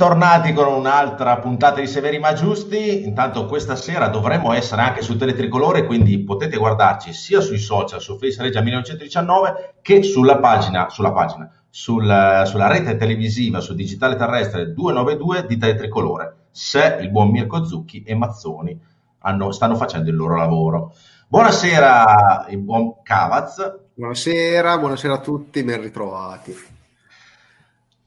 [0.00, 3.04] Bentornati con un'altra puntata di Severi ma Giusti.
[3.04, 8.16] Intanto questa sera dovremmo essere anche su Teletricolore, quindi potete guardarci sia sui social, su
[8.16, 14.72] Face Regia 1919, che sulla pagina, sulla, pagina sul, sulla rete televisiva, su Digitale Terrestre
[14.72, 18.80] 292 di Teletricolore, se il buon Mirko Zucchi e Mazzoni
[19.18, 20.94] hanno, stanno facendo il loro lavoro.
[21.28, 23.80] Buonasera, il buon Cavaz.
[23.92, 26.78] Buonasera, buonasera a tutti, ben ritrovati.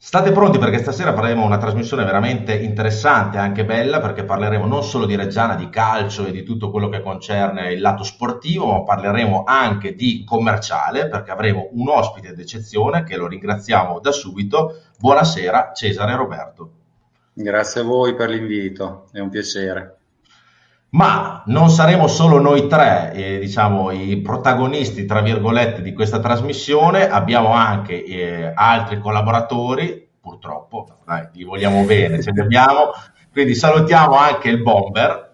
[0.06, 5.06] State pronti perché stasera faremo una trasmissione veramente interessante, anche bella, perché parleremo non solo
[5.06, 9.44] di Reggiana, di calcio e di tutto quello che concerne il lato sportivo, ma parleremo
[9.46, 14.82] anche di commerciale, perché avremo un ospite d'eccezione che lo ringraziamo da subito.
[14.98, 16.70] Buonasera Cesare Roberto.
[17.32, 20.00] Grazie a voi per l'invito, è un piacere.
[20.94, 27.08] Ma non saremo solo noi tre, eh, diciamo, i protagonisti, tra virgolette, di questa trasmissione,
[27.10, 32.92] abbiamo anche eh, altri collaboratori, purtroppo, dai, li vogliamo bene, ce li abbiamo,
[33.32, 35.32] quindi salutiamo anche il Bomber.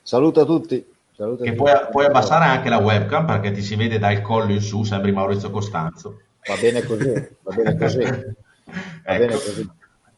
[0.00, 0.86] Saluto a tutti.
[1.10, 1.70] Saluto a che tutti.
[1.70, 5.10] Puoi, puoi, abbassare anche la webcam perché ti si vede dal collo in su, sembri
[5.10, 6.20] Maurizio Costanzo.
[6.46, 7.12] Va bene così,
[7.42, 7.98] va bene così.
[7.98, 9.18] Va ecco.
[9.18, 9.70] bene così.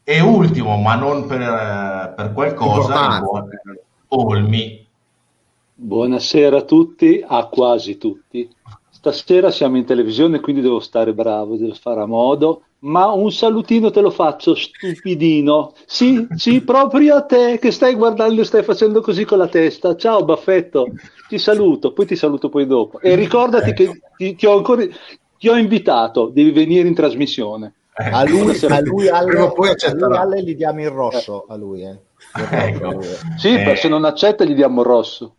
[0.04, 3.22] E ultimo, ma non per, per qualcosa,
[4.08, 4.86] Olmi.
[5.74, 8.48] Buonasera a tutti, a quasi tutti.
[8.88, 12.62] Stasera siamo in televisione, quindi devo stare bravo, devo fare a modo.
[12.80, 15.74] Ma un salutino te lo faccio, stupidino.
[15.86, 19.96] Sì, sì, proprio a te che stai guardando e stai facendo così con la testa.
[19.96, 20.86] Ciao, Baffetto,
[21.28, 23.00] ti saluto, poi ti saluto poi dopo.
[23.00, 23.82] E ricordati ecco.
[23.82, 24.84] che ti, ti, ho ancora,
[25.36, 27.74] ti ho invitato, devi venire in trasmissione.
[27.92, 31.98] A lui, a lui, alle, a lui alle gli diamo il rosso, a lui, eh.
[32.50, 33.02] Ecco.
[33.36, 35.36] Sì, eh, se non accetta gli diamo il rosso.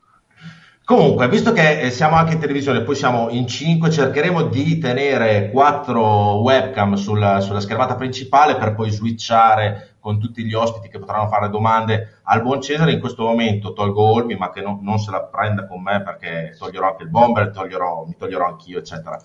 [0.87, 5.49] Comunque, visto che eh, siamo anche in televisione, poi siamo in 5, cercheremo di tenere
[5.51, 11.27] quattro webcam sulla, sulla, schermata principale per poi switchare con tutti gli ospiti che potranno
[11.27, 12.93] fare domande al buon Cesare.
[12.93, 16.55] In questo momento tolgo Olmi, ma che non, non se la prenda con me perché
[16.57, 19.21] toglierò anche il bomber, toglierò, mi toglierò anch'io, eccetera.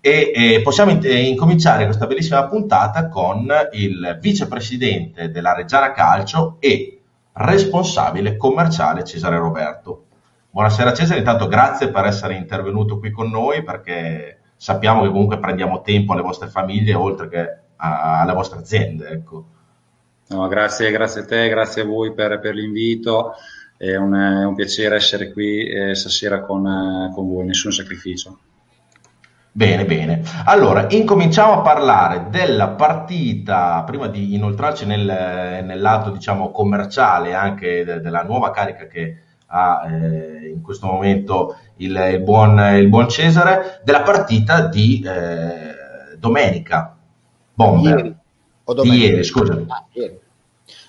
[0.00, 7.00] E, e possiamo in, incominciare questa bellissima puntata con il vicepresidente della Reggiana Calcio e
[7.34, 10.06] responsabile commerciale Cesare Roberto.
[10.50, 15.80] Buonasera Cesare, intanto grazie per essere intervenuto qui con noi perché sappiamo che comunque prendiamo
[15.80, 19.08] tempo alle vostre famiglie oltre che alle vostre aziende.
[19.08, 19.44] Ecco.
[20.28, 23.32] No, grazie, grazie a te, grazie a voi per, per l'invito,
[23.76, 28.38] è un, è un, piacere essere qui eh, stasera con, eh, con voi, nessun sacrificio.
[29.56, 30.20] Bene, bene.
[30.46, 35.04] Allora, incominciamo a parlare della partita, prima di inoltrarci nel,
[35.64, 39.16] nel lato, diciamo, commerciale anche de, della nuova carica che
[39.46, 46.16] ha eh, in questo momento il, il, buon, il, buon, Cesare, della partita di eh,
[46.18, 46.96] domenica.
[47.54, 47.96] Bomber.
[47.96, 48.16] Ieri.
[48.64, 49.66] O Di ieri, scusami.
[49.68, 50.18] Ah, ieri.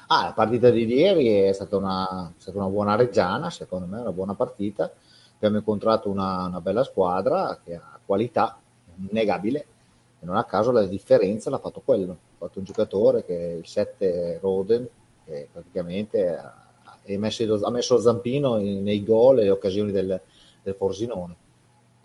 [0.07, 3.99] Ah, la partita di ieri è stata una, è stata una buona reggiana, secondo me,
[3.99, 4.91] una buona partita.
[5.35, 8.57] Abbiamo incontrato una, una bella squadra che ha qualità
[9.09, 9.65] innegabile
[10.19, 13.53] e non a caso la differenza l'ha fatto quello, ha fatto un giocatore che è
[13.55, 14.87] il 7 Roden
[15.25, 16.53] che praticamente ha,
[17.17, 20.19] messo, ha messo zampino nei gol e occasioni del,
[20.61, 21.35] del Forsinone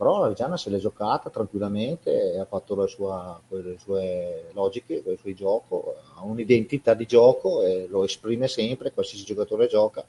[0.00, 5.19] però la Reggiana se l'è giocata tranquillamente, ha fatto le, sua, le sue logiche, il
[5.21, 10.03] suo gioco, ha un'identità di gioco e lo esprime sempre, qualsiasi giocatore gioca.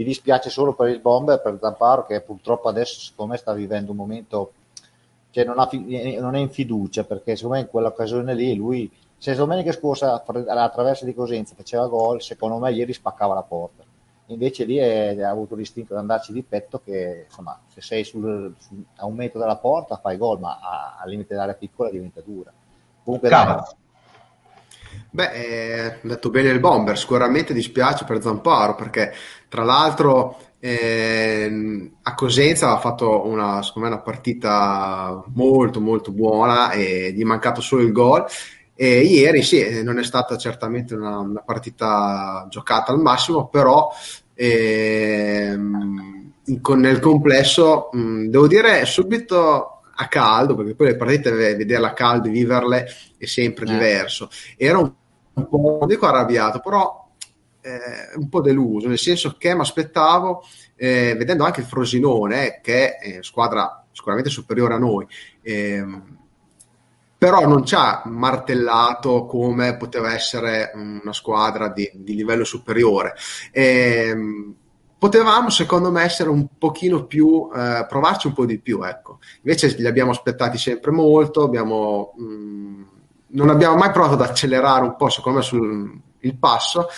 [0.00, 3.90] Mi dispiace solo per il Bomber, per Zamparo, che purtroppo adesso secondo me sta vivendo
[3.90, 4.52] un momento
[5.28, 8.90] cioè non, ha, eh, non, è in fiducia perché secondo me in quell'occasione lì lui
[9.18, 13.84] se domenica scorsa alla traversa di Cosenza faceva gol secondo me ieri spaccava la porta.
[14.28, 18.54] Invece lì è, ha avuto l'istinto di andarci di petto che insomma se sei sul,
[18.56, 22.50] su, a un metro dalla porta fai gol ma al limite dell'area piccola diventa dura.
[23.04, 23.60] Comunque dai,
[25.12, 29.12] Beh, eh, detto bene il bomber, sicuramente dispiace per Zamparo perché
[29.48, 37.12] tra l'altro eh, a Cosenza ha fatto una, me, una partita molto molto buona e
[37.12, 38.24] gli è mancato solo il gol.
[38.74, 43.90] E ieri sì, non è stata certamente una, una partita giocata al massimo, però
[44.34, 51.86] ehm, con, nel complesso mh, devo dire subito a caldo, perché poi le partite vederle
[51.86, 52.86] a caldo e viverle
[53.18, 53.72] è sempre eh.
[53.72, 54.30] diverso.
[54.56, 54.90] Era un,
[55.40, 57.08] un po', non dico arrabbiato, però
[57.60, 60.42] eh, un po' deluso, nel senso che mi aspettavo,
[60.76, 65.06] eh, vedendo anche il Frosinone, che è squadra sicuramente superiore a noi,
[65.42, 66.18] ehm,
[67.18, 73.14] però non ci ha martellato come poteva essere una squadra di, di livello superiore.
[73.52, 74.54] Ehm,
[74.96, 79.18] potevamo, secondo me, essere un pochino più, eh, provarci un po' di più, ecco.
[79.42, 82.14] Invece li abbiamo aspettati sempre molto, abbiamo...
[82.16, 82.82] Mh, mm,
[83.32, 86.88] non abbiamo mai provato ad accelerare un po', secondo me, sul il passo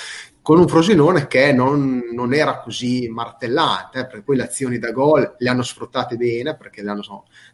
[0.42, 4.90] con un Frosinone che non, non era così martellante, eh, perché poi le azioni da
[4.90, 7.02] gol le hanno sfruttate bene, perché le hanno,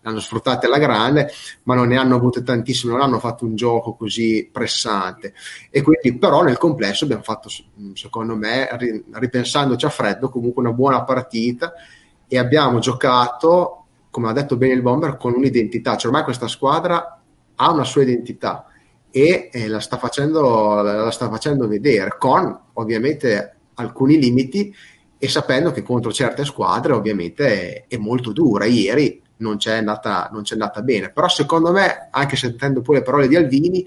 [0.00, 1.30] le hanno, sfruttate alla grande,
[1.64, 5.34] ma non ne hanno avute tantissime, non hanno fatto un gioco così pressante.
[5.70, 7.50] E quindi però nel complesso abbiamo fatto,
[7.92, 8.69] secondo me,
[9.12, 11.75] ripensandoci a freddo, comunque una buona partita
[12.26, 17.20] e abbiamo giocato, come ha detto bene il Bomber, con un'identità, cioè ormai questa squadra
[17.54, 18.67] ha una sua identità
[19.18, 24.72] e eh, la, sta facendo, la sta facendo vedere con ovviamente alcuni limiti
[25.18, 28.66] e sapendo che contro certe squadre ovviamente è, è molto dura.
[28.66, 33.02] Ieri non c'è, andata, non c'è andata bene, però secondo me, anche sentendo poi le
[33.02, 33.84] parole di Alvini,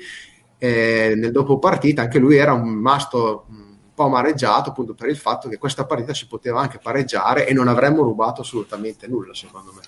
[0.58, 5.18] eh, nel dopo partita anche lui era un masto un po' amareggiato appunto per il
[5.18, 9.72] fatto che questa partita si poteva anche pareggiare e non avremmo rubato assolutamente nulla secondo
[9.74, 9.82] me.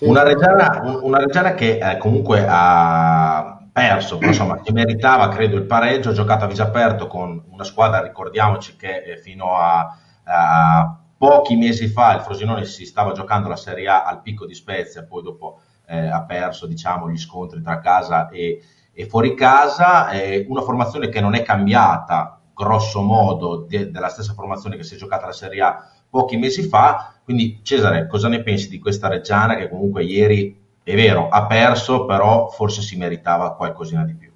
[0.00, 6.08] Una, Reggiana, una Reggiana che eh, comunque ha perso, insomma che meritava credo il pareggio,
[6.08, 11.56] ha giocato a viso aperto con una squadra, ricordiamoci che eh, fino a, a, pochi
[11.56, 15.22] mesi fa il Frosinone si stava giocando la Serie A al picco di Spezia, poi
[15.22, 18.62] dopo eh, ha perso diciamo, gli scontri tra casa e,
[18.94, 24.32] e fuori casa, eh, una formazione che non è cambiata grosso modo de, della stessa
[24.32, 28.42] formazione che si è giocata la Serie A pochi mesi fa, quindi Cesare cosa ne
[28.42, 33.56] pensi di questa Reggiana che comunque ieri è vero, ha perso, però forse si meritava
[33.56, 34.30] qualcosina di più.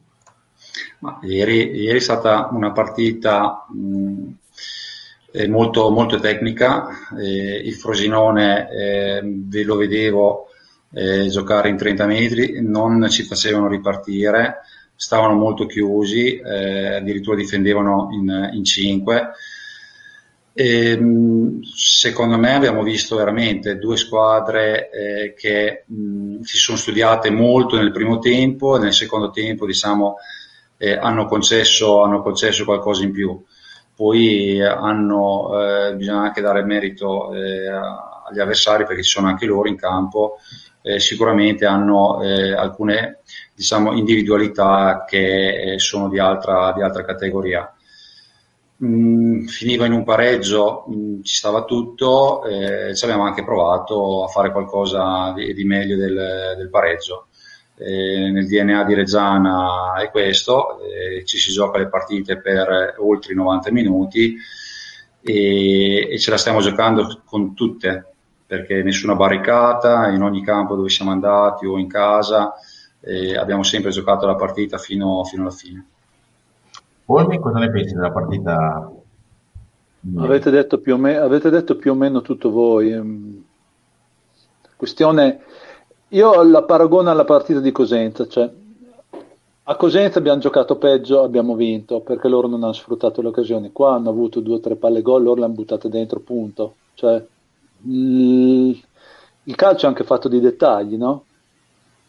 [0.99, 4.33] Ma ieri, ieri è stata una partita mh,
[5.47, 6.89] molto, molto, tecnica.
[7.17, 10.49] Eh, il Frosinone eh, ve lo vedevo
[10.93, 14.63] eh, giocare in 30 metri, non ci facevano ripartire,
[14.97, 19.31] stavano molto chiusi, eh, addirittura difendevano in, in 5
[20.61, 27.31] e, ehm, secondo me abbiamo visto veramente due squadre eh, che mh, si sono studiate
[27.31, 30.17] molto nel primo tempo e nel secondo tempo diciamo,
[30.77, 33.43] eh, hanno, concesso, hanno, concesso, qualcosa in più.
[33.95, 39.67] Poi hanno, eh, bisogna anche dare merito eh, agli avversari perché ci sono anche loro
[39.69, 40.39] in campo,
[40.83, 43.21] eh, sicuramente hanno eh, alcune
[43.55, 47.71] diciamo, individualità che sono di altra, di altra categoria
[48.81, 53.45] mh, mm, finiva in un pareggio, mh, mm, ci stava tutto, eh, ci abbiamo anche
[53.45, 57.27] provato a fare qualcosa di, di meglio del, del pareggio.
[57.77, 63.33] Eh, nel DNA di Reggiana è questo, eh, ci si gioca le partite per oltre
[63.33, 64.37] i 90 minuti
[65.23, 68.07] e, e ce la stiamo giocando con tutte,
[68.47, 72.55] perché nessuna barricata, in ogni campo dove siamo andati o in casa,
[73.01, 75.87] eh, abbiamo sempre giocato la partita fino, fino alla fine.
[77.13, 78.89] Olmi, cosa ne pensi della partita?
[80.17, 82.93] Avete detto, più o me- avete detto più o meno tutto voi.
[82.93, 83.45] Ehm,
[84.77, 85.41] questione,
[86.09, 88.49] io la paragono alla partita di Cosenza, cioè
[89.65, 93.73] a Cosenza abbiamo giocato peggio, abbiamo vinto perché loro non hanno sfruttato le occasioni.
[93.73, 96.77] Qua hanno avuto due o tre palle gol, loro le hanno buttate dentro, punto.
[96.95, 97.25] Cioè,
[97.87, 98.81] il,
[99.45, 101.25] il calcio è anche fatto di dettagli, no?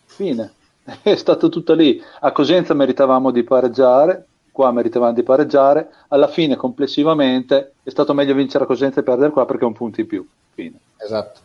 [0.06, 0.54] Fine,
[1.02, 2.00] è stato tutto lì.
[2.20, 8.34] A Cosenza meritavamo di pareggiare, qua meritavano di pareggiare, alla fine complessivamente è stato meglio
[8.34, 10.28] vincere a Cosenza e perdere qua perché è un punto in più.
[10.54, 10.78] Fine.
[10.98, 11.40] Esatto.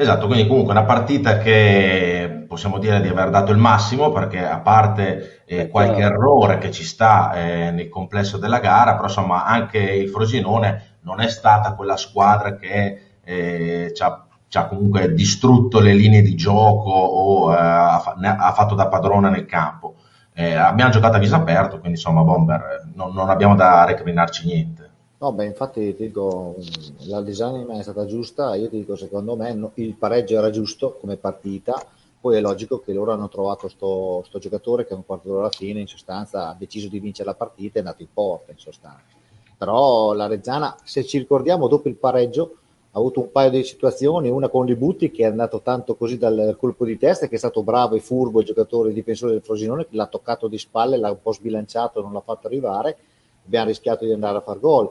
[0.00, 4.60] Esatto, quindi comunque una partita che possiamo dire di aver dato il massimo perché a
[4.60, 9.76] parte eh, qualche errore che ci sta eh, nel complesso della gara, però insomma anche
[9.78, 15.80] il Frosinone non è stata quella squadra che eh, ci, ha, ci, ha, comunque distrutto
[15.80, 19.96] le linee di gioco o eh, ha, ha fatto da padrona nel campo.
[20.32, 24.46] Eh, abbiamo giocato a viso aperto, quindi insomma, Bomber, eh, non, non abbiamo da recriminarci
[24.46, 24.90] niente.
[25.18, 26.56] No, beh, infatti ti dico,
[27.00, 30.96] la design è stata giusta, io ti dico, secondo me no, il pareggio era giusto
[30.98, 31.82] come partita,
[32.18, 35.40] poi è logico che loro hanno trovato sto, sto giocatore che a un quarto d'ora
[35.40, 38.52] alla fine, in sostanza, ha deciso di vincere la partita e è andato in porta,
[38.52, 39.18] in sostanza.
[39.58, 42.59] Però la Reggiana, se ci ricordiamo, dopo il pareggio,
[42.92, 46.84] avuto un paio di situazioni, una con Libutti che è andato tanto così dal colpo
[46.84, 50.06] di testa che è stato bravo e furbo il giocatore difensore del Frosinone che l'ha
[50.06, 52.96] toccato di spalle, l'ha un po' sbilanciato, non l'ha fatto arrivare,
[53.44, 54.90] abbiamo rischiato di andare a far gol.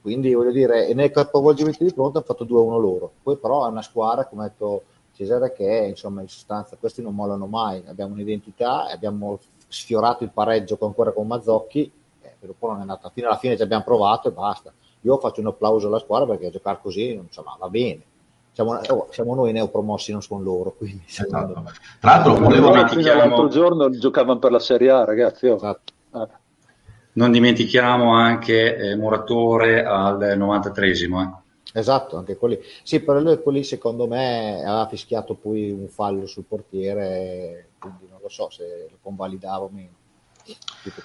[0.00, 3.12] Quindi voglio dire, nel capovolgimento di pronto hanno fatto 2-1 loro.
[3.22, 7.02] Poi però è una squadra, come ha detto Cesare, che è, insomma in sostanza questi
[7.02, 11.90] non mollano mai, abbiamo un'identità, abbiamo sfiorato il pareggio ancora con Mazzocchi,
[12.22, 15.18] eh, però poi non è andata fino alla fine ci abbiamo provato e basta io
[15.18, 18.02] faccio un applauso alla squadra perché giocare così insomma, va bene.
[18.52, 20.72] Siamo, oh, siamo noi neopromossi, non sono loro.
[20.72, 21.62] Quindi, esatto.
[22.00, 25.46] Tra l'altro, volevo l'altro giorno giocavano per la Serie A, ragazzi.
[25.46, 25.56] Oh.
[25.56, 25.92] Esatto.
[26.12, 26.28] Ah.
[27.12, 31.22] Non dimentichiamo anche eh, Muratore al 93esimo.
[31.22, 31.78] Eh.
[31.78, 32.58] Esatto, anche quelli.
[32.82, 38.20] Sì, però lui quelli secondo me aveva fischiato poi un fallo sul portiere, quindi non
[38.22, 39.94] lo so se lo convalidava o meno.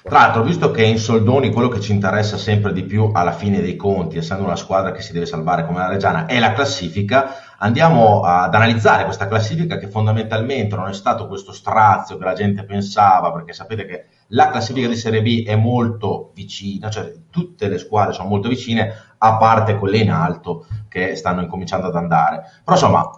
[0.03, 3.61] Tra l'altro, visto che in soldoni quello che ci interessa sempre di più alla fine
[3.61, 7.55] dei conti, essendo una squadra che si deve salvare come la Reggiana, è la classifica,
[7.57, 12.63] andiamo ad analizzare questa classifica che fondamentalmente non è stato questo strazio che la gente
[12.63, 17.79] pensava, perché sapete che la classifica di Serie B è molto vicina, cioè tutte le
[17.79, 22.43] squadre sono molto vicine, a parte quelle in alto che stanno incominciando ad andare.
[22.63, 23.09] Però insomma,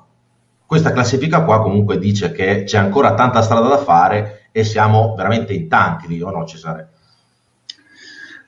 [0.66, 5.52] questa classifica qua comunque dice che c'è ancora tanta strada da fare e siamo veramente
[5.52, 6.88] in tanti lì, o no Cesare?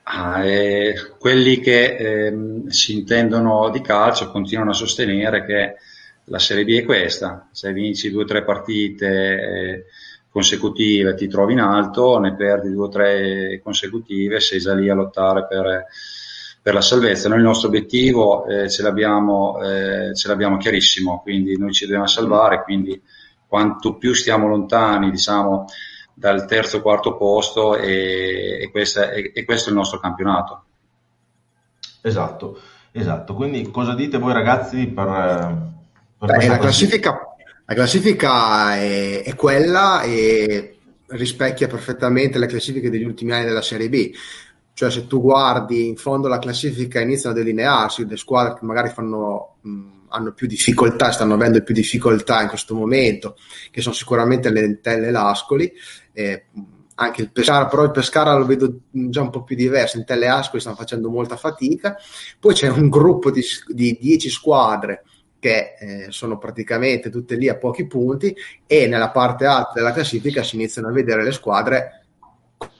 [0.04, 2.34] Ah, eh, quelli che eh,
[2.68, 5.74] si intendono di calcio continuano a sostenere che
[6.26, 9.84] la Serie B è questa, se vinci due o tre partite eh,
[10.30, 14.94] consecutive ti trovi in alto, ne perdi due o tre consecutive, sei già lì a
[14.94, 15.86] lottare per,
[16.62, 17.28] per la salvezza.
[17.28, 22.06] Noi il nostro obiettivo eh, ce, l'abbiamo, eh, ce, l'abbiamo, chiarissimo, quindi noi ci dobbiamo
[22.06, 23.00] salvare, quindi
[23.46, 25.64] quanto più stiamo lontani diciamo,
[26.18, 30.64] dal terzo o quarto posto e, e, questa, e, e questo è il nostro campionato.
[32.00, 32.58] Esatto,
[32.92, 33.34] esatto.
[33.34, 35.74] Quindi cosa dite voi ragazzi per...
[36.18, 37.36] per Beh, la classifica
[37.68, 43.88] la classifica è, è quella e rispecchia perfettamente le classifiche degli ultimi anni della Serie
[43.88, 44.12] B.
[44.72, 48.90] Cioè, se tu guardi in fondo la classifica iniziano a delinearsi le squadre che magari
[48.90, 53.36] fanno, mh, hanno più difficoltà, stanno avendo più difficoltà in questo momento,
[53.70, 55.70] che sono sicuramente le Entelle e l'Ascoli.
[56.12, 56.46] Eh,
[56.98, 59.98] anche il Pescara, però il Pescara lo vedo già un po' più diverso.
[59.98, 61.96] Entelle e Ascoli stanno facendo molta fatica.
[62.40, 65.04] Poi c'è un gruppo di, di 10 squadre
[65.38, 68.34] che eh, sono praticamente tutte lì a pochi punti
[68.66, 72.06] e nella parte alta della classifica si iniziano a vedere le squadre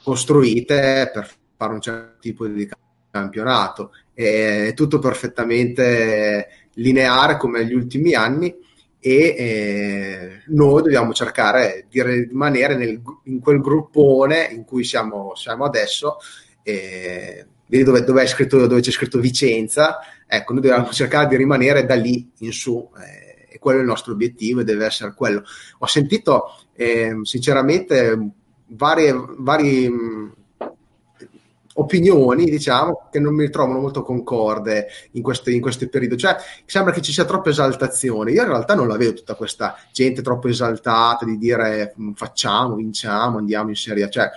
[0.03, 2.67] costruite per fare un certo tipo di
[3.11, 3.93] campionato.
[4.15, 8.55] È tutto perfettamente lineare come negli ultimi anni
[8.99, 15.65] e eh, noi dobbiamo cercare di rimanere nel, in quel gruppone in cui siamo, siamo
[15.65, 16.17] adesso.
[17.69, 22.31] Vedi dove, dove, dove c'è scritto Vicenza, ecco, noi dobbiamo cercare di rimanere da lì
[22.39, 25.43] in su, eh, e quello è il nostro obiettivo e deve essere quello.
[25.79, 28.31] Ho sentito eh, sinceramente
[28.67, 30.35] varie, mh,
[31.77, 36.17] opinioni, diciamo, che non mi trovano molto concorde in questo, in questo periodo.
[36.17, 38.33] Cioè, sembra che ci sia troppa esaltazione.
[38.33, 43.39] Io in realtà non la vedo tutta questa gente troppo esaltata di dire facciamo, vinciamo,
[43.39, 44.09] andiamo in Serie A.
[44.09, 44.31] Cioè,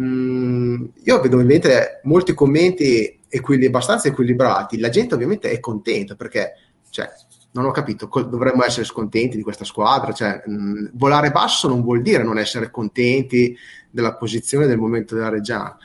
[0.00, 4.78] Mm, io vedo ovviamente molti commenti equil- abbastanza equilibrati.
[4.78, 6.52] La gente ovviamente è contenta perché,
[6.90, 7.08] cioè,
[7.52, 10.12] non ho capito, dovremmo essere scontenti di questa squadra.
[10.12, 13.56] Cioè, mh, mm, volare basso non vuol dire non essere contenti
[13.90, 15.76] della posizione del momento della Reggiana.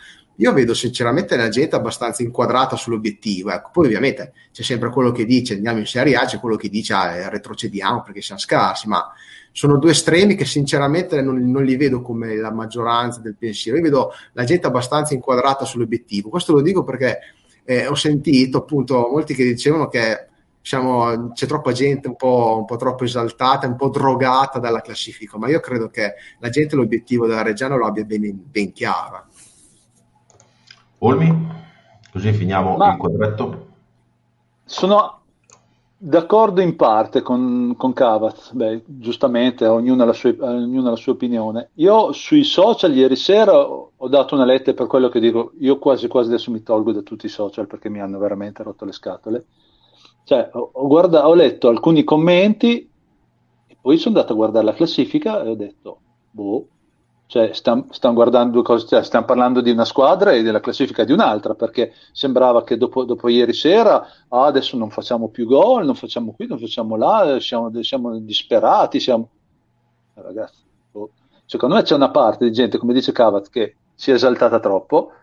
[0.42, 3.52] Io vedo sinceramente la gente abbastanza inquadrata sull'obiettivo.
[3.52, 3.70] Ecco.
[3.72, 6.94] Poi ovviamente c'è sempre quello che dice andiamo in Serie A, c'è quello che dice
[6.94, 9.08] ah, retrocediamo perché siamo scarsi, ma
[9.52, 13.78] sono due estremi che sinceramente non, non, li vedo come la maggioranza del pensiero.
[13.78, 16.30] Io vedo la gente abbastanza inquadrata sull'obiettivo.
[16.30, 17.20] Questo lo dico perché
[17.64, 20.28] eh, ho sentito appunto molti che dicevano che
[20.60, 25.38] diciamo, c'è troppa gente un po', un po', troppo esaltata, un po' drogata dalla classifica,
[25.38, 29.26] ma io credo che la gente l'obiettivo della Reggiana lo abbia ben, ben chiaro.
[31.04, 31.48] Olmi,
[32.12, 33.68] così finiamo ma il quadretto.
[34.66, 35.22] Sono
[36.04, 40.96] D'accordo in parte con, con Cavaz, Beh, giustamente ognuno ha, la sua, ognuno ha la
[40.96, 41.70] sua opinione.
[41.76, 46.08] Io sui social ieri sera ho, dato una lettera per quello che dico, io quasi
[46.08, 49.46] quasi adesso mi tolgo da tutti i social perché mi hanno veramente rotto le scatole.
[50.24, 52.90] Cioè, ho, ho, guarda, ho letto alcuni commenti
[53.68, 56.00] e poi sono andato a guardare la classifica e ho detto,
[56.32, 56.68] boh,
[57.32, 61.54] cioè, stiamo, stiamo cose, cioè, stiamo parlando di una squadra e della classifica di un'altra,
[61.54, 66.34] perché sembrava che dopo, dopo ieri sera ah, adesso non facciamo più gol, non facciamo
[66.34, 69.30] qui, non facciamo là, siamo, siamo disperati, siamo...
[70.16, 70.62] Ragazzi,
[70.92, 71.12] oh.
[71.46, 75.14] secondo me c'è una parte di gente, come dice Cavat, che si è esaltata troppo,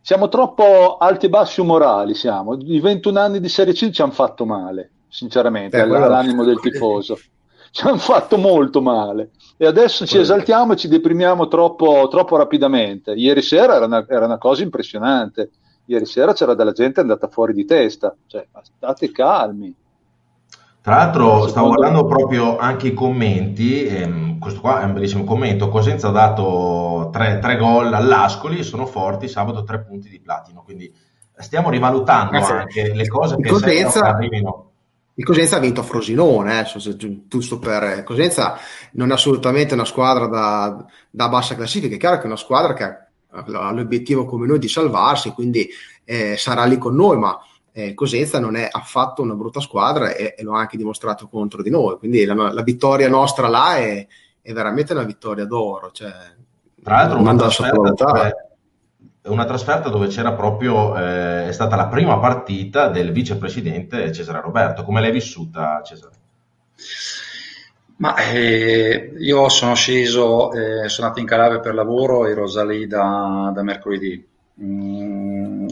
[0.00, 2.56] siamo troppo alti e bassi umorali, siamo.
[2.56, 7.16] I 21 anni di Serie C ci hanno fatto male, sinceramente, eh, all'animo del tifoso
[7.72, 13.12] ci hanno fatto molto male e adesso ci esaltiamo e ci deprimiamo troppo, troppo rapidamente.
[13.12, 15.50] Ieri sera era una, era una, cosa impressionante.
[15.86, 19.74] Ieri sera c'era della gente andata fuori di testa, cioè, state calmi.
[20.82, 25.68] Tra l'altro stavo guardando proprio anche i commenti, ehm, questo qua è un bellissimo commento,
[25.68, 30.92] Cosenza ha dato tre, tre gol all'Ascoli, sono forti, sabato tre punti di platino, quindi
[31.36, 32.54] stiamo rivalutando Grazie.
[32.54, 34.71] anche le cose che Cosenza, arrivino
[35.14, 38.58] il Cosenza ha vinto a Frosinone, eh, giusto per eh, Cosenza
[38.92, 42.72] non è assolutamente una squadra da, da, bassa classifica, è chiaro che è una squadra
[42.72, 45.68] che ha l'obiettivo come noi di salvarsi, quindi
[46.04, 47.38] eh, sarà lì con noi, ma
[47.72, 51.62] eh, Cosenza non è affatto una brutta squadra e, e, lo ha anche dimostrato contro
[51.62, 51.96] di noi.
[51.98, 54.06] Quindi la, la vittoria nostra là è,
[54.40, 55.90] è, veramente una vittoria d'oro.
[55.90, 56.12] Cioè,
[56.82, 58.32] Tra l'altro, una trasferta,
[59.24, 64.82] una trasferta, dove c'era proprio, eh, è stata la prima partita del vicepresidente Cesare Roberto.
[64.82, 66.14] Come l'hai vissuta, Cesare?
[67.96, 72.86] Ma eh, io sono sceso, eh, sono andato in Calabria per lavoro, ero già lì
[72.88, 74.26] da, da mercoledì.
[74.60, 75.68] Mm,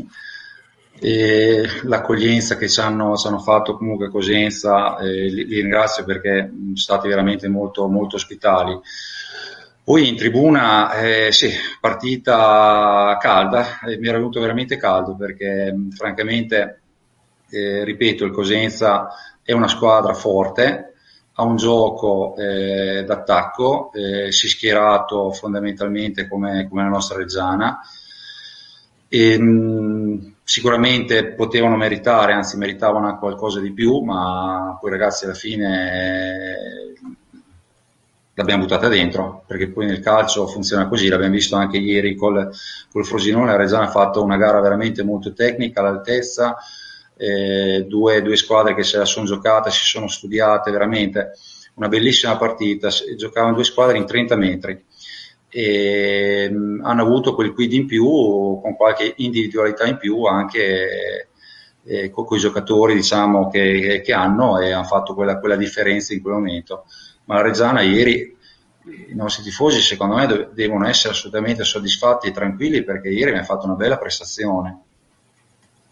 [1.83, 6.49] l'accoglienza che ci hanno, ci hanno, fatto comunque a Cosenza, eh, li, li, ringrazio perché
[6.52, 8.78] sono stati veramente molto, molto ospitali.
[9.90, 16.82] Poi in tribuna, eh, sì, partita calda, eh, mi era venuto veramente caldo perché francamente,
[17.50, 19.09] eh, ripeto, il Cosenza
[19.42, 20.92] è una squadra forte,
[21.32, 27.80] ha un gioco eh, d'attacco, eh, si è schierato fondamentalmente come, come la nostra Reggiana.
[29.09, 36.89] E, mh, sicuramente potevano meritare, anzi meritavano qualcosa di più, ma poi ragazzi alla fine
[38.34, 42.50] l'abbiamo buttata dentro, perché poi nel calcio funziona così, l'abbiamo visto anche ieri col,
[42.90, 46.56] col Frosinone, la Reggiana ha fatto una gara veramente molto tecnica, all'altezza,
[47.16, 51.32] eh, due, due, squadre che se la sono giocate, si sono studiate, veramente
[51.75, 54.84] una bellissima partita, giocavano due squadre in 30 metri
[55.52, 58.04] e mh, hanno avuto quel quid in più
[58.62, 61.28] con qualche individualità in più anche
[61.84, 66.23] eh, con, i giocatori diciamo, che, che, hanno e hanno fatto quella, quella, differenza in
[66.23, 66.84] quel momento.
[67.30, 68.36] Ma la Reggiana ieri,
[68.82, 73.45] i nostri tifosi secondo me devono essere assolutamente soddisfatti e tranquilli perché ieri mi ha
[73.45, 74.80] fatto una bella prestazione.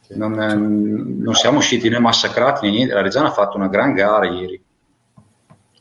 [0.09, 4.27] Non, non, siamo usciti né massacrati né niente, la Reggiana ha fatto una gran gara
[4.27, 4.61] ieri.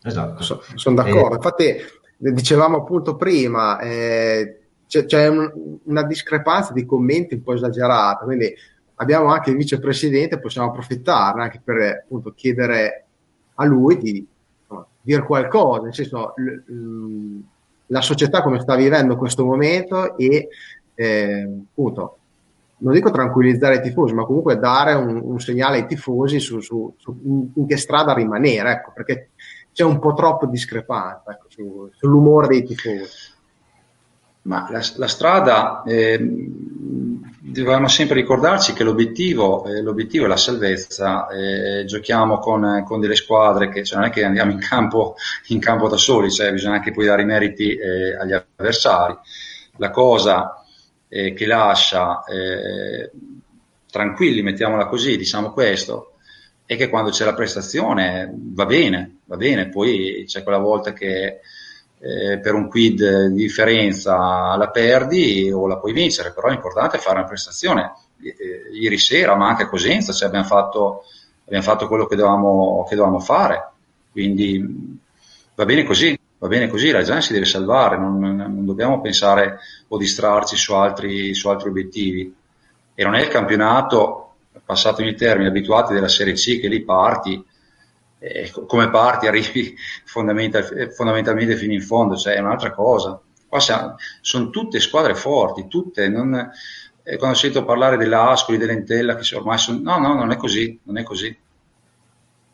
[0.04, 1.34] Esatto, so, sono d'accordo.
[1.34, 1.36] E...
[1.38, 1.76] Infatti
[2.18, 8.54] dicevamo appunto prima, eh, c'è, c'è un, una discrepanza di commenti un po' esagerata, quindi
[8.96, 13.06] abbiamo anche il vicepresidente, possiamo approfittarne anche per appunto chiedere
[13.56, 14.28] a lui di
[15.08, 17.42] no, dire qualcosa, nel senso l,
[17.88, 20.50] la società come sta vivendo questo momento e
[20.94, 22.18] eh, appunto
[22.80, 26.94] non dico tranquillizzare i tifosi, ma comunque dare un, un segnale ai tifosi su, su,
[26.98, 29.32] su in, in, che strada rimanere, ecco, perché
[29.72, 33.27] c'è un po' troppo discrepanza ecco, su, sull'umore dei tifosi.
[34.48, 41.28] Ma la, la strada, eh, dobbiamo sempre ricordarci che l'obiettivo, eh, l'obiettivo è la salvezza,
[41.28, 45.16] eh, giochiamo con, con, delle squadre che cioè non è che andiamo in campo,
[45.48, 49.18] in campo da soli, cioè bisogna anche poi dare i meriti eh, agli avversari.
[49.80, 50.64] La cosa
[51.10, 53.12] eh, che lascia eh,
[53.92, 56.14] tranquilli, mettiamola così, diciamo questo,
[56.66, 61.42] è che quando c'è la prestazione va bene, va bene, poi c'è quella volta che
[62.00, 66.60] eh, per un quid di differenza la perdi o la puoi vincere, però è
[66.98, 67.94] fare una prestazione.
[68.22, 71.04] Eh, ieri sera, ma anche a Cosenza, cioè abbiamo, fatto,
[71.46, 73.72] abbiamo fatto quello che dovevamo, che dovevamo fare,
[74.12, 75.00] quindi
[75.56, 79.60] va bene così, va bene così, la gente si deve salvare, non, non dobbiamo pensare
[79.88, 82.36] o distrarci su altri, su altri obiettivi.
[83.00, 84.28] E non è il campionato
[84.68, 87.44] passatemi il termine, abituati della Serie C che lì parti,
[88.20, 89.76] eh, come parti arrivi
[90.06, 93.20] fondamental, fondamentalmente fino in fondo, cioè è un'altra cosa.
[93.48, 96.52] Qua siamo, sono tutte squadre forti, tutte, non,
[97.04, 99.80] eh, quando sento parlare dell'Ascoli, dell'Entella, che ormai sono...
[99.82, 101.36] No, no, non è così, non è così.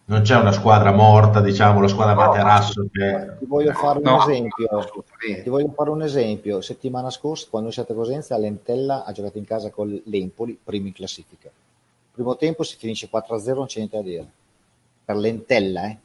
[0.05, 3.37] Non c'è una squadra morta, diciamo, la squadra no, Materasso che...
[3.39, 4.21] Ti voglio fare un no.
[4.21, 4.67] esempio.
[5.43, 6.61] Ti voglio fare un esempio.
[6.61, 10.93] Settimana scorsa, quando siete a Cosenza, l'Entella ha giocato in casa con l'Empoli, primo in
[10.93, 11.49] classifica
[12.13, 14.27] primo tempo si finisce 4-0, non c'è niente da dire.
[15.05, 15.97] Per l'entella, eh.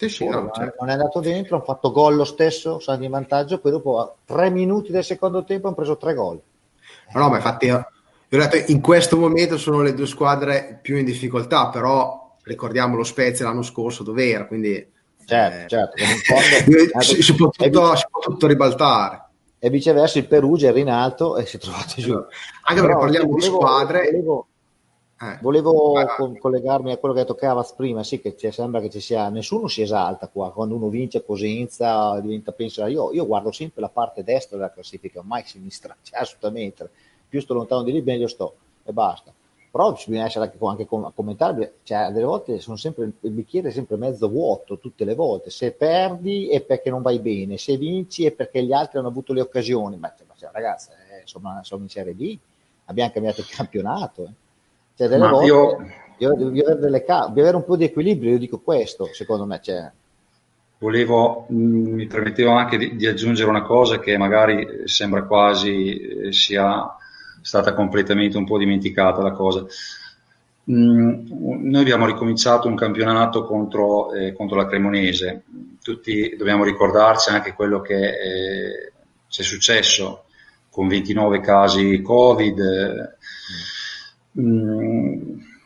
[0.00, 0.76] Sì, sì, no, non, certo.
[0.80, 4.10] non, è andato dentro, hanno fatto gol lo stesso, sono di vantaggio, poi dopo a
[4.24, 6.40] tre minuti del secondo tempo hanno preso tre gol.
[7.12, 7.70] No, ma infatti
[8.68, 13.62] in questo momento sono le due squadre più in difficoltà, però ricordiamo lo Spezia l'anno
[13.62, 14.90] scorso dove era, quindi...
[15.26, 15.96] Certo, eh, certo.
[16.24, 19.24] Fondo, si, si, può tutto, si, può tutto, ribaltare.
[19.58, 22.14] E viceversa il Perugia era in alto e si è trovato giù.
[22.14, 24.04] Anche perché parliamo volevo, di squadre...
[24.10, 24.46] Volevo,
[25.22, 28.88] eh, Volevo co- collegarmi a quello che ha detto Cavaz prima, sì, che sembra che
[28.88, 33.52] ci sia, nessuno si esalta qua, quando uno vince Cosenza diventa pensa, io, io guardo
[33.52, 36.88] sempre la parte destra della classifica, mai sinistra, cioè, assolutamente,
[37.28, 39.30] più sto lontano di lì meglio sto e basta.
[39.70, 43.72] Però bisogna essere anche, anche a commentare, cioè delle volte sono sempre, il bicchiere è
[43.72, 48.24] sempre mezzo vuoto, tutte le volte, se perdi è perché non vai bene, se vinci
[48.24, 51.90] è perché gli altri hanno avuto le occasioni, ma cioè, ragazzi, eh, insomma, sono in
[51.90, 52.38] Serie B,
[52.86, 54.24] abbiamo cambiato il campionato.
[54.24, 54.48] Eh.
[54.94, 55.98] Cioè, delle Ma volte io...
[56.20, 59.58] Devi avere, delle, devi avere un po' di equilibrio, io dico questo, secondo me.
[59.62, 59.90] Cioè.
[60.80, 66.32] Volevo, mm, mi permettevo anche di, di, aggiungere una cosa che magari sembra quasi eh,
[66.32, 66.94] sia
[67.42, 69.66] stata completamente un po' dimenticata la cosa.
[70.70, 75.42] Mm, noi abbiamo ricominciato un campionato contro, eh, contro, la Cremonese.
[75.82, 78.92] Tutti dobbiamo ricordarci anche quello che eh,
[79.28, 80.24] c'è successo
[80.70, 82.58] con 29 casi Covid.
[82.58, 83.79] Mm,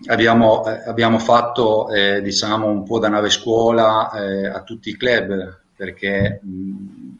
[0.06, 4.96] abbiamo, eh, abbiamo, fatto eh, diciamo un po' da nave scuola eh, a tutti i
[4.96, 7.12] club perché mm,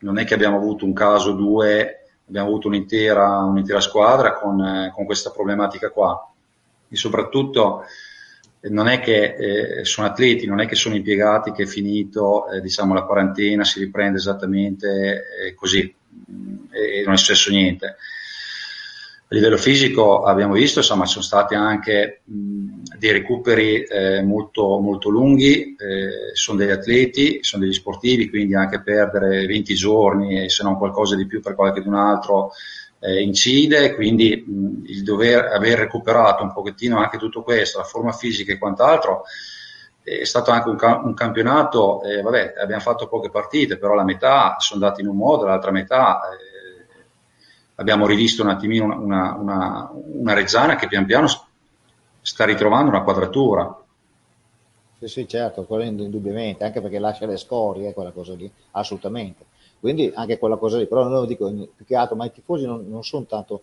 [0.00, 4.60] non è che abbiamo avuto un caso o due, abbiamo avuto un'intera, un'intera squadra con,
[4.60, 6.30] eh, con questa problematica qua
[6.88, 7.84] e soprattutto
[8.60, 12.44] eh, non è che eh, sono atleti, non è che sono impiegati che è finito
[12.62, 15.92] diciamo, la quarantena si riprende esattamente così
[16.30, 17.96] mm, e non è successo niente.
[19.28, 25.08] A livello fisico abbiamo visto, insomma, sono stati anche mh, dei recuperi eh, molto, molto
[25.08, 30.62] lunghi, eh, sono degli atleti, sono degli sportivi, quindi anche perdere 20 giorni e se
[30.62, 32.52] non qualcosa di più per qualche un altro
[33.00, 38.12] eh, incide, quindi mh, il dover aver recuperato un pochettino anche tutto questo, la forma
[38.12, 39.24] fisica e quant'altro,
[40.04, 44.54] è stato anche un, un campionato, eh, vabbè, abbiamo fatto poche partite, però la metà
[44.60, 46.45] sono andati in un modo, l'altra metà eh,
[47.76, 51.26] abbiamo rivisto un attimino una, una, una, una Reggiana che pian piano
[52.20, 53.80] sta ritrovando una quadratura.
[54.98, 59.44] Sì, sì, certo, quello indubbiamente, anche perché lascia le scorie, quella cosa lì, assolutamente.
[59.78, 62.64] Quindi anche quella cosa lì, però non lo dico più che altro, ma i tifosi
[62.64, 63.62] non, non sono tanto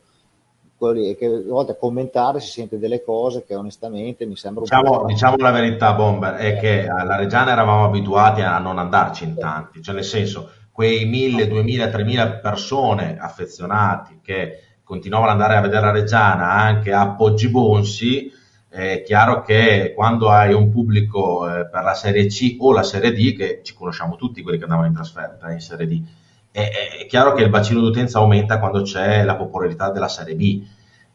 [0.77, 4.99] quelli che a volte a commentare si sente delle cose che onestamente mi sembra diciamo,
[4.99, 5.05] po'...
[5.05, 9.81] Diciamo la verità, Bomber, è che alla Reggiana eravamo abituati a non andarci in tanti,
[9.81, 15.85] cioè nel senso quei 1000, 2000, 3000 persone affezionati che continuavano ad andare a vedere
[15.85, 18.31] la Reggiana anche a Poggi Bonsi,
[18.67, 23.13] è chiaro che quando hai un pubblico eh, per la Serie C o la Serie
[23.13, 26.01] D, che ci conosciamo tutti quelli che andavano in trasferta in Serie D,
[26.49, 26.69] è,
[27.01, 30.63] è chiaro che il bacino d'utenza aumenta quando c'è la popolarità della Serie B.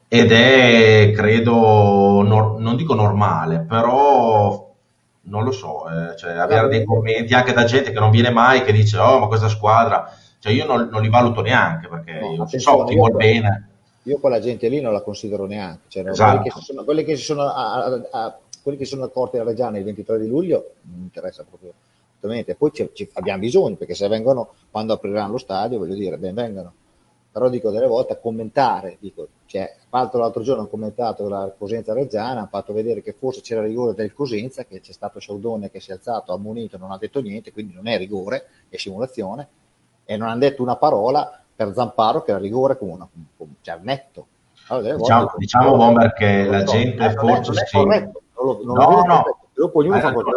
[0.06, 4.67] Ed è, credo, nor- non dico normale, però
[5.28, 8.62] non lo so, eh, cioè, avere dei commenti anche da gente che non viene mai,
[8.62, 12.32] che dice, oh ma questa squadra, cioè io non, non li valuto neanche perché no,
[12.32, 13.68] io so, ti vuol bene
[14.08, 15.82] io quella gente lì non la considero neanche.
[15.88, 16.36] Cioè, esatto.
[16.36, 19.50] quelli, che sono, quelli, che si sono, a, a, a, quelli che sono accorti alla
[19.50, 21.72] Reggiana il 23 di luglio non mi interessa proprio.
[22.56, 26.34] Poi ci, ci abbiamo bisogno perché se vengono quando apriranno lo stadio, voglio dire, ben
[26.34, 26.72] vengano.
[27.38, 31.92] Però dico delle volte a commentare, dico, cioè, fatto l'altro giorno ho commentato la Cosenza
[31.92, 35.78] Reggiana, ha fatto vedere che forse c'era rigore del Cosenza, che c'è stato Sciaudone che
[35.78, 39.46] si è alzato, ha munito, non ha detto niente, quindi non è rigore, è simulazione,
[40.04, 43.08] e non hanno detto una parola per Zamparo che era rigore come una,
[43.60, 44.26] cioè netto.
[44.66, 48.02] Allora, diciamo, volte, diciamo Bomber che la gente forse non è, non è sì.
[48.02, 49.38] non lo, non no, no.
[49.54, 50.30] Dopo ognuno fa quello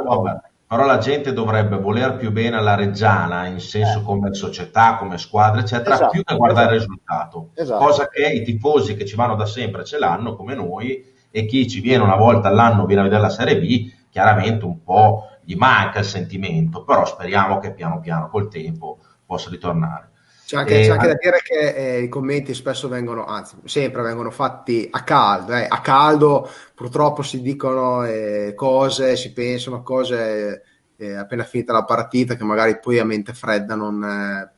[0.71, 4.03] però la gente dovrebbe voler più bene alla Reggiana in senso eh.
[4.03, 6.93] come società, come squadra, eccetera, esatto, più che guardare esatto.
[6.93, 7.49] il risultato.
[7.55, 7.85] Esatto.
[7.85, 11.67] Cosa che i tifosi che ci vanno da sempre ce l'hanno come noi e chi
[11.67, 15.55] ci viene una volta all'anno viene a vedere la Serie B, chiaramente un po' gli
[15.55, 20.10] manca il sentimento, però speriamo che piano piano col tempo possa ritornare.
[20.51, 24.31] C'è anche, c'è anche da dire che eh, i commenti spesso vengono, anzi sempre vengono
[24.31, 25.65] fatti a caldo, eh.
[25.65, 30.63] a caldo purtroppo si dicono eh, cose, si pensano cose
[30.97, 34.51] eh, appena finita la partita che magari poi a mente fredda non, eh,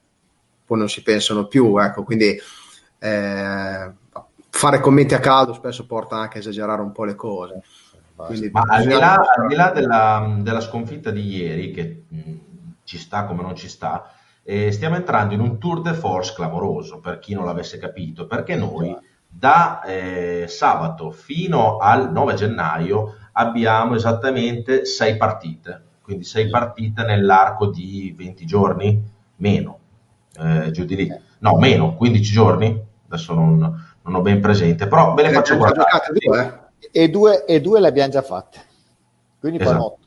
[0.65, 2.41] poi non si pensano più, ecco, quindi
[2.97, 3.91] eh,
[4.49, 7.62] fare commenti a caldo spesso porta anche a esagerare un po' le cose.
[8.15, 12.34] Quindi, Ma al di là, al di là della, della, sconfitta di ieri, che mh,
[12.84, 14.12] ci sta come non ci sta,
[14.43, 18.56] eh, stiamo entrando in un tour de force clamoroso, per chi non l'avesse capito, perché
[18.56, 18.95] noi
[19.27, 27.67] da eh, sabato fino al 9 gennaio abbiamo esattamente sei partite, quindi sei partite nell'arco
[27.67, 29.03] di 20 giorni,
[29.38, 29.79] meno,
[30.38, 33.58] eh, giù di lì, no, meno, 15 giorni, adesso non,
[34.01, 35.89] non ho ben presente, però ve le faccio guardare.
[36.13, 36.60] Due,
[36.91, 38.60] e, due, e due le abbiamo già fatte,
[39.39, 39.97] quindi esatto.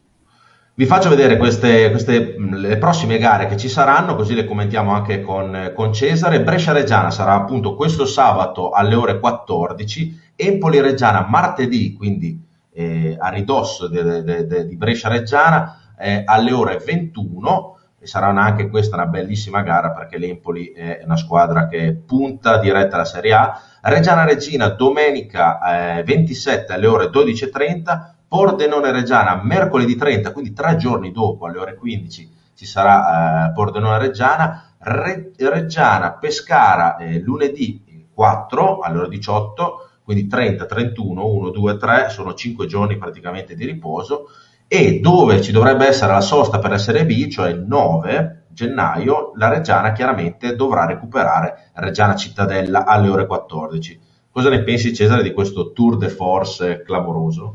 [0.79, 5.23] Vi faccio vedere queste, queste, le prossime gare che ci saranno, così le commentiamo anche
[5.23, 6.43] con, con Cesare.
[6.43, 12.39] Brescia-Reggiana sarà appunto questo sabato alle ore 14, Empoli-Reggiana martedì, quindi
[12.75, 17.79] eh, a ridosso di Brescia-Reggiana, eh, alle ore 21.
[17.99, 22.97] E sarà anche questa una bellissima gara perché l'Empoli è una squadra che punta diretta
[22.97, 23.59] alla Serie A.
[23.81, 31.47] Reggiana-Regina domenica eh, 27 alle ore 12.30 Pordenone Reggiana mercoledì 30, quindi tre giorni dopo
[31.47, 38.99] alle ore 15 ci sarà eh, Pordenone Reggiana, Re- Reggiana Pescara eh, lunedì 4 alle
[38.99, 44.29] ore 18, quindi 30, 31, 1, 2, 3, sono 5 giorni praticamente di riposo.
[44.69, 49.33] E dove ci dovrebbe essere la sosta per la Serie B, cioè il 9 gennaio,
[49.37, 54.01] la Reggiana chiaramente dovrà recuperare Reggiana Cittadella alle ore 14
[54.37, 57.55] Cosa ne pensi Cesare di questo tour de force clamoroso?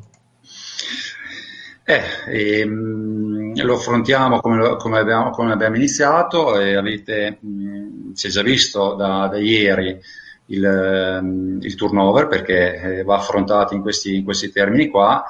[1.84, 8.30] Eh, ehm, lo affrontiamo come, come, abbiamo, come abbiamo, iniziato e avete, mh, si è
[8.30, 10.00] già visto da, da ieri
[10.48, 15.24] il, ehm, il, turnover perché eh, va affrontato in questi, in questi, termini qua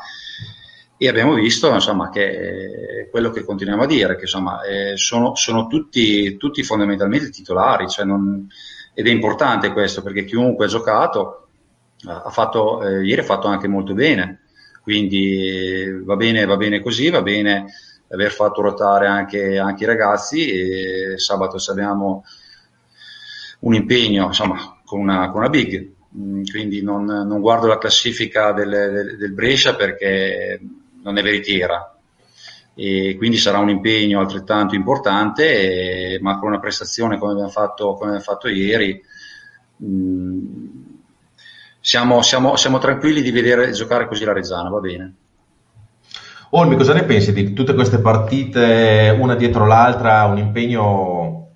[0.98, 5.36] e abbiamo visto insomma, che eh, quello che continuiamo a dire, che insomma, eh, sono,
[5.36, 8.48] sono tutti, tutti, fondamentalmente titolari cioè non,
[8.94, 11.48] ed è importante questo perché chiunque ha giocato
[12.06, 14.41] ha fatto, eh, ieri ha fatto anche molto bene
[14.82, 17.66] quindi va bene, va bene così, va bene
[18.10, 22.24] aver fatto ruotare anche, anche i ragazzi e sabato abbiamo
[23.60, 28.52] un impegno insomma, con, una, con una big, mm, quindi non, non guardo la classifica
[28.52, 30.60] del, del, del, Brescia perché
[31.04, 31.96] non è veritiera
[32.74, 37.94] e quindi sarà un impegno altrettanto importante, e, ma con una prestazione come abbiamo fatto,
[37.94, 39.02] come abbiamo fatto ieri.
[39.78, 40.91] Mh, mm,
[41.82, 45.16] siamo, siamo, siamo tranquilli di vedere giocare così la Reggiana, va bene.
[46.52, 51.48] Olmi, cosa ne pensi di tutte queste partite, una dietro l'altra, un impegno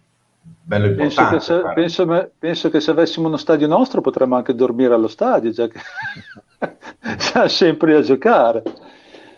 [0.62, 1.32] bello importante?
[1.32, 5.10] Penso che, se, penso, penso che se avessimo uno stadio nostro potremmo anche dormire allo
[5.10, 5.80] stadio, già che
[7.18, 8.64] siamo sempre a giocare.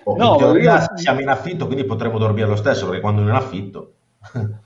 [0.04, 0.98] Oh, no, in teoria io...
[0.98, 3.92] siamo in affitto, quindi potremmo dormire lo stesso, perché quando non è in affitto...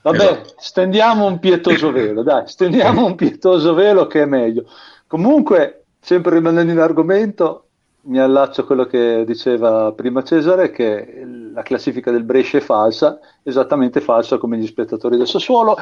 [0.02, 0.54] Vabbè, esatto.
[0.58, 4.64] stendiamo un pietoso velo, dai, stendiamo un pietoso velo che è meglio.
[5.06, 7.66] Comunque, Sempre rimanendo in argomento,
[8.06, 13.20] mi allaccio a quello che diceva prima Cesare, che la classifica del Brescia è falsa,
[13.44, 15.76] esattamente falsa come gli spettatori del Sassuolo.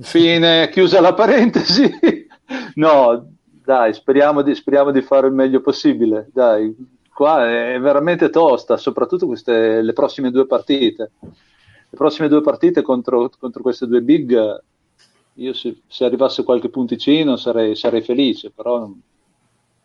[0.00, 1.88] Fine, chiusa la parentesi.
[2.74, 3.28] no,
[3.64, 6.28] dai, speriamo di, speriamo di fare il meglio possibile.
[6.32, 6.74] Dai,
[7.14, 11.12] qua è veramente tosta, soprattutto queste, le prossime due partite.
[11.20, 14.62] Le prossime due partite contro, contro queste due big,
[15.34, 18.90] io se, se arrivasse qualche punticino sarei, sarei felice, però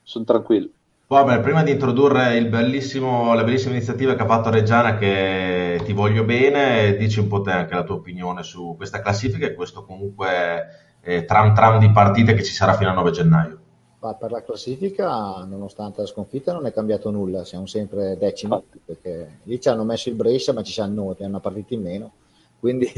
[0.09, 0.69] sono tranquillo.
[1.05, 6.95] Vabbè, prima di introdurre la bellissima iniziativa che ha fatto Reggiana, che ti voglio bene,
[6.95, 11.25] dici un po' te anche la tua opinione su questa classifica e questo comunque eh,
[11.25, 13.59] tram tram di partite che ci sarà fino al 9 gennaio.
[13.99, 19.39] Ma per la classifica, nonostante la sconfitta, non è cambiato nulla, siamo sempre decimi, perché
[19.43, 22.11] lì ci hanno messo il Brescia, ma ci siamo noi, hanno una partita in meno,
[22.59, 22.91] quindi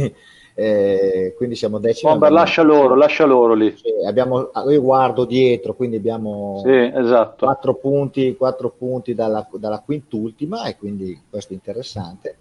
[0.63, 2.11] eh, quindi siamo decimi.
[2.11, 3.73] Bomber, lascia loro, lascia loro lì.
[4.05, 7.45] Abbiamo, io guardo dietro, quindi abbiamo sì, esatto.
[7.45, 12.35] 4 punti, 4 punti dalla, dalla quintultima e quindi questo è interessante.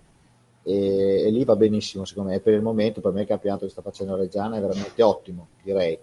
[0.63, 3.71] E, e, lì va benissimo secondo me per il momento per me il campionato che
[3.71, 5.99] sta facendo Reggiana è veramente ottimo direi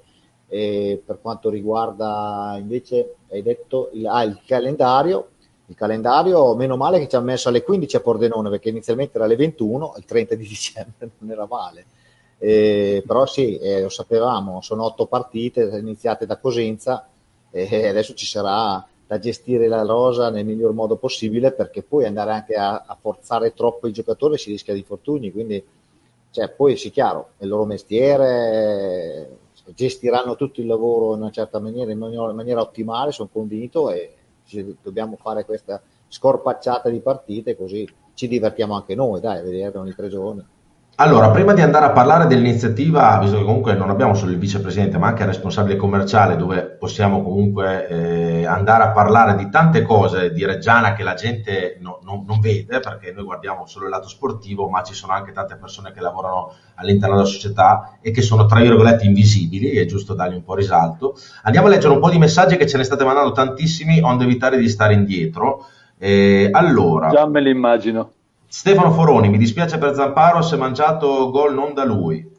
[0.48, 5.28] e per quanto riguarda invece hai detto il, ah, il calendario
[5.68, 9.26] il calendario, meno male che ci ha messo alle 15 a Pordenone perché inizialmente era
[9.26, 11.86] alle 21, il 30 di dicembre non era male.
[12.40, 17.08] Eh, però sì, eh, lo sapevamo, sono otto partite iniziate da Cosenza
[17.50, 22.32] e adesso ci sarà da gestire la rosa nel miglior modo possibile perché poi andare
[22.32, 25.64] anche a, a forzare troppo il giocatore si rischia di infortuni, quindi
[26.30, 29.38] cioè, poi sì chiaro, è il loro mestiere,
[29.74, 33.90] gestiranno tutto il lavoro in una certa maniera, in maniera, in maniera ottimale, sono convinto
[33.90, 34.14] e
[34.82, 39.94] dobbiamo fare questa scorpacciata di partite così ci divertiamo anche noi, dai, a vedere ogni
[39.94, 40.44] tre giorni.
[41.00, 44.98] Allora, prima di andare a parlare dell'iniziativa, visto che comunque non abbiamo solo il vicepresidente,
[44.98, 50.32] ma anche il responsabile commerciale, dove possiamo comunque eh, andare a parlare di tante cose
[50.32, 54.08] di Reggiana che la gente no, no, non vede, perché noi guardiamo solo il lato
[54.08, 58.48] sportivo, ma ci sono anche tante persone che lavorano all'interno della società e che sono
[58.48, 61.14] tra virgolette invisibili, è giusto dargli un po' risalto.
[61.44, 64.58] Andiamo a leggere un po' di messaggi che ce ne state mandando tantissimi, onde evitare
[64.58, 65.64] di stare indietro.
[66.00, 68.14] Eh, allora, già me li immagino.
[68.48, 72.36] Stefano Foroni, mi dispiace per Zamparo se ha mangiato gol non da lui.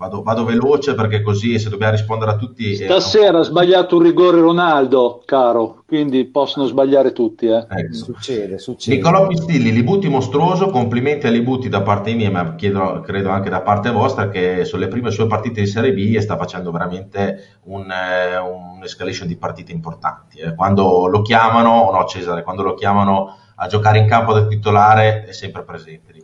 [0.00, 2.74] Vado, vado, veloce perché così se dobbiamo rispondere a tutti...
[2.74, 7.46] Stasera ha sbagliato un rigore Ronaldo, caro, quindi possono sbagliare tutti.
[7.46, 7.66] Eh.
[7.68, 7.92] Ecco.
[7.92, 8.96] Succede, succede.
[8.96, 13.60] Nicolò Pistilli, Libuti mostruoso, complimenti a Libuti da parte mia, ma chiedo, credo anche da
[13.60, 18.38] parte vostra, che sulle prime sue partite di Serie B sta facendo veramente un, eh,
[18.38, 20.38] un'escalation di partite importanti.
[20.38, 20.54] Eh.
[20.54, 25.32] Quando lo chiamano, no Cesare, quando lo chiamano a giocare in campo da titolare è
[25.32, 26.14] sempre presente.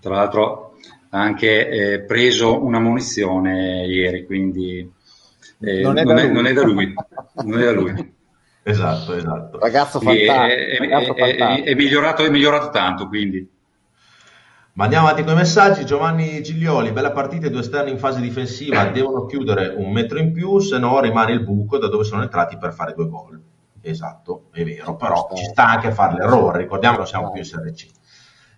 [0.00, 0.76] Tra l'altro
[1.10, 4.88] ha anche eh, preso una munizione ieri, quindi
[5.60, 6.94] eh, non, è non, è, non, è, da lui.
[7.44, 8.12] non è da lui.
[8.66, 9.58] Esatto, esatto.
[9.58, 11.18] Ragazzo fantastico.
[11.18, 13.46] È, è, migliorato, è migliorato tanto, quindi.
[14.72, 15.84] Ma andiamo avanti con i messaggi.
[15.84, 20.32] Giovanni Giglioli, bella partita, i due esterni in fase difensiva devono chiudere un metro in
[20.32, 23.38] più, se no rimane il buco da dove sono entrati per fare due gol.
[23.86, 27.46] Esatto, è vero, però ci sta anche a fare l'errore, ricordiamo che siamo più in
[27.46, 27.86] Serie C.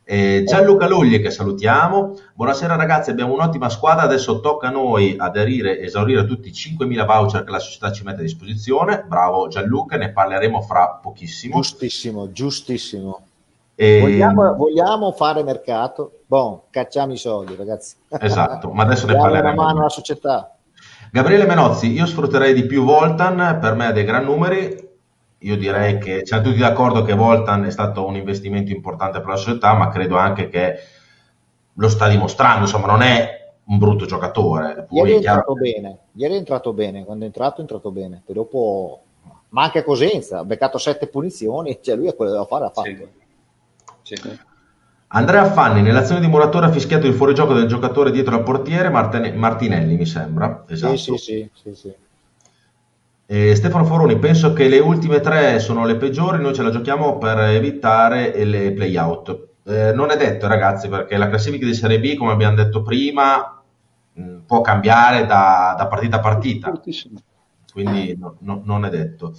[0.04, 2.14] Eh, Gianluca Lugli che salutiamo.
[2.32, 7.42] Buonasera ragazzi, abbiamo un'ottima squadra, adesso tocca a noi aderire, esaurire tutti i 5.000 voucher
[7.42, 9.04] che la società ci mette a disposizione.
[9.04, 11.56] Bravo Gianluca, ne parleremo fra pochissimo.
[11.56, 13.20] Giustissimo, giustissimo.
[13.74, 14.00] E...
[14.00, 16.20] Vogliamo, vogliamo, fare mercato?
[16.24, 17.96] Boh, cacciamo i soldi ragazzi.
[18.08, 19.54] Esatto, ma adesso ne parleremo.
[19.54, 20.56] una mano alla società.
[21.10, 24.85] Gabriele Menozzi, io sfrutterei di più Voltan, per me ha dei gran numeri,
[25.46, 29.36] io direi che siamo tutti d'accordo che Voltan è stato un investimento importante per la
[29.36, 30.74] società, ma credo anche che
[31.72, 34.86] lo sta dimostrando, insomma non è un brutto giocatore.
[34.88, 35.80] Poi ieri è entrato chiaro...
[35.80, 39.00] bene, ieri è entrato bene, quando è entrato è entrato bene, poi dopo
[39.50, 42.64] ma anche a Cosenza, ha beccato sette punizioni, cioè lui è quello che deve fare,
[42.64, 42.88] ha fatto.
[44.02, 44.16] Sì.
[44.16, 44.38] Sì.
[45.08, 49.96] Andrea Fanni, nell'azione di Muratore ha fischiato il fuorigioco del giocatore dietro al portiere Martinelli,
[49.96, 50.64] mi sembra.
[50.68, 50.96] Esatto.
[50.96, 51.94] Sì, sì, sì, sì,
[53.28, 57.18] e Stefano Foroni, penso che le ultime tre sono le peggiori, noi ce la giochiamo
[57.18, 59.48] per evitare le play-out.
[59.64, 63.60] Eh, non è detto, ragazzi, perché la classifica di Serie B, come abbiamo detto prima,
[64.12, 66.72] mh, può cambiare da, da, partita a partita.
[67.72, 69.34] Quindi no, no, non è detto.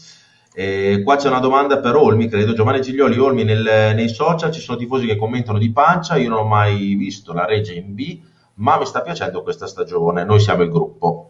[0.53, 2.53] E qua c'è una domanda per Olmi, credo.
[2.53, 6.39] Giovanni Giglioli, Olmi, nel, nei social ci sono tifosi che commentano di pancia, io non
[6.39, 8.19] ho mai visto la Regia in B,
[8.55, 11.26] ma mi sta piacendo questa stagione, noi siamo il gruppo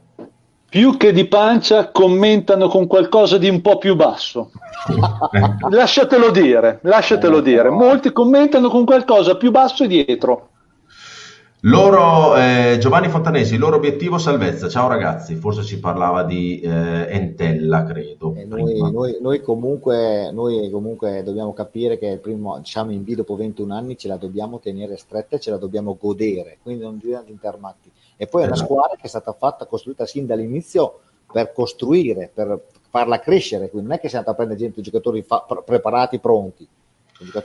[0.77, 4.51] più che di pancia commentano con qualcosa di un po' più basso.
[5.71, 7.71] lasciatelo dire, lasciatelo dire.
[7.71, 10.49] Molti commentano con qualcosa più basso e dietro.
[11.61, 14.69] Loro, eh, Giovanni Fontanesi, il loro obiettivo salvezza.
[14.69, 18.35] Ciao ragazzi, forse si parlava di eh, Entella, credo.
[18.37, 23.15] Eh, noi, noi, noi, comunque, noi, comunque, dobbiamo capire che il primo, diciamo in B
[23.15, 26.99] dopo 21 anni ce la dobbiamo tenere stretta e ce la dobbiamo godere, quindi non
[26.99, 28.73] bisogna intermatti e poi è una esatto.
[28.73, 30.99] squadra che è stata fatta, costruita sin dall'inizio
[31.31, 35.21] per costruire, per farla crescere, quindi non è che sia andata a prendere gente, giocatori
[35.21, 36.67] fa- preparati, pronti.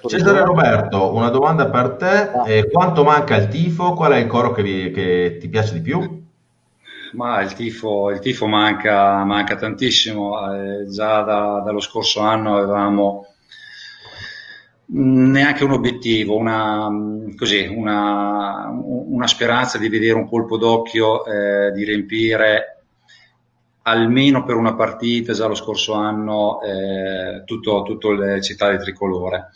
[0.07, 0.45] Cesare.
[0.45, 2.49] Roberto, una domanda per te, ah.
[2.49, 3.95] eh, quanto manca il tifo?
[3.95, 6.21] Qual è il coro che, vi, che ti piace di più?
[7.13, 13.27] Ma il tifo, il tifo manca, manca, tantissimo, eh, già da, dallo scorso anno avevamo
[14.95, 16.89] neanche un obiettivo, una,
[17.37, 22.85] così, una, una, speranza di vedere un colpo d'occhio, eh, di riempire
[23.83, 29.51] almeno per una partita già lo scorso anno eh, tutto, tutto il città di tricolore.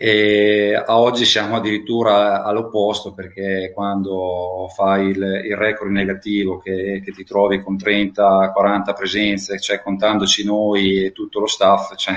[0.00, 7.10] E a oggi siamo addirittura all'opposto perché quando fai il, il record negativo che, che,
[7.10, 12.14] ti trovi con 30-40 presenze, cioè contandoci noi e tutto lo staff, cioè,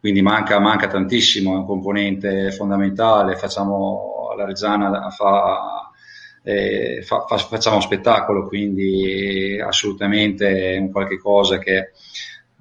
[0.00, 5.90] quindi manca, manca tantissimo, è un componente fondamentale, facciamo la Reggiana fa,
[6.42, 11.90] eh, fa, fa, facciamo spettacolo, quindi assolutamente è un qualche cosa che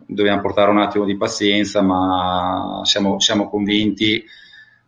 [0.05, 4.23] dobbiamo portare un attimo di pazienza, ma siamo, siamo convinti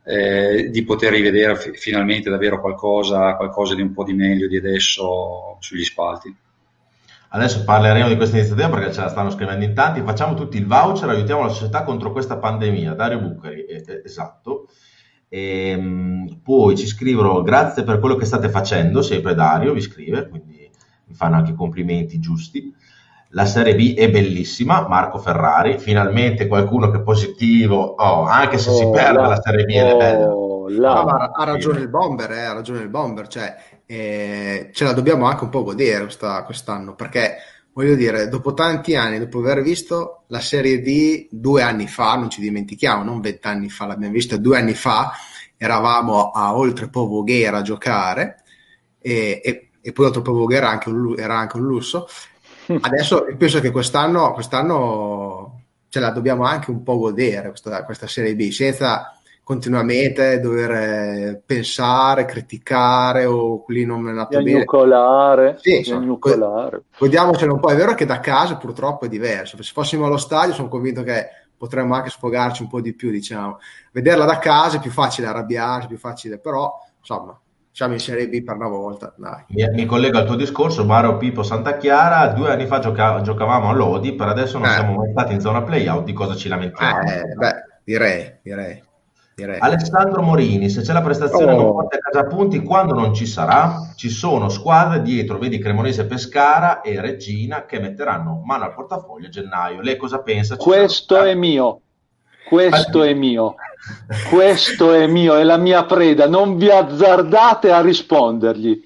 [0.03, 4.57] eh, di poter rivedere f- finalmente davvero qualcosa, qualcosa di un po' di meglio di
[4.57, 6.35] adesso sugli spalti.
[7.33, 10.01] Adesso parleremo di questa iniziativa perché ce la stanno scrivendo in tanti.
[10.01, 12.93] Facciamo tutti il voucher, aiutiamo la società contro questa pandemia.
[12.93, 13.65] Dario Bucari,
[14.03, 14.67] esatto.
[15.29, 20.27] E, ehm, poi ci scrivono grazie per quello che state facendo, sempre Dario vi scrive,
[20.27, 20.69] quindi
[21.05, 22.75] mi fanno anche complimenti giusti.
[23.29, 28.71] La Serie B è bellissima, Marco Ferrari, finalmente qualcuno che è positivo, oh, anche se
[28.71, 30.50] oh, si perde la, la Serie B oh, è bella.
[30.69, 35.25] No, ha ragione il bomber, eh, ha ragione il bomber, cioè eh, ce la dobbiamo
[35.25, 37.37] anche un po' godere questa, quest'anno perché
[37.73, 42.29] voglio dire, dopo tanti anni, dopo aver visto la Serie D due anni fa, non
[42.29, 45.11] ci dimentichiamo, non vent'anni fa, l'abbiamo vista due anni fa,
[45.57, 48.43] eravamo a Oltre Po Voghera a giocare
[48.99, 52.07] e, e, e poi Oltre Po Voghera era anche un, era anche un lusso.
[52.81, 58.35] Adesso penso che quest'anno, quest'anno ce la dobbiamo anche un po' godere questa, questa Serie
[58.35, 64.59] B, senza continuamente dover eh, pensare, criticare o lì non è andato bene.
[65.59, 65.99] Sì, insomma,
[66.97, 67.69] godiamocelo un po'.
[67.69, 69.61] È vero che da casa purtroppo è diverso.
[69.61, 71.27] Se fossimo allo stadio sono convinto che
[71.57, 73.59] potremmo anche sfogarci un po' di più, diciamo.
[73.91, 77.39] Vederla da casa è più facile arrabbiarsi, più facile, però insomma,
[77.71, 79.13] siamo in Serie B per una volta.
[79.47, 83.69] Mi, mi, collego al tuo discorso, Mario Pippo Santa Chiara, due anni fa gioca- giocavamo
[83.69, 84.73] a Lodi, per adesso non eh.
[84.73, 87.01] siamo mai stati in zona playout, di cosa ci lamentiamo?
[87.01, 88.89] Eh, beh, direi, direi.
[89.41, 89.57] Direi.
[89.59, 91.55] Alessandro Morini, se c'è la prestazione oh.
[91.55, 96.05] non porta a casa punti, quando non ci sarà, ci sono squadre dietro, vedi Cremonese
[96.05, 99.81] Pescara e Regina che metteranno mano al portafoglio a gennaio.
[99.81, 100.55] Lei cosa pensa?
[100.55, 101.29] Ci Questo sarà...
[101.29, 101.81] è mio.
[102.47, 103.55] Questo è mio.
[104.29, 106.27] Questo è mio, è la mia preda.
[106.27, 108.83] Non vi azzardate a rispondergli.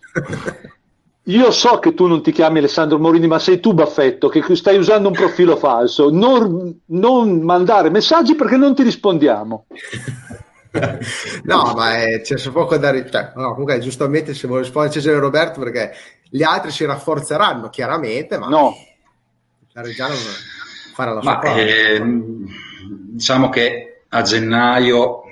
[1.30, 4.78] Io so che tu non ti chiami Alessandro Morini, ma sei tu Baffetto che stai
[4.78, 6.12] usando un profilo falso.
[6.12, 9.66] Non, non mandare messaggi perché non ti rispondiamo.
[11.43, 15.59] no, ma è, c'è poco da cioè, no, comunque giustamente se vuole rispondere Cesare Roberto
[15.59, 15.93] perché
[16.30, 18.76] gli altri si rafforzeranno chiaramente, ma no.
[19.73, 20.13] la Reggiana
[20.93, 21.95] farà la sua ma, parte.
[21.95, 22.03] Eh,
[22.88, 25.23] diciamo che a gennaio,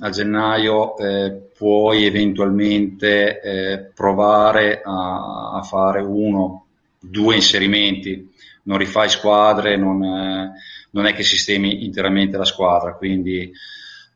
[0.00, 6.66] a gennaio eh, puoi eventualmente eh, provare a, a, fare uno,
[6.98, 8.32] due inserimenti,
[8.64, 10.52] non rifai squadre, non, eh,
[10.90, 13.52] non è che sistemi interamente la squadra, quindi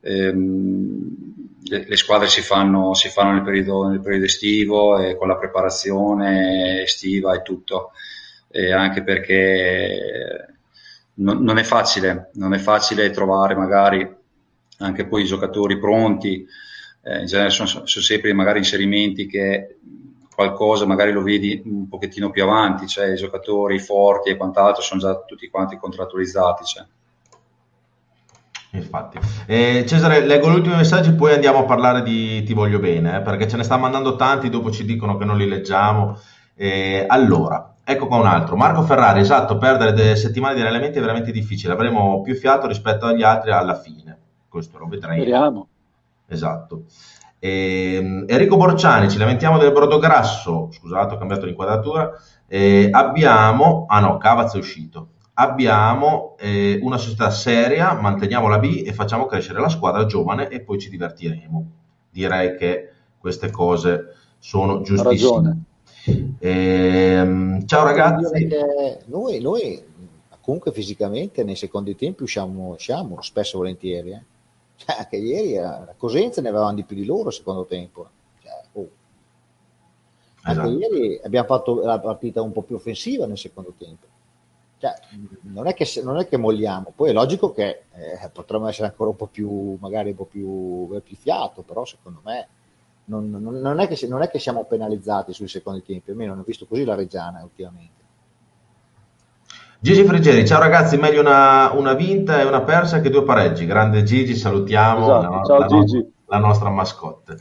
[0.01, 1.17] ehm,
[1.65, 5.37] le, le, squadre si fanno, si fanno nel, periodo, nel, periodo, estivo e con la
[5.37, 7.93] preparazione estiva e tutto,
[8.51, 10.57] e anche perché
[11.15, 14.17] non, non, è facile, non è facile trovare magari
[14.79, 16.47] anche poi i giocatori pronti,
[17.03, 19.79] eh, in genere sono, sono sempre magari inserimenti che
[20.35, 25.01] qualcosa magari lo vedi un pochettino più avanti, cioè i giocatori forti e quant'altro sono
[25.01, 26.65] già tutti quanti contrattualizzati.
[26.65, 26.87] Cioè.
[28.79, 29.18] Infatti.
[29.47, 33.47] Eh, Cesare, leggo l'ultimo messaggio, poi andiamo a parlare di Ti voglio bene, eh, perché
[33.47, 36.18] ce ne sta mandando tanti, dopo ci dicono che non li leggiamo.
[36.55, 38.57] Eh, allora, ecco qua un altro.
[38.57, 43.07] Marco Ferrari, esatto, perdere delle settimane di allenamenti è veramente difficile, avremo più fiato rispetto
[43.07, 44.18] agli altri alla fine.
[44.49, 45.20] Questo lo vedremo.
[45.20, 45.68] Speriamo.
[46.26, 46.85] Esatto.
[47.39, 52.11] Eh, Enrico Borciani, ci lamentiamo del brodo grasso, scusate ho cambiato l'inquadratura,
[52.49, 55.11] eh, abbiamo, ah no, Cavaz è uscito,
[55.41, 60.61] abbiamo eh, una società seria, manteniamo la B e facciamo crescere la squadra giovane e
[60.61, 61.70] poi ci divertiremo.
[62.11, 65.62] Direi che queste cose sono giustissime.
[66.39, 68.49] Eh, ciao ragazzi.
[69.07, 69.82] Noi, noi,
[70.41, 74.11] comunque fisicamente nei secondi tempi usciamo, usciamo spesso e volentieri.
[74.11, 74.22] Eh.
[74.74, 78.09] Cioè, anche ieri a Cosenza ne avevamo di più di loro secondo tempo.
[78.43, 78.89] Cioè, oh.
[80.43, 80.78] Anche esatto.
[80.78, 84.08] ieri abbiamo fatto la partita un po' più offensiva nel secondo tempo
[84.79, 84.95] cioè,
[85.43, 89.11] non, è che, non, è che, molliamo, poi è logico che eh, potremmo essere ancora
[89.11, 92.49] un po' più, magari un po' più, più fiato, però secondo me
[93.07, 96.41] non, non, non, è che, non, è che, siamo penalizzati sui secondi tempi, almeno non
[96.41, 97.97] ho visto così la Reggiana ultimamente.
[99.81, 103.64] Gigi Frigeri, ciao ragazzi, meglio una, una, vinta e una persa che due pareggi.
[103.64, 106.12] Grande Gigi, salutiamo esatto, la, ciao, la, Gigi.
[106.26, 107.37] la nostra mascotte.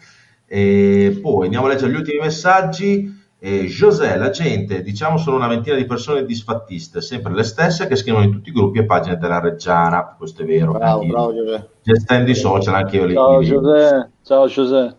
[0.45, 3.16] E poi andiamo a leggere gli ultimi messaggi.
[3.39, 7.95] E José, la gente, diciamo sono una ventina di persone disfattiste, sempre le stesse che
[7.95, 10.71] scrivono in tutti i gruppi e pagine della Reggiana, questo è vero.
[10.71, 11.69] Bravo, bravo José.
[11.83, 14.95] Gestendo i social, anche io li Ciao José, ciao José.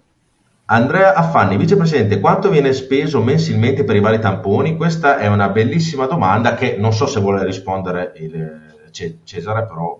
[0.66, 4.76] Andrea Affanni, vicepresidente, quanto viene speso mensilmente per i vari tamponi?
[4.76, 8.66] Questa è una bellissima domanda che non so se vuole rispondere il
[9.24, 9.98] Cesare, però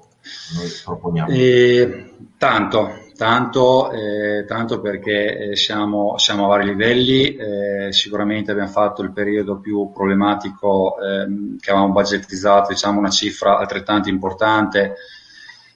[0.56, 1.30] noi proponiamo.
[1.30, 8.70] Eh, tanto, tanto, eh, tanto perché eh, siamo, siamo, a vari livelli, eh, sicuramente abbiamo
[8.70, 14.94] fatto il periodo più problematico ehm, che avevamo budgetizzato, diciamo una cifra altrettanto importante,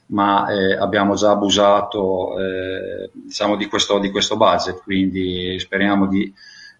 [0.07, 6.33] ma eh, abbiamo già abusato eh, diciamo, di, questo, di, questo, budget, quindi speriamo di,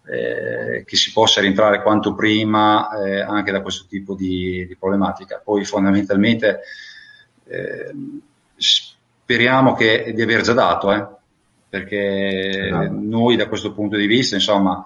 [0.09, 5.41] eh, che si possa rientrare quanto prima anche da questo tipo di, di problematica.
[5.43, 6.61] Poi fondamentalmente
[9.23, 11.07] speriamo che, di aver già dato, eh,
[11.69, 12.81] perché no.
[12.81, 12.99] Esatto.
[12.99, 14.85] noi da questo punto di vista, insomma,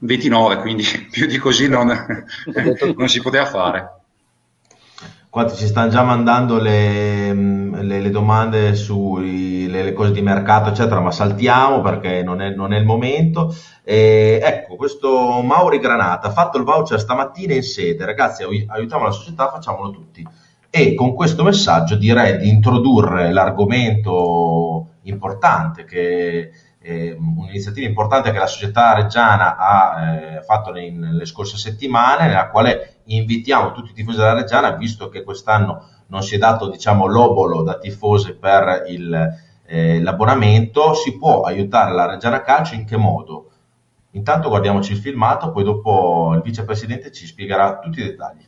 [0.00, 1.88] 29, quindi più di così non,
[2.96, 3.92] non si poteva fare.
[5.30, 11.10] Qua ci stanno già mandando le, le, le domande sulle cose di mercato, eccetera, ma
[11.10, 13.54] saltiamo perché non è, non è il momento.
[13.84, 18.06] E, ecco, questo Mauri Granata ha fatto il voucher stamattina in sede.
[18.06, 20.26] Ragazzi, aiutiamo la società, facciamolo tutti
[20.70, 26.50] e con questo messaggio direi di introdurre l'argomento importante che
[26.80, 32.48] eh, un'iniziativa importante che la società reggiana ha eh, fatto nei, nelle scorse settimane nella
[32.48, 37.06] quale invitiamo tutti i tifosi della Reggiana visto che quest'anno non si è dato diciamo
[37.06, 42.96] l'obolo da tifosi per il, eh, l'abbonamento si può aiutare la Reggiana Calcio in che
[42.96, 43.50] modo?
[44.12, 48.47] Intanto guardiamoci il filmato poi dopo il vicepresidente ci spiegherà tutti i dettagli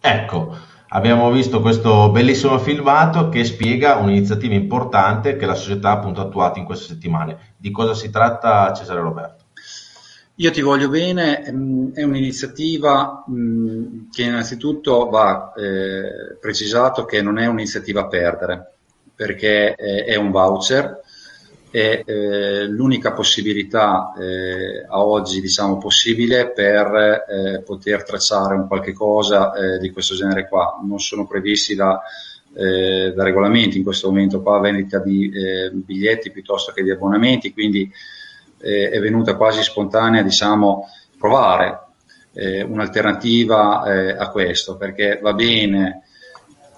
[0.00, 0.56] Ecco,
[0.88, 6.58] abbiamo visto questo bellissimo filmato che spiega un'iniziativa importante che la società ha appunto attuato
[6.58, 7.54] in queste settimane.
[7.56, 9.44] Di cosa si tratta Cesare Roberto?
[10.36, 17.38] Io ti voglio bene, mm, è un'iniziativa mm, che innanzitutto va eh, precisato che non
[17.38, 18.72] è un'iniziativa a perdere,
[19.14, 21.02] perché eh, è un voucher
[21.70, 28.92] è eh, l'unica possibilità eh, a oggi diciamo possibile per eh, poter tracciare un qualche
[28.92, 30.80] cosa eh, di questo genere qua.
[30.84, 32.00] Non sono previsti da,
[32.54, 37.52] eh, da regolamenti in questo momento qua vendita di eh, biglietti piuttosto che di abbonamenti,
[37.52, 37.90] quindi
[38.62, 41.78] è venuta quasi spontanea diciamo provare
[42.34, 46.02] un'alternativa a questo perché va bene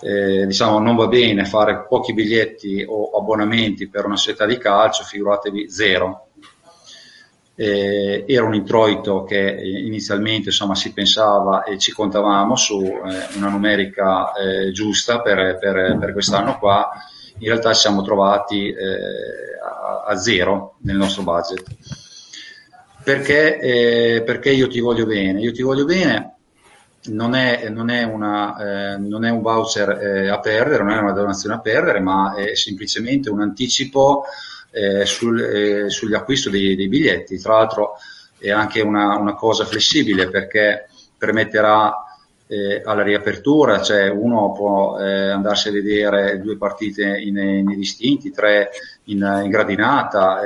[0.02, 5.04] eh, diciamo non va bene fare pochi biglietti o abbonamenti per una società di calcio,
[5.04, 6.26] figuratevi zero.
[7.54, 13.48] Eh, era un introito che inizialmente insomma, si pensava e ci contavamo su eh, una
[13.48, 16.90] numerica eh, giusta per, per, per, quest'anno qua,
[17.38, 18.74] in realtà ci siamo trovati eh,
[19.62, 21.62] a, a, zero nel nostro budget.
[23.04, 25.40] Perché, eh, perché io ti voglio bene?
[25.40, 26.36] Io ti voglio bene
[27.04, 30.98] non è, non è, una, eh, non è un voucher eh, a perdere, non è
[30.98, 34.24] una donazione a perdere, ma è semplicemente un anticipo
[34.70, 37.40] eh, sul, eh, sugli acquisti dei, dei, biglietti.
[37.40, 37.94] Tra l'altro
[38.38, 40.88] è anche una, una cosa flessibile perché
[41.18, 41.92] permetterà
[42.46, 48.30] eh, alla riapertura, cioè uno può eh, andarsi a vedere due partite in, in distinti,
[48.30, 48.70] tre
[49.04, 50.40] in, in gradinata,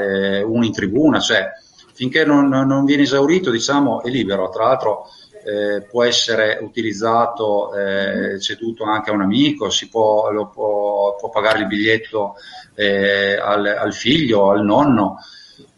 [0.44, 1.50] uno in tribuna, cioè
[1.92, 4.50] finché non, non viene esaurito diciamo è libero.
[4.50, 5.08] Tra l'altro
[5.46, 11.60] eh, può essere utilizzato eh, ceduto anche a un amico, si può, può, può pagare
[11.60, 12.34] il biglietto
[12.74, 15.20] eh, al, al, figlio, al nonno,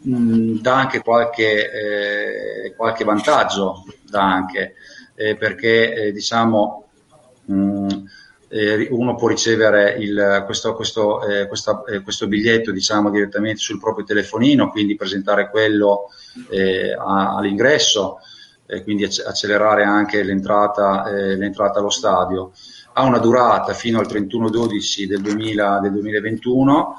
[0.08, 4.76] mm, dà anche qualche, eh, qualche vantaggio, dà anche,
[5.14, 6.88] eh, perché eh, diciamo
[7.52, 7.88] mm,
[8.88, 14.96] uno può ricevere il, questo, questo, questa, questo, biglietto diciamo, direttamente sul proprio telefonino, quindi
[14.96, 16.06] presentare quello
[16.98, 18.20] a, all'ingresso
[18.70, 22.52] e quindi accelerare anche l'entrata, eh, l'entrata allo stadio.
[22.92, 26.96] Ha una durata fino al 31-12 del, 2000, del 2021,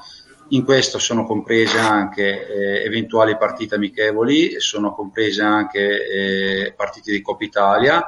[0.48, 7.20] in questo sono comprese anche eh, eventuali partite amichevoli, sono comprese anche eh, partite di
[7.20, 8.04] Coppa Italia,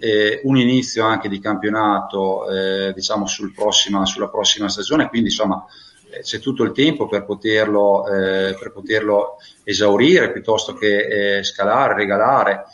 [0.00, 5.64] eh, un inizio anche di campionato eh, diciamo sul prossima, sulla prossima stagione, quindi insomma
[6.10, 12.64] eh, c'è tutto il tempo per poterlo, eh, per poterlo esaurire piuttosto che scalare, regalare.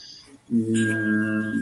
[0.55, 1.61] Mm,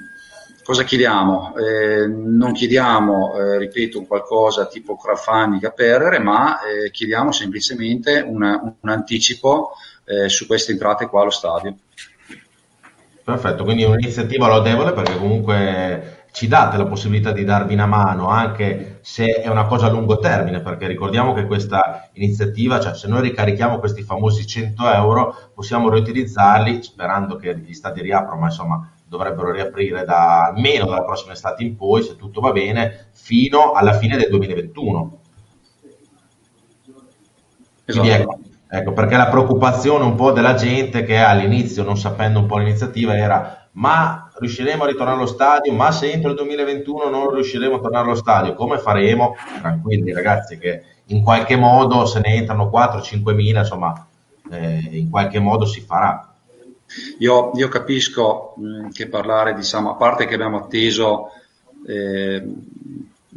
[0.64, 1.54] cosa chiediamo?
[1.56, 8.76] Eh, non chiediamo, eh, ripeto, qualcosa tipo crowdfunding a perdere, ma eh, chiediamo semplicemente una,
[8.80, 9.72] un anticipo
[10.04, 11.76] eh, su queste entrate qua allo stadio.
[13.22, 18.98] Perfetto, quindi un'iniziativa lodevole perché comunque ci date la possibilità di darvi una mano anche
[19.02, 23.22] se è una cosa a lungo termine, perché ricordiamo che questa iniziativa, cioè se noi
[23.22, 29.50] ricarichiamo questi famosi 100 euro, possiamo riutilizzarli sperando che gli stati riaprano, ma insomma dovrebbero
[29.50, 34.16] riaprire da almeno dalla prossima estate in poi, se tutto va bene, fino alla fine
[34.16, 35.18] del 2021.
[37.86, 38.08] Esatto.
[38.08, 42.58] Ecco, ecco, perché la preoccupazione un po' della gente che all'inizio, non sapendo un po'
[42.58, 47.76] l'iniziativa, era ma riusciremo a ritornare allo stadio, ma se entro il 2021 non riusciremo
[47.76, 49.36] a tornare allo stadio, come faremo?
[49.60, 54.06] Tranquilli ragazzi che in qualche modo se ne entrano 4-5 mila, insomma,
[54.50, 56.26] eh, in qualche modo si farà.
[57.18, 61.30] Io, io capisco mh, che parlare, diciamo, a parte che abbiamo atteso
[61.86, 62.44] eh,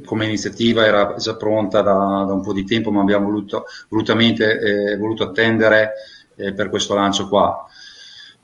[0.03, 4.59] come iniziativa era già pronta da, da, un po' di tempo, ma abbiamo voluto, volutamente
[4.59, 5.91] eh, voluto attendere
[6.35, 7.67] eh, per questo lancio qua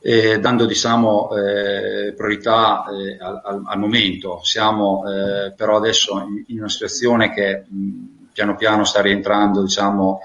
[0.01, 4.39] eh, dando diciamo, eh, priorità eh, al, al, momento.
[4.43, 10.19] Siamo eh, però adesso in, in, una situazione che mh, piano piano sta rientrando diciamo,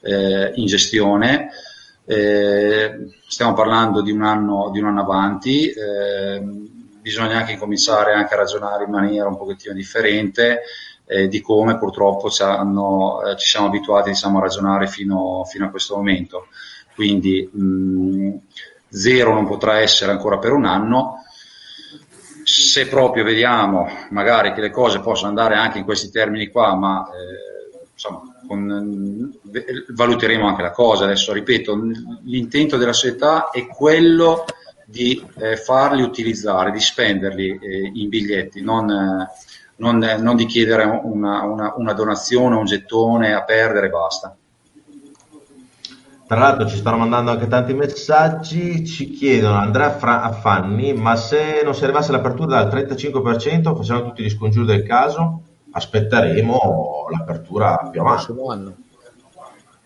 [0.00, 1.50] eh, in gestione.
[2.06, 5.70] Eh, stiamo parlando di un anno, di un anno avanti,
[7.02, 10.62] bisogna anche cominciare anche a ragionare in maniera un pochettino differente
[11.28, 15.96] di come purtroppo ci, hanno, ci siamo abituati diciamo, a ragionare fino, fino, a questo
[15.96, 16.46] momento.
[16.94, 18.36] Quindi mh,
[18.90, 21.24] zero non potrà essere ancora per un anno.
[22.44, 27.06] Se proprio vediamo magari che le cose possono andare anche in questi termini qua, ma
[27.10, 31.04] eh, insomma, con, eh, valuteremo anche la cosa.
[31.04, 31.78] Adesso ripeto,
[32.24, 34.44] l'intento della società è quello
[34.86, 38.86] di eh, farli utilizzare, di spenderli eh, in biglietti, non,
[39.76, 44.34] non, non di chiedere una, una, una donazione, un gettone a perdere e basta.
[46.28, 51.62] Tra l'altro ci stanno mandando anche tanti messaggi, ci chiedono Andrea Fra- Affanni, ma se
[51.64, 55.40] non si arrivasse all'apertura dal 35% facciamo tutti gli scongiuri del caso?
[55.70, 58.34] Aspetteremo l'apertura più avanti.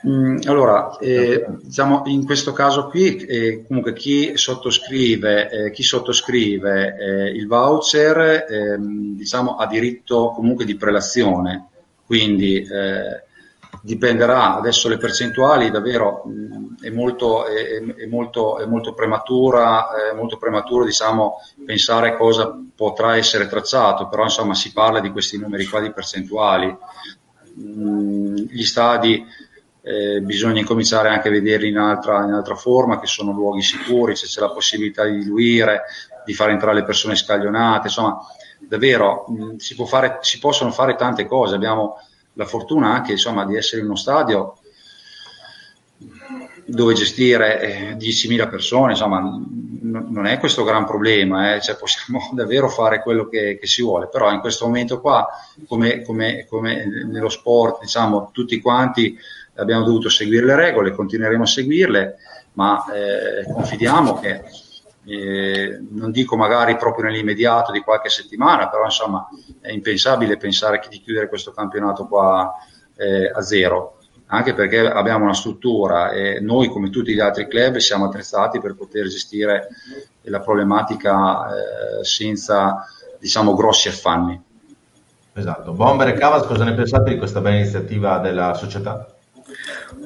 [0.04, 6.96] Mm, allora, eh, diciamo in questo caso qui, eh, comunque chi sottoscrive, eh, chi sottoscrive
[6.98, 11.68] eh, il voucher ehm, diciamo, ha diritto comunque di prelazione,
[12.04, 13.30] quindi eh,
[13.82, 20.14] dipenderà, adesso le percentuali davvero mh, è, molto, è, è, molto, è molto prematura, è
[20.14, 25.66] molto prematuro diciamo, pensare cosa potrà essere tracciato, però insomma si parla di questi numeri
[25.66, 26.76] qua di percentuali.
[27.54, 29.26] Mh, gli stadi
[29.82, 34.14] eh, bisogna incominciare anche a vederli in altra, in altra forma, che sono luoghi sicuri,
[34.14, 35.82] se c'è la possibilità di diluire,
[36.24, 38.16] di far entrare le persone scaglionate, insomma
[38.60, 41.96] davvero mh, si, fare, si possono fare tante cose, abbiamo
[42.34, 44.56] la fortuna anche insomma, di essere in uno stadio
[46.64, 52.30] dove gestire eh, 10.000 persone, insomma, n- non è questo gran problema, eh, cioè possiamo
[52.32, 55.26] davvero fare quello che, che, si vuole, però in questo momento qua,
[55.66, 59.16] come, come, come, nello sport, diciamo, tutti quanti
[59.56, 62.16] abbiamo dovuto seguire le regole, continueremo a seguirle,
[62.54, 64.42] ma eh, confidiamo che
[65.04, 69.28] eh, non dico magari proprio nell'immediato di qualche settimana, però insomma
[69.60, 72.52] è impensabile pensare di chiudere questo campionato qua
[72.96, 77.76] eh, a zero, anche perché abbiamo una struttura e noi come tutti gli altri club
[77.76, 79.68] siamo attrezzati per poter gestire
[80.22, 82.86] la problematica eh, senza
[83.18, 84.40] diciamo grossi affanni.
[85.34, 85.72] Esatto.
[85.72, 89.06] Bomber e Cavas, cosa ne pensate di questa bella iniziativa della società?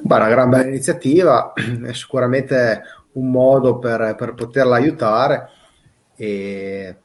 [0.01, 2.81] Beh, una gran bella iniziativa, è sicuramente
[3.17, 5.49] un modo per, per poterla aiutare
[6.15, 6.95] e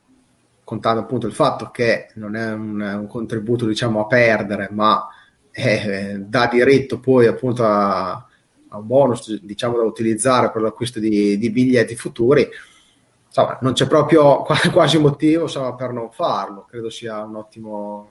[0.64, 5.06] contando appunto il fatto che non è un, un contributo diciamo a perdere ma
[5.50, 11.36] è, dà diritto poi appunto a, a, un bonus diciamo da utilizzare per l'acquisto di,
[11.36, 12.48] di biglietti futuri
[13.26, 14.42] insomma non c'è proprio
[14.72, 16.66] quasi motivo insomma, per non farlo.
[16.68, 18.10] Credo sia un ottimo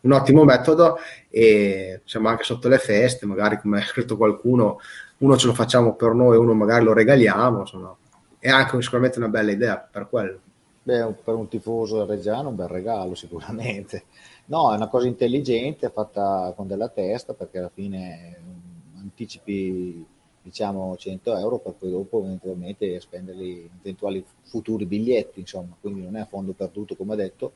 [0.00, 4.78] un ottimo metodo e siamo anche sotto le feste magari come ha scritto qualcuno
[5.18, 7.94] uno ce lo facciamo per noi, uno magari lo regaliamo, insomma,
[8.38, 10.40] è anche sicuramente una bella idea per quello.
[10.82, 14.04] Beh, per un tifoso reggiano un bel regalo sicuramente.
[14.46, 18.36] No, è una cosa intelligente, fatta con della testa, perché alla fine
[18.98, 20.06] anticipi
[20.40, 26.20] diciamo 100 euro per poi dopo eventualmente spenderli eventuali futuri biglietti, insomma, quindi non è
[26.20, 27.52] a fondo perduto come detto,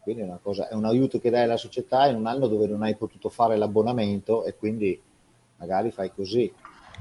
[0.00, 2.66] quindi è, una cosa, è un aiuto che dai alla società in un anno dove
[2.66, 4.98] non hai potuto fare l'abbonamento e quindi
[5.56, 6.50] magari fai così.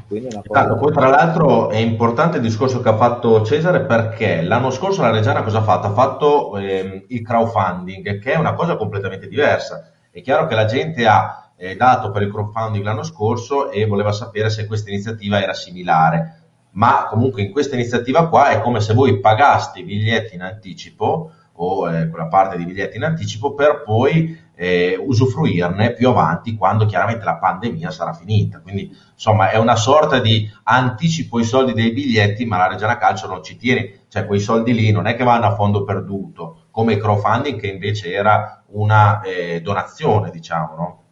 [0.08, 5.02] Esatto, poi tra l'altro è importante il discorso che ha fatto Cesare perché l'anno scorso
[5.02, 5.88] la Reggiana cosa ha fatto?
[5.88, 9.91] Ha fatto ehm, il crowdfunding che è una cosa completamente diversa.
[10.12, 14.12] È chiaro che la gente ha eh, dato per il crowdfunding l'anno scorso e voleva
[14.12, 18.93] sapere se questa iniziativa era similare, ma comunque in questa iniziativa qua è come se
[18.93, 23.84] voi pagaste i biglietti in anticipo o eh, quella parte di biglietti in anticipo per
[23.84, 28.60] poi eh, usufruirne più avanti quando chiaramente la pandemia sarà finita.
[28.60, 33.28] Quindi insomma è una sorta di anticipo i soldi dei biglietti, ma la Reggiana Calcio
[33.28, 36.93] non ci tiene, cioè quei soldi lì non è che vanno a fondo perduto, come
[36.93, 41.03] il crowdfunding che invece era una eh, donazione, diciamo, no?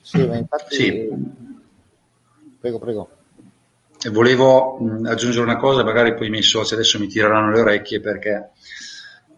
[0.00, 0.74] Sì, ma infatti...
[0.74, 1.08] Sì.
[2.58, 3.08] Prego, prego.
[4.10, 8.00] Volevo mh, aggiungere una cosa, magari poi i miei soci adesso mi tireranno le orecchie
[8.00, 8.50] perché...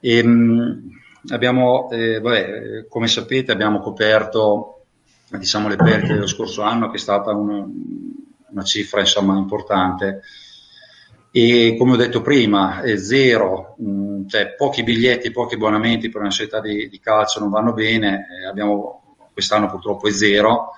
[0.00, 4.84] Ehm, abbiamo, eh, vabbè, come sapete, abbiamo coperto
[5.30, 7.66] diciamo, le perdite dello scorso anno, che è stata una,
[8.50, 10.22] una cifra insomma, importante.
[11.30, 16.22] E come ho detto prima, è zero, mh, mm, cioè pochi biglietti, pochi abbonamenti per
[16.22, 20.70] una società di, di calcio non vanno bene, eh, abbiamo, quest'anno purtroppo è zero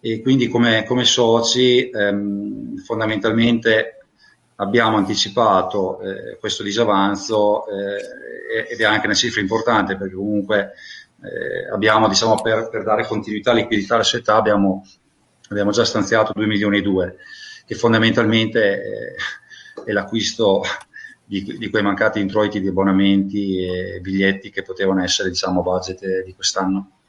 [0.00, 4.01] e quindi come, come soci ehm, fondamentalmente
[4.56, 10.72] abbiamo anticipato eh, questo disavanzo eh, ed è anche una cifra importante perché comunque
[11.22, 14.84] eh, abbiamo, diciamo, per, per, dare continuità e liquidità alla società abbiamo,
[15.48, 17.16] abbiamo, già stanziato 2 milioni e 2
[17.64, 19.14] che fondamentalmente
[19.84, 20.62] è l'acquisto
[21.24, 26.34] di, di, quei mancati introiti di abbonamenti e biglietti che potevano essere diciamo budget di
[26.34, 27.01] quest'anno.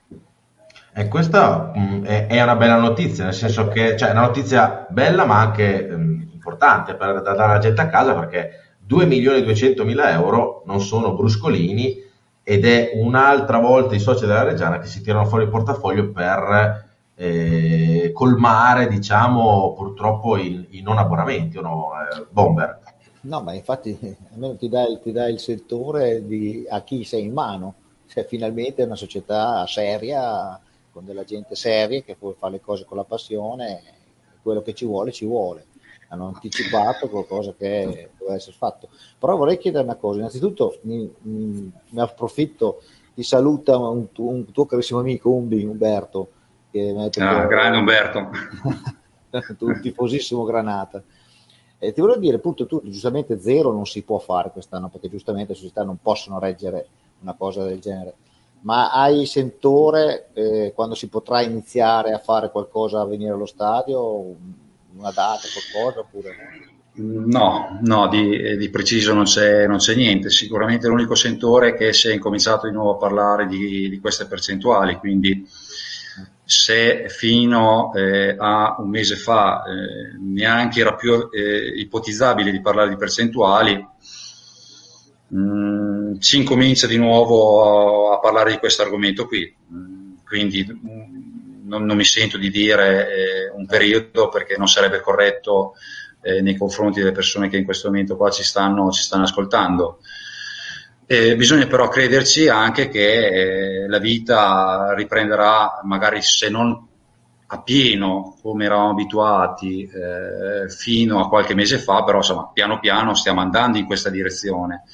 [0.95, 4.27] E questa mh, mm, è, è, una bella notizia, nel senso che cioè, è una
[4.27, 8.75] notizia bella ma anche mh, mm, importante per, da dare la gente a casa perché
[8.79, 12.01] 2 milioni e 200 mila euro non sono bruscolini
[12.43, 16.91] ed è un'altra volta i soci della Reggiana che si tirano fuori il portafoglio per
[17.15, 22.79] eh, colmare, diciamo, purtroppo i, i non abbonamenti, no, eh, Bomber?
[23.21, 23.97] No, ma infatti
[24.33, 27.75] almeno ti dà, ti dà il settore di, a chi sei in mano,
[28.07, 30.59] cioè finalmente è una società seria,
[30.93, 33.81] con della gente seria che può fare le cose con la passione,
[34.41, 35.65] quello che ci vuole ci vuole
[36.13, 38.89] hanno anticipato qualcosa che doveva essere fatto.
[39.17, 42.81] Però vorrei chiedere una cosa, innanzitutto mi, mi, mi approfitto,
[43.15, 46.29] ti saluta un, un, tuo carissimo amico Umbi, Umberto.
[46.71, 47.19] Che ah, che...
[47.19, 48.29] grande Umberto.
[49.65, 51.03] un tifosissimo Granata.
[51.79, 55.51] E ti volevo dire, appunto, tu giustamente zero non si può fare quest'anno, perché giustamente
[55.51, 56.87] le società non possono reggere
[57.21, 58.15] una cosa del genere.
[58.63, 64.35] Ma hai sentore eh, quando si potrà iniziare a fare qualcosa a venire allo stadio?
[64.95, 65.41] Una data,
[65.71, 66.35] qualcosa oppure
[66.95, 67.79] no?
[67.81, 70.29] No, di, di preciso non c'è, non c'è, niente.
[70.29, 74.25] Sicuramente l'unico sentore è che si è incominciato di nuovo a parlare di, di queste
[74.25, 75.47] percentuali, quindi
[76.45, 82.89] se fino eh, a un mese fa eh, neanche era più eh, ipotizzabile di parlare
[82.89, 83.87] di percentuali,
[85.33, 89.53] mh, mm, si incomincia di nuovo a, a parlare di questo argomento qui.
[89.73, 95.01] Mm, quindi mm, non, non, mi sento di dire eh, un periodo perché non sarebbe
[95.01, 95.73] corretto
[96.21, 99.99] eh, nei confronti delle persone che in questo momento qua ci stanno, ci stanno ascoltando.
[101.05, 106.87] Eh, bisogna però crederci anche che eh, la vita riprenderà, magari se non
[107.45, 113.13] a pieno come eravamo abituati eh, fino a qualche mese fa, però insomma piano piano
[113.13, 114.85] stiamo andando in questa direzione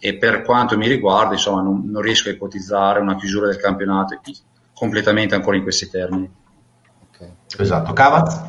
[0.00, 4.18] e per quanto mi riguarda insomma non, non riesco a ipotizzare una chiusura del campionato
[4.72, 6.28] completamente ancora in questi termini.
[7.12, 7.34] Okay.
[7.58, 8.40] Esatto, Cavaz?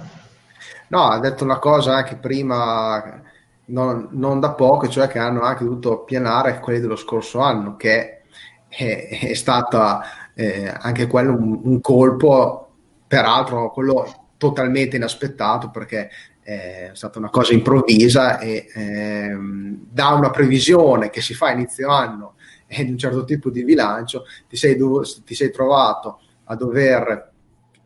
[0.87, 3.21] No, ha detto una cosa anche prima
[3.65, 8.23] non, non, da poco, cioè che hanno anche dovuto pianare quelli dello scorso anno, che
[8.67, 12.71] è, è stata eh, anche quello un, un, colpo,
[13.07, 16.09] peraltro quello totalmente inaspettato perché
[16.51, 21.89] è stata una cosa improvvisa e ehm, da una previsione che si fa a inizio
[21.89, 22.35] anno
[22.67, 24.77] e di un certo tipo di bilancio ti sei,
[25.25, 27.31] ti sei trovato a dover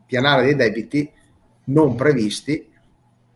[0.05, 1.11] pianare dei debiti
[1.65, 2.71] non previsti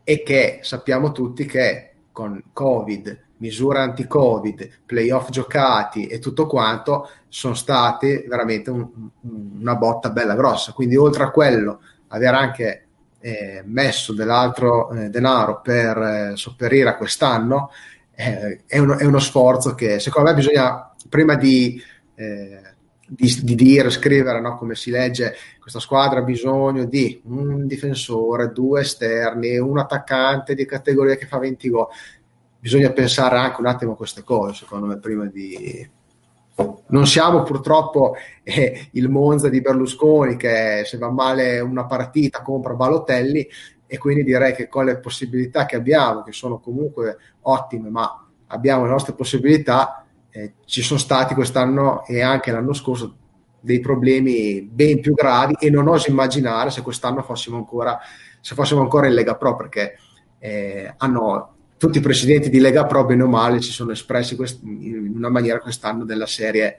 [0.04, 7.54] e che sappiamo tutti che con Covid, misure anti-Covid, playoff giocati e tutto quanto, sono
[7.54, 8.90] stati veramente un,
[9.22, 10.74] una botta bella grossa.
[10.74, 12.88] Quindi, oltre a quello, aver anche
[13.20, 17.72] eh, messo dell'altro eh, denaro per eh, sopperire a quest'anno
[18.16, 21.82] eh, è uno, è, uno, sforzo che secondo me bisogna prima di,
[22.16, 22.62] eh,
[23.08, 28.52] di, di dire, scrivere no, come si legge questa squadra ha bisogno di un difensore,
[28.52, 31.88] due esterni, un attaccante di categoria che fa 20 gol.
[32.60, 35.90] Bisogna pensare anche un attimo a queste cose, secondo me, prima di...
[36.88, 42.74] Non siamo purtroppo eh, il Monza di Berlusconi che se va male una partita compra
[42.74, 43.48] Balotelli
[43.86, 48.84] e quindi direi che con le possibilità che abbiamo, che sono comunque ottime, ma abbiamo
[48.84, 53.16] le nostre possibilità, eh, ci sono stati quest'anno e anche l'anno scorso
[53.60, 58.00] dei problemi ben più gravi e non oso immaginare se quest'anno fossimo ancora,
[58.40, 59.98] se fossimo ancora in Lega Pro perché
[60.40, 64.62] eh, hanno tutti i presidenti di Lega Pro bene o male si sono espressi quest-
[64.64, 66.78] in una maniera quest'anno della serie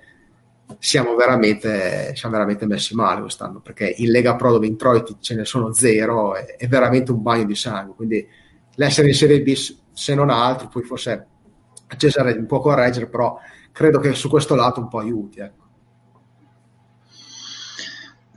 [0.78, 5.44] siamo veramente, siamo veramente messi male quest'anno perché in Lega Pro dove introiti ce ne
[5.44, 8.28] sono zero è, è veramente un bagno di sangue quindi
[8.74, 11.26] l'essere in Serie B se non altro poi forse
[11.96, 13.36] Cesare un po' correggere però
[13.72, 15.60] credo che su questo lato un po' aiuti ecco.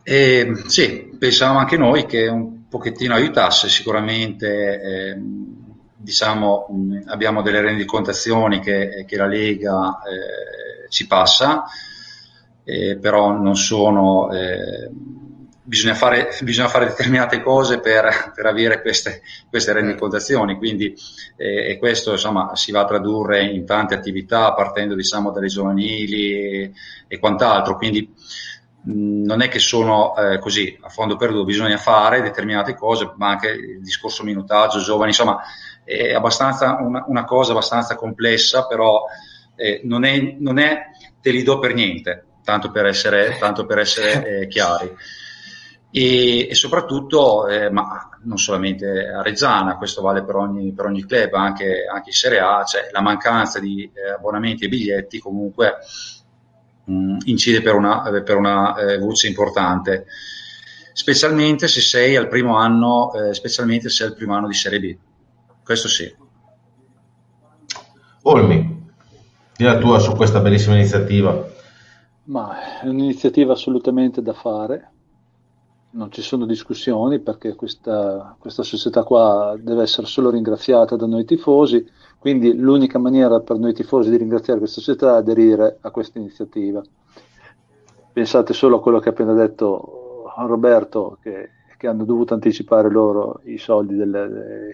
[0.06, 5.22] E, sì, pensavamo anche noi che un pochettino aiutasse sicuramente, eh,
[6.04, 11.64] diciamo, mh, abbiamo delle rendicontazioni che, che la Lega eh, ci passa,
[12.66, 14.90] eh, però non sono, eh,
[15.64, 20.94] bisogna fare, bisogna, fare, determinate cose per, per avere queste, queste rendicontazioni, quindi
[21.38, 26.34] eh, e questo insomma, si va a tradurre in tante attività partendo diciamo, dalle giovanili
[26.34, 26.72] e,
[27.08, 28.14] e quant'altro, quindi
[28.86, 33.48] non è che sono eh, così a fondo perduto, bisogna fare determinate cose, ma anche
[33.50, 35.42] il discorso minutaggio, giovani, insomma,
[35.84, 39.06] è abbastanza una, una cosa abbastanza complessa, però
[39.56, 40.84] eh, non, è, non, è,
[41.22, 44.92] te li do per niente, tanto per essere, tanto per essere eh, chiari.
[45.96, 51.06] E, e soprattutto, eh, ma non solamente a Reggiana, questo vale per ogni, per ogni
[51.06, 55.76] club, anche, anche in Serie A, cioè la mancanza di eh, abbonamenti e biglietti comunque
[56.86, 60.06] mh, mm, incide per una, eh, per una eh, voce importante,
[60.94, 64.80] specialmente se sei al primo anno, eh, specialmente se è il primo anno di Serie
[64.80, 64.98] B.
[65.64, 66.14] Questo sì.
[68.24, 68.92] Olmi,
[69.56, 71.52] di la tua su questa bellissima iniziativa.
[72.26, 74.92] Ma è un'iniziativa assolutamente da fare,
[75.92, 81.26] non ci sono discussioni perché questa, questa società qua deve essere solo ringraziata da noi
[81.26, 81.86] tifosi
[82.24, 86.82] quindi l'unica maniera per noi tifosi di ringraziare questa società è aderire a questa iniziativa.
[88.14, 91.50] Pensate solo a quello che ha appena detto Roberto, che,
[91.84, 94.72] che hanno dovuto anticipare loro i soldi del,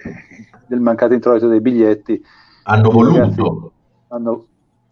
[0.68, 2.24] del mancato introito dei biglietti.
[2.66, 3.72] Hanno voluto.
[4.10, 4.46] Hanno,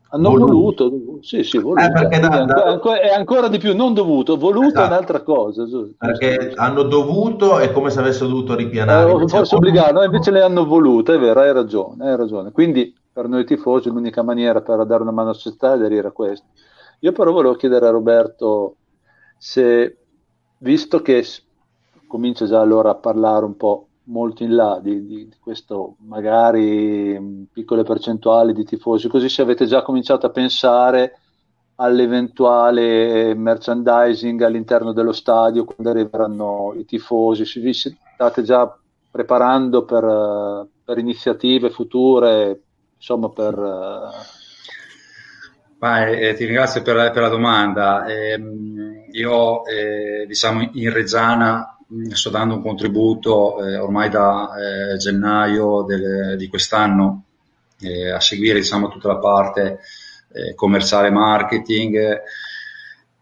[0.09, 0.89] hanno voluto.
[0.89, 1.84] voluto, sì, sì, voluto.
[1.84, 2.63] Eh, da, da...
[2.63, 4.84] Ancora, è ancora di più, non dovuto, voluto esatto.
[4.84, 5.63] è un'altra cosa.
[5.95, 9.11] Perché hanno dovuto, è come se avessero dovuto ripianare.
[9.11, 12.51] Eh, forse obbligato, no, invece le hanno volute, è vero, hai ragione, hai ragione.
[12.51, 16.11] Quindi per noi tifosi l'unica maniera per dare una mano alla società è aderire a
[16.11, 16.47] questo.
[17.01, 18.78] Io però volevo chiedere a Roberto
[19.38, 19.97] se,
[20.57, 21.24] visto che
[22.08, 27.47] comincia già allora a parlare un po' molto in là di, di, di questo, magari
[27.51, 31.20] piccole percentuali di tifosi, così se avete già cominciato a pensare
[31.76, 38.76] all'eventuale merchandising all'interno dello stadio quando arriveranno i tifosi, se vi state già
[39.12, 42.62] preparando per, per iniziative future,
[42.95, 43.55] insomma per...
[45.78, 48.05] Beh, eh, ti ringrazio per, per la domanda.
[48.05, 48.41] Eh,
[49.12, 51.76] io eh, diciamo in Reggiana
[52.12, 54.50] sto dando un contributo eh, ormai da
[54.94, 57.24] eh, gennaio del, di quest'anno
[57.80, 59.80] eh, a seguire diciamo, tutta la parte
[60.34, 62.22] eh, commerciale marketing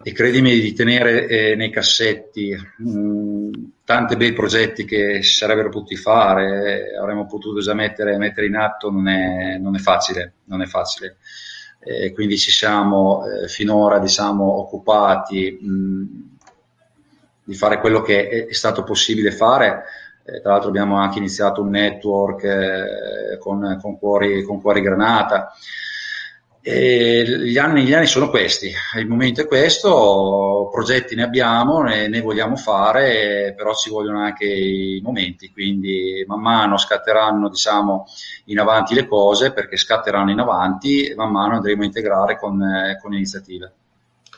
[0.07, 3.49] e credimi di tenere eh, nei cassetti mh,
[3.83, 8.55] tanti bei progetti che si sarebbero potuti fare, eh, avremmo potuto già mettere, mettere in
[8.55, 11.17] atto, non è, non è facile, non è facile.
[11.79, 16.34] Eh, quindi ci siamo eh, finora diciamo, occupati mh,
[17.45, 19.83] di fare quello che è, è stato possibile fare.
[20.25, 25.53] Eh, tra l'altro abbiamo anche iniziato un network eh, con, con, cuori, con cuori granata.
[26.67, 32.21] Gli, anni, gli anni sono questi, il momento è questo, progetti ne abbiamo, ne, ne,
[32.21, 38.07] vogliamo fare, però ci vogliono anche i momenti, quindi man mano scatteranno diciamo,
[38.45, 42.59] in avanti le cose perché scatteranno in avanti man mano andremo a integrare con,
[42.99, 43.73] con iniziative.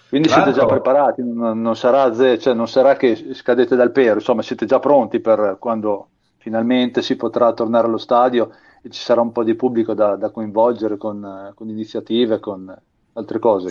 [0.09, 4.41] Quindi siete già preparati, non, non, sarà, cioè non sarà che scadete dal pero, insomma
[4.41, 8.51] siete già pronti per quando finalmente si potrà tornare allo stadio
[8.81, 12.73] e ci sarà un po' di pubblico da, da coinvolgere con, con, iniziative, con
[13.13, 13.69] altre cose.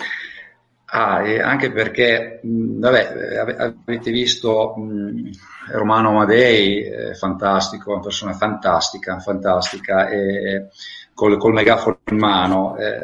[0.88, 5.30] Ah, e anche perché, mh, vabbè, avete visto mh,
[5.72, 10.68] Romano Amadei, eh, fantastico, una persona fantastica, fantastica, e,
[11.14, 12.76] col, col megafono in mano.
[12.76, 12.98] Eh,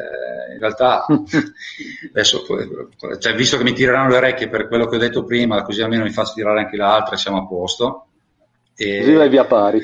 [0.53, 1.05] in realtà,
[2.11, 2.45] adesso,
[3.19, 6.03] cioè, visto che mi tireranno le orecchie per quello che ho detto prima, così almeno
[6.03, 8.07] mi faccio tirare anche l'altra e siamo a posto.
[8.75, 9.81] E, così vai via pari.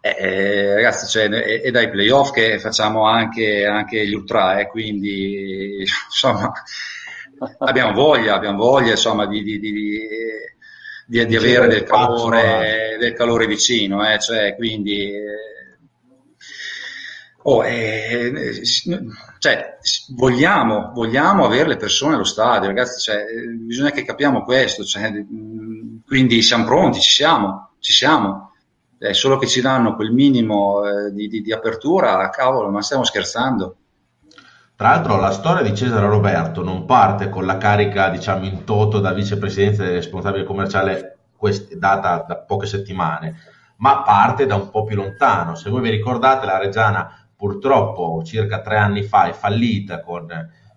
[0.00, 4.68] Eh, eh, ragazzi, cioè, è, è, dai playoff che facciamo anche, anche gli ultra, eh,
[4.68, 6.52] quindi insomma,
[7.60, 9.98] abbiamo voglia, abbiamo voglia insomma, di, di, di,
[11.06, 15.53] di avere del calore, del calore vicino, eh, cioè, quindi eh,
[17.46, 18.62] oh, eh,
[19.38, 19.78] cioè,
[20.14, 23.24] vogliamo, vogliamo avere le persone allo stadio, ragazzi, cioè,
[23.58, 25.12] bisogna che capiamo questo, cioè,
[26.06, 28.44] quindi siamo pronti, ci siamo, ci siamo
[28.98, 33.04] è solo che ci danno quel minimo eh, di, di, di, apertura, cavolo, ma stiamo
[33.04, 33.76] scherzando.
[34.76, 39.00] Tra l'altro la storia di Cesare Roberto non parte con la carica, diciamo, in toto
[39.00, 43.36] da vicepresidente del responsabile commerciale quest- data da poche settimane,
[43.76, 45.54] ma parte da un po' più lontano.
[45.54, 50.30] Se voi vi ricordate, la Reggiana purtroppo circa tre anni fa è fallita con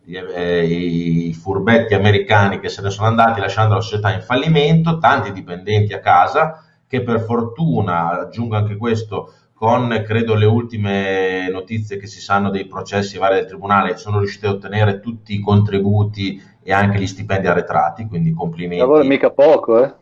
[0.05, 5.31] eh, i furbetti americani che se ne sono andati lasciando la società in fallimento, tanti
[5.31, 12.07] dipendenti a casa, che per fortuna, aggiungo anche questo, con credo le ultime notizie che
[12.07, 16.73] si sanno dei processi vari del Tribunale, sono riusciti a ottenere tutti i contributi e
[16.73, 18.79] anche gli stipendi arretrati, quindi complimenti.
[18.79, 19.93] Lavoro mica poco, eh?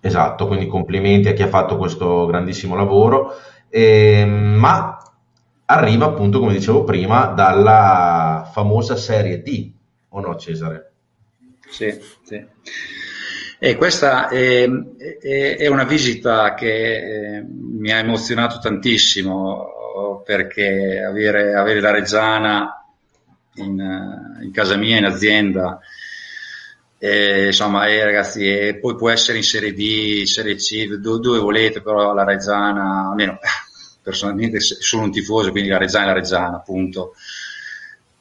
[0.00, 3.34] Esatto, quindi complimenti a chi ha fatto questo grandissimo lavoro,
[3.68, 4.96] eh, ma
[5.72, 9.72] arriva appunto, come dicevo prima, dalla famosa serie D,
[10.10, 10.92] o no Cesare?
[11.68, 12.46] Sì, sì.
[13.58, 21.54] E questa è, è, è una visita che eh, mi ha emozionato tantissimo perché avere,
[21.54, 22.84] avere la Reggiana
[23.54, 23.78] in,
[24.42, 25.78] in, casa mia, in azienda,
[26.98, 31.38] eh, insomma, eh, ragazzi, eh, poi può essere in Serie D, Serie C, dove, dove
[31.38, 33.38] volete, però la Reggiana, almeno
[34.02, 37.14] personalmente sono un tifoso, quindi la Reggiana è la Reggiana, appunto.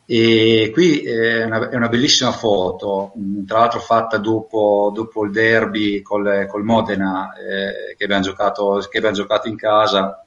[0.06, 3.14] E qui è una, è una bellissima foto,
[3.48, 8.98] tra l'altro fatta dopo, dopo il derby col, col Modena eh, che, abbiamo giocato, che,
[8.98, 10.26] abbiamo giocato, in casa.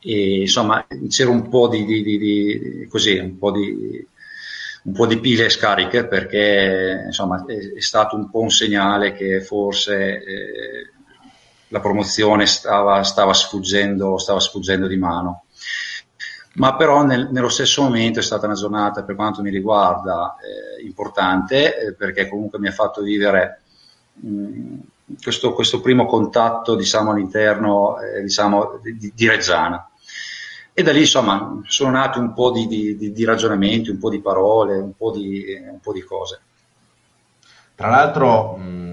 [0.00, 4.06] E, insomma, c'era un po' di, di, di, di così, un po' di,
[4.84, 9.40] un po' di pile scariche perché insomma, è, è, stato un po' un segnale che
[9.40, 10.90] forse eh,
[11.68, 15.44] la promozione stava, stava, sfuggendo, stava sfuggendo di mano
[16.58, 20.84] ma però nel, nello stesso momento è stata una giornata per quanto mi riguarda eh,
[20.84, 23.62] importante eh, perché comunque mi ha fatto vivere
[24.14, 24.76] mh,
[25.22, 29.88] questo, questo, primo contatto diciamo, all'interno eh, diciamo, di, di, Reggiana.
[30.72, 34.20] E da lì insomma sono nati un po' di, di, di ragionamenti, un po' di
[34.20, 36.40] parole, un po' di, un po' cose.
[37.74, 38.87] Tra l'altro mh,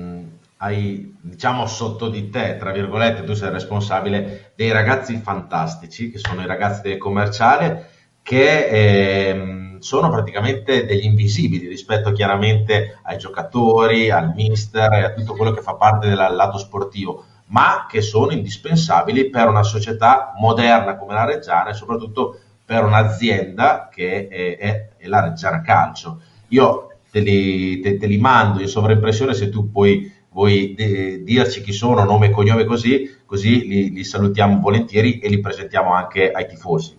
[0.57, 6.41] hai, diciamo, sotto di te, tra virgolette, tu sei responsabile dei ragazzi fantastici, che sono
[6.41, 7.89] i ragazzi del commerciale,
[8.21, 15.33] che ehm, sono praticamente degli invisibili rispetto chiaramente ai giocatori, al mister e a tutto
[15.33, 20.95] quello che fa parte del lato sportivo, ma che sono indispensabili per una società moderna
[20.95, 26.19] come la Reggiana e soprattutto per un'azienda che è, è, è la Reggiana Calcio.
[26.47, 31.61] Io te li, te, te li, mando in sovraimpressione se tu puoi vuoi de- dirci
[31.61, 36.29] chi sono, nome e cognome così, così li, li salutiamo volentieri e li presentiamo anche
[36.29, 36.93] ai tifosi.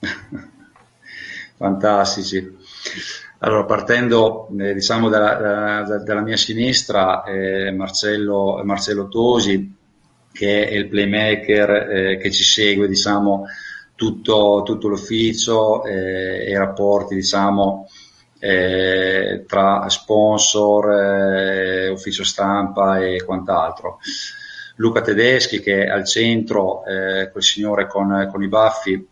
[1.56, 2.56] Fantastici.
[3.38, 9.74] Allora, partendo eh, diciamo dalla, da, dalla, mia sinistra, eh, Marcello, Marcello, Tosi,
[10.30, 13.46] che è il playmaker eh, che ci segue diciamo,
[13.94, 17.88] tutto, tutto l'ufficio eh, e i rapporti diciamo,
[18.38, 23.98] eh, tra sponsor, eh, ufficio stampa e quant'altro.
[24.76, 29.06] Luca Tedeschi che è al centro, eh, quel signore con, con, i baffi,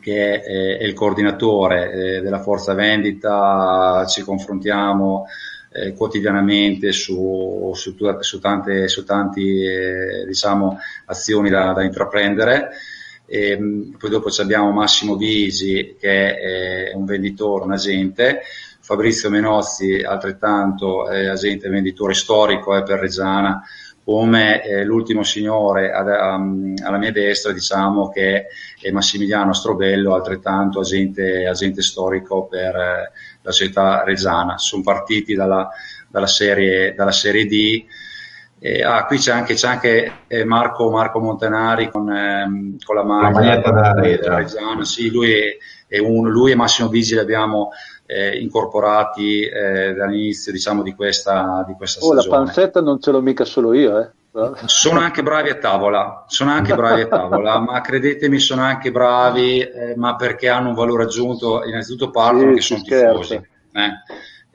[0.00, 5.26] che è, è il coordinatore eh, della forza vendita, ci confrontiamo
[5.72, 12.70] eh, quotidianamente su, su, su, tante, su tanti eh, diciamo, azioni da, da intraprendere.
[13.26, 18.42] E, ehm, poi dopo abbiamo Massimo Visi che è un venditore, un agente,
[18.86, 23.60] Fabrizio Menozzi altrettanto è agente venditore storico eh, per Reggiana,
[24.04, 28.46] come eh, l'ultimo signore ad, um, alla mia destra diciamo che
[28.80, 33.12] è Massimiliano Strobello, altrettanto agente, agente storico per eh,
[33.42, 34.56] la società Reggiana.
[34.58, 35.68] Sono partiti dalla,
[36.06, 37.84] dalla, serie, dalla serie D
[38.58, 43.04] eh, ah, qui c'è anche, c'è anche eh, Marco, Marco, Montanari con, ehm, con la
[43.04, 44.84] maglia della Reggiana.
[44.84, 47.70] Sì, lui, è, è un, lui, e Massimo Vigili abbiamo
[48.06, 52.36] eh, incorporati eh, dall'inizio diciamo, di, questa, di questa oh, stagione.
[52.38, 54.10] la pancetta non ce l'ho mica solo io, eh.
[54.66, 59.60] Sono anche bravi a tavola, sono anche bravi a tavola, ma credetemi sono anche bravi,
[59.60, 63.48] eh, ma perché hanno un valore aggiunto, innanzitutto partono sì, che sono tifosi.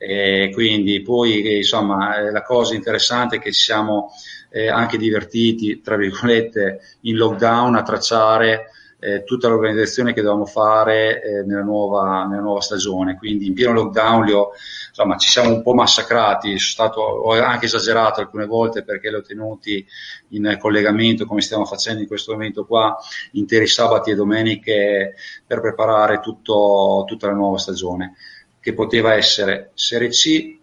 [0.02, 0.44] Eh.
[0.44, 4.10] E quindi poi insomma eh, la cosa interessante è che ci siamo
[4.50, 8.66] eh, anche divertiti, tra virgolette, in lockdown a tracciare
[8.98, 13.16] eh, tutta l'organizzazione che dovevamo fare eh, nella, nuova, nella, nuova, stagione.
[13.16, 14.50] Quindi in pieno lockdown ho,
[14.88, 19.22] insomma, ci siamo un po' massacrati, stato, ho anche esagerato alcune volte perché li ho
[19.22, 19.84] tenuti
[20.30, 22.96] in collegamento come stiamo facendo in questo momento qua,
[23.32, 25.14] interi sabati e domeniche
[25.46, 28.14] per preparare tutto, tutta la nuova stagione
[28.62, 30.56] che poteva essere Serie C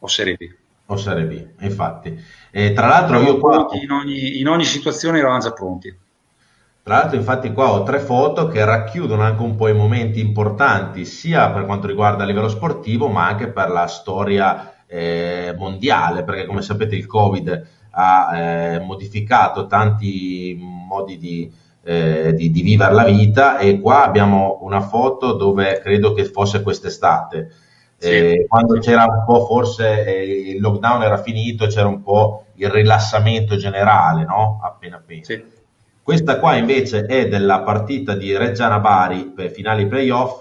[0.00, 0.52] o Serie B.
[0.86, 2.20] O Serie B, infatti.
[2.50, 3.68] E tra l'altro io qua...
[3.80, 5.96] In ogni, in ogni situazione eravamo già pronti.
[6.82, 11.04] Tra l'altro infatti qua ho tre foto che racchiudono anche un po' i momenti importanti
[11.04, 16.46] sia per quanto riguarda il livello sportivo ma anche per la storia eh, mondiale perché
[16.46, 21.52] come sapete il Covid ha eh, modificato tanti modi di,
[21.82, 26.62] eh, di, di vivere la vita e qua abbiamo una foto dove credo che fosse
[26.62, 27.52] quest'estate.
[27.96, 28.08] Sì.
[28.08, 32.70] Eh, quando c'era un po' forse eh, il lockdown era finito, c'era un po' il
[32.70, 34.60] rilassamento generale, no?
[34.62, 35.24] Appena appena.
[35.24, 35.42] Sì.
[36.02, 40.38] Questa qua invece è della partita di Reggiana Bari per finali playoff,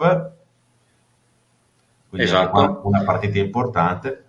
[2.10, 2.58] quindi esatto.
[2.58, 4.27] una, una partita importante.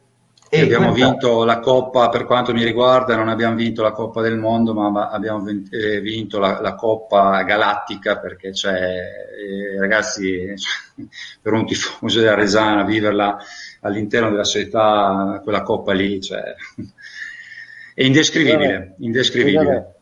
[0.51, 1.11] E abbiamo questa...
[1.11, 5.11] vinto la Coppa, per quanto mi riguarda, non abbiamo vinto la Coppa del Mondo, ma
[5.11, 10.55] abbiamo eh, vinto la, la Coppa Galattica perché, cioè, eh, ragazzi,
[11.43, 13.39] per un tifoso della Resana, viverla
[13.81, 16.43] all'interno della società, quella Coppa lì, cioè,
[17.95, 19.93] è indescrivibile, indescrivibile.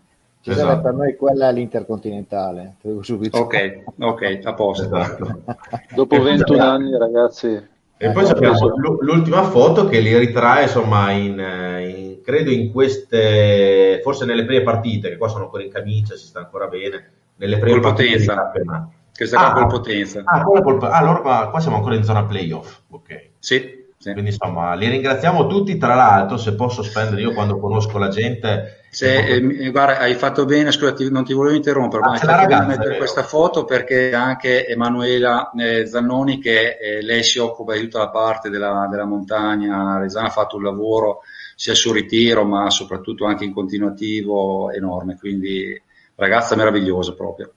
[0.44, 0.80] Esatto.
[0.80, 2.76] Per noi quella è l'intercontinentale.
[2.82, 4.84] Ok, ok, a posto.
[4.84, 5.42] Esatto.
[5.92, 7.60] Dopo 21 anni, ragazzi,
[7.98, 14.24] e poi abbiamo l'ultima foto che li ritrae, insomma, in, in, credo in queste, forse
[14.26, 17.80] nelle prime partite, che qua sono ancora in camicia, si sta ancora bene, nelle prime
[17.80, 18.90] col partite potenza.
[19.16, 20.22] Questa ah, col potenza.
[20.24, 23.28] Ah, col, ah, allora qua, qua siamo ancora in zona playoff, ok.
[23.38, 23.75] Sì.
[23.98, 24.12] Sì.
[24.12, 25.78] Quindi insomma, li ringraziamo tutti.
[25.78, 28.84] Tra l'altro, se posso spendere io quando conosco la gente.
[28.90, 32.32] Se, eh, guarda, hai fatto bene, scusa, non ti volevo interrompere, ah, ma hai fatto
[32.32, 37.74] ragazza, bene mettere questa foto perché anche Emanuela eh, Zannoni, che eh, lei si occupa
[37.74, 41.22] di tutta la parte della, della montagna, Resana ha fatto un lavoro
[41.54, 45.16] sia sul ritiro, ma soprattutto anche in continuativo enorme.
[45.18, 45.82] Quindi,
[46.14, 47.52] ragazza meravigliosa proprio.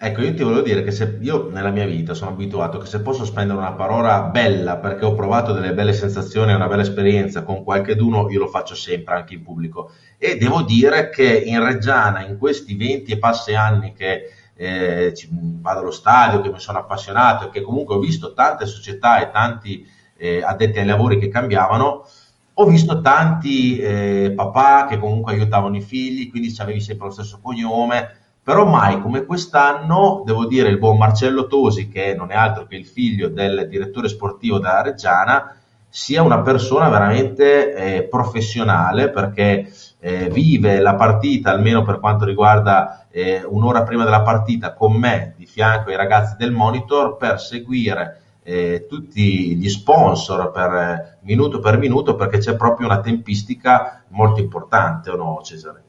[0.00, 3.00] Ecco, io ti volevo dire che se io nella mia vita sono abituato che se
[3.00, 7.64] posso spendere una parola bella perché ho provato delle belle sensazioni una bella esperienza con
[7.64, 9.90] qualcheduno, io lo faccio sempre anche in pubblico.
[10.16, 15.80] E devo dire che in Reggiana, in questi 20 e passi anni che eh, vado
[15.80, 19.84] allo stadio, che mi sono appassionato e che comunque ho visto tante società e tanti
[20.16, 22.06] eh, addetti ai lavori che cambiavano,
[22.54, 27.40] ho visto tanti eh, papà che comunque aiutavano i figli, quindi avevi sempre lo stesso
[27.42, 32.64] cognome però mai come quest'anno, devo dire, il buon Marcello Tosi, che non è altro
[32.64, 35.54] che il figlio del direttore sportivo della Reggiana,
[35.86, 43.08] sia una persona veramente eh, professionale perché eh, vive la partita, almeno per quanto riguarda
[43.10, 48.22] eh, un'ora prima della partita, con me di fianco ai ragazzi del monitor per seguire
[48.42, 54.40] eh, tutti gli sponsor per eh, minuto per minuto perché c'è proprio una tempistica molto
[54.40, 55.82] importante, o no Cesare?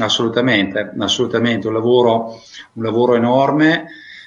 [0.00, 2.40] Assolutamente, assolutamente, un lavoro,
[2.74, 3.86] un lavoro enorme.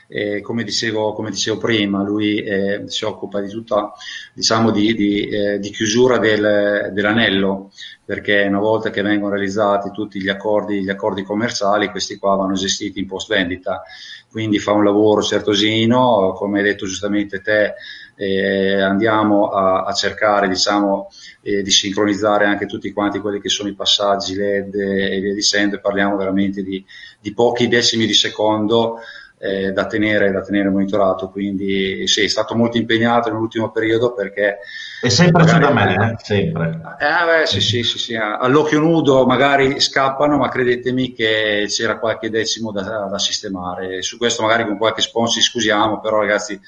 [0.09, 3.91] Eh, come, dicevo, come, dicevo, prima, lui eh, si occupa di tutta,
[4.33, 7.71] diciamo, di, di, eh, di chiusura del, dell'anello,
[8.05, 12.53] perché una volta che vengono realizzati tutti gli accordi, gli accordi commerciali, questi qua vanno
[12.53, 13.83] gestiti in post vendita.
[14.31, 17.73] Quindi fa un lavoro certosino, come hai detto giustamente te,
[18.17, 21.09] eh, andiamo a, a cercare diciamo,
[21.43, 25.75] eh, di sincronizzare anche tutti quanti quelli che sono i passaggi LED e via dicendo,
[25.75, 26.83] e parliamo veramente di,
[27.21, 28.99] di pochi decimi di secondo
[29.39, 31.29] eh, da, tenere, da tenere monitorato.
[31.29, 34.57] Quindi sì, è stato molto impegnato nell'ultimo periodo perché.
[35.01, 36.15] E sempre c'è da me, eh?
[36.17, 36.81] sempre.
[36.99, 42.31] Eh, beh, sì, sì, sì, sì, all'occhio nudo magari scappano, ma credetemi che c'era qualche
[42.31, 44.01] decimo da, da sistemare.
[44.01, 46.59] Su questo magari con qualche sponsor ci scusiamo, però ragazzi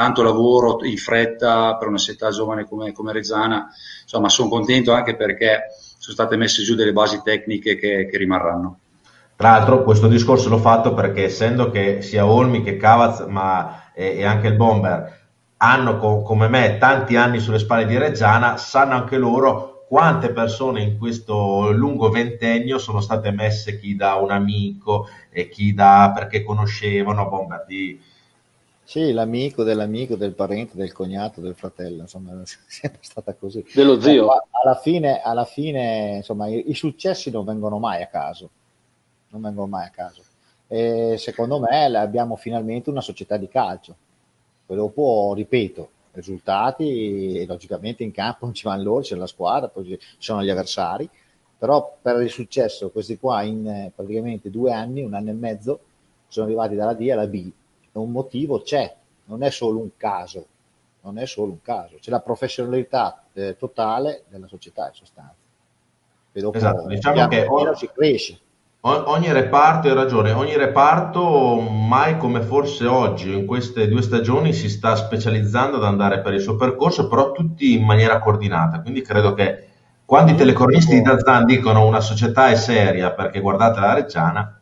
[0.00, 3.68] tanto lavoro in fretta per una città giovane come, come Reggiana,
[4.02, 5.64] insomma sono contento anche perché
[5.98, 8.78] sono state messe giù delle basi tecniche che, che rimarranno.
[9.36, 14.16] Tra l'altro questo discorso l'ho fatto perché essendo che sia Olmi che Cavaz ma, e,
[14.16, 15.18] e anche il Bomber
[15.58, 20.80] hanno co- come me tanti anni sulle spalle di Reggiana, sanno anche loro quante persone
[20.80, 26.42] in questo lungo ventennio sono state messe chi da un amico e chi da perché
[26.42, 28.00] conoscevano Bomber di...
[28.90, 33.64] Sì, l'amico dell'amico, del parente, del cognato, del fratello, insomma, è sempre stata così.
[33.72, 34.28] Dello zio.
[34.50, 38.50] alla fine, alla fine insomma, i, i successi non vengono mai a caso
[39.30, 40.22] non vengono mai a caso.
[40.66, 43.96] E secondo me abbiamo finalmente una società di calcio.
[44.66, 49.68] Poi dopo, ripeto, risultati, e logicamente in campo non ci vanno loro, c'è la squadra,
[49.68, 51.08] poi ci sono gli avversari,
[51.58, 55.80] però per il successo questi qua in eh, praticamente due anni, un anno e mezzo,
[56.28, 57.50] sono arrivati dalla D alla B.
[57.92, 60.46] Un motivo c'è, non è solo un caso,
[61.02, 65.34] non è solo un caso, c'è la professionalità eh, totale della società in sostanza.
[66.32, 68.40] E dopo, esatto, diciamo che ora si cresce
[68.82, 74.70] ogni reparto, hai ragione, ogni reparto mai come forse oggi, in queste due stagioni, si
[74.70, 78.80] sta specializzando ad andare per il suo percorso, però tutti in maniera coordinata.
[78.80, 79.66] Quindi credo che
[80.04, 84.60] quando i telecronisti di Dazan dicono una società è seria perché guardate la Reggiana,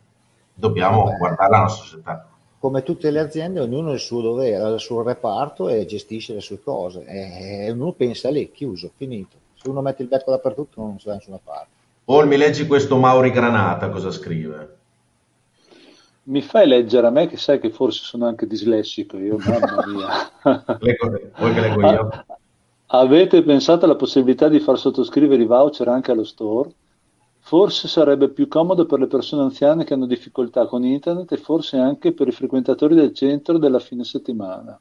[0.53, 2.28] dobbiamo Beh, guardare la nostra società.
[2.59, 6.33] Come tutte le aziende, ognuno ha il suo dovere, ha il suo reparto e gestisce
[6.33, 7.05] le sue cose.
[7.05, 9.37] E uno pensa lì, chiuso, finito.
[9.55, 11.67] Se uno mette il becco dappertutto non si va da nessuna parte.
[12.03, 14.77] Paul, mi leggi questo Mauri Granata, cosa scrive?
[16.23, 20.31] Mi fai leggere a me che sai che forse sono anche dislessico io, mamma mia.
[21.37, 22.25] Vuoi che leggo io?
[22.87, 26.71] Avete pensato alla possibilità di far sottoscrivere i voucher anche allo store?
[27.49, 31.77] Forse sarebbe più comodo per le persone anziane che hanno difficoltà con internet e forse
[31.77, 34.79] anche per i frequentatori del centro della fine settimana.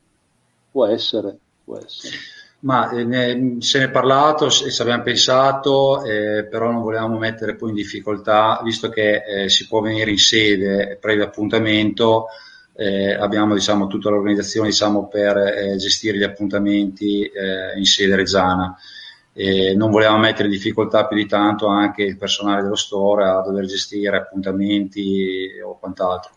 [0.70, 1.34] Può essere,
[1.64, 2.14] può essere.
[2.58, 7.16] Ma eh, ne, se ne è parlato e ci abbiamo pensato, eh, però non volevamo
[7.16, 12.26] mettere poi in difficoltà, visto che eh, si può venire in sede previo appuntamento,
[12.74, 18.76] eh, abbiamo diciamo, tutta l'organizzazione diciamo, per eh, gestire gli appuntamenti eh, in sede reggiana.
[19.76, 23.66] Non volevamo mettere in difficoltà più di tanto anche il personale dello store a dover
[23.66, 26.32] gestire appuntamenti o quant'altro.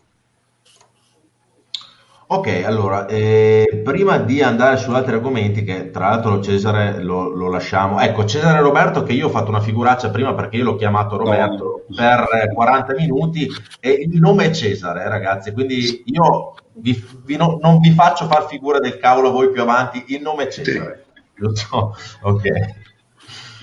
[2.32, 7.50] Ok, allora, eh, prima di andare su altri argomenti, che tra l'altro Cesare lo, lo,
[7.50, 11.18] lasciamo, ecco, Cesare Roberto, che io ho fatto una figuraccia prima perché io l'ho chiamato
[11.18, 11.94] Roberto no.
[11.94, 13.46] per 40 minuti
[13.80, 18.24] e il nome è Cesare, eh, ragazzi, quindi io vi, vi no, non vi faccio
[18.24, 21.04] far figura del cavolo voi più avanti, il nome è Cesare.
[21.34, 22.81] Lo so, ok.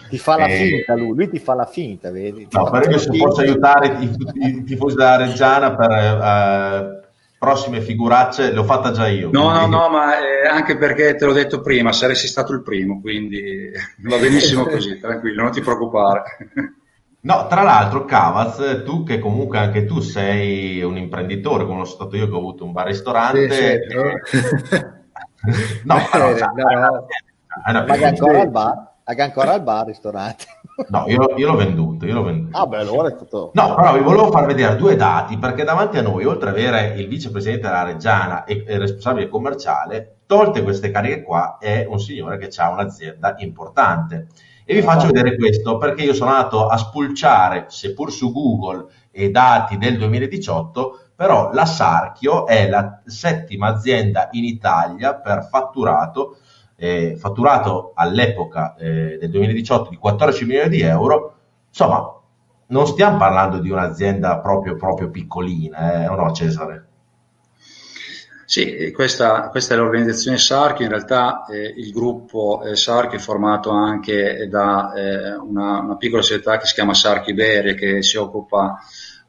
[0.10, 2.48] Ti fa la eh, finta lui, lui ti fa la finta, vedi?
[2.52, 5.92] No, per io se posso aiutare i, i, i tifosi della Reggiana per...
[5.92, 6.98] Eh,
[7.40, 9.30] prossime figuracce le ho fatta già io.
[9.32, 9.70] No, quindi...
[9.70, 13.72] no, no, ma eh, anche perché te l'ho detto prima, saresti stato il primo, quindi
[14.04, 16.24] va benissimo così, tranquillo, non ti preoccupare.
[17.22, 22.16] No, tra l'altro, Cavaz, tu che comunque anche tu sei un imprenditore, come sono stato
[22.18, 23.50] io che ho avuto un bar-ristorante.
[23.50, 23.78] Sì,
[24.30, 24.78] sì,
[25.84, 27.08] no, no, però, no,
[27.72, 27.86] no.
[27.86, 28.50] Ma che ancora al
[29.16, 30.46] bar, ancora al bar ristorante.
[30.88, 32.58] No, io, io, l'ho venduto, io l'ho venduto.
[32.58, 33.52] Ah, beh, allora è tutto.
[33.54, 36.94] No, però vi volevo far vedere due dati, perché davanti a noi, oltre ad avere
[36.98, 42.38] il vicepresidente della Reggiana e il responsabile commerciale, tolte queste cariche qua, è un signore
[42.38, 44.28] che ha un'azienda importante.
[44.64, 49.32] E vi faccio vedere questo perché io sono andato a spulciare, seppur su Google, e
[49.32, 56.38] dati del 2018, però la Sarchio è la settima azienda in Italia per fatturato,
[56.80, 61.36] eh, fatturato all'epoca eh, del 2018 di 14 milioni di euro,
[61.68, 62.14] insomma
[62.68, 66.86] non stiamo parlando di un'azienda proprio, proprio piccolina, eh, o no Cesare?
[68.46, 73.70] Sì, questa, questa, è l'organizzazione Sarchi, in realtà eh, il gruppo eh, Sarchi è formato
[73.70, 78.80] anche da eh, una, una, piccola società che si chiama Sarchi Iberia che si occupa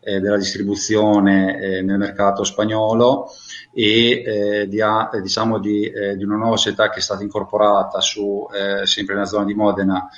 [0.00, 3.28] eh, della distribuzione eh, nel mercato spagnolo
[3.72, 4.80] e eh, di,
[5.22, 8.46] diciamo di, di, una nuova società che è stata incorporata su,
[8.84, 10.08] sempre nella zona di Modena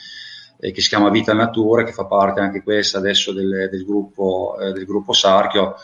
[0.58, 4.84] che si chiama Vita Natura, che fa parte anche questa adesso del, del, gruppo, del
[4.84, 5.74] gruppo Sarchio.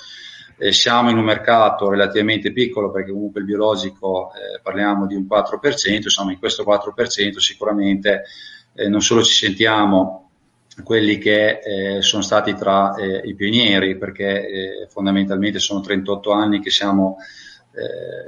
[0.57, 5.27] Eh, siamo in un mercato relativamente piccolo perché comunque il biologico eh, parliamo di un
[5.29, 8.25] 4%, insomma in questo 4% sicuramente
[8.75, 10.28] eh, non solo ci sentiamo
[10.83, 16.61] quelli che eh, sono stati tra eh, i pionieri perché eh, fondamentalmente sono 38 anni
[16.61, 17.17] che siamo,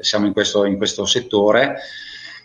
[0.01, 1.79] siamo in, questo, in questo settore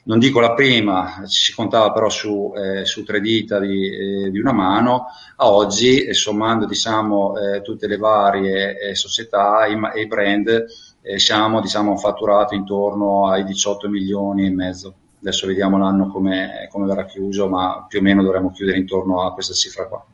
[0.05, 4.39] non dico la prima, si contava però su, eh, su tre dita di, eh, di,
[4.39, 5.07] una mano,
[5.37, 10.65] a oggi, eh, sommando diciamo, eh, tutte le varie eh, società e i brand,
[11.01, 14.95] eh, siamo diciamo, fatturato intorno ai 18 milioni e mezzo.
[15.25, 19.33] Adesso vediamo l'anno come, come verrà chiuso, ma più o meno dovremmo chiudere intorno a
[19.33, 20.05] questa cifra qua.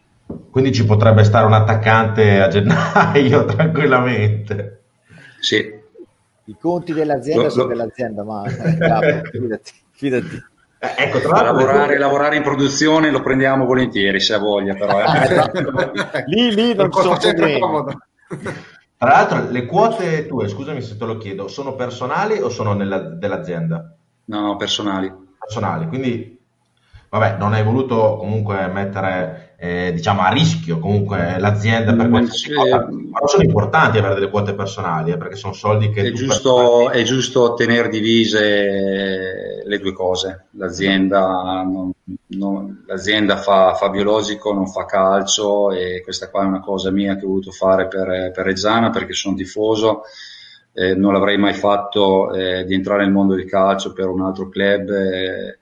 [0.50, 4.84] Quindi ci potrebbe stare un attaccante a gennaio tranquillamente.
[5.42, 5.80] Sì,
[6.46, 7.70] i conti dell'azienda lo, sono lo...
[7.70, 10.44] dell'azienda, ma capo, fidati, fidati.
[10.80, 15.02] Eh, ecco, tra lavorare, lavorare, in produzione lo prendiamo volentieri se ha voglia, però.
[15.02, 15.24] Eh.
[15.28, 15.92] Esatto.
[16.28, 17.60] lì, lì non sono problemi.
[18.98, 23.00] Tra l'altro, le quote tue, scusami se te lo chiedo, sono personali o sono nella,
[23.00, 23.94] dell'azienda?
[24.32, 25.12] No, no, personali.
[25.38, 26.40] Personali, quindi
[27.10, 32.88] vabbè, non hai voluto comunque mettere eh, diciamo a rischio comunque l'azienda per qualsiasi cosa,
[32.90, 37.04] ma sono importanti avere delle quote personali eh, perché sono soldi che è giusto, è
[37.04, 40.46] giusto tenere divise le due cose.
[40.52, 41.92] L'azienda, non,
[42.28, 47.18] non, l'azienda fa, fa, biologico non fa calcio e questa qua è una cosa mia
[47.18, 50.04] che ho voluto fare per, per Reggiana perché sono tifoso
[50.74, 54.50] eh, non l'avrei mai fatto eh, di entrare nel mondo del calcio per un altro
[54.50, 55.60] club eh,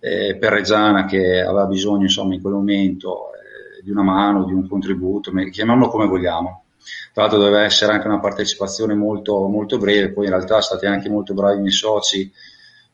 [0.00, 4.52] eh, per Reggiana che aveva bisogno insomma in quel momento eh, di una mano, di
[4.52, 6.64] un contributo, chiamiamolo come vogliamo.
[7.12, 11.08] Tra l'altro doveva essere anche una partecipazione molto, molto breve, poi in realtà state anche
[11.08, 12.32] molto bravi i miei soci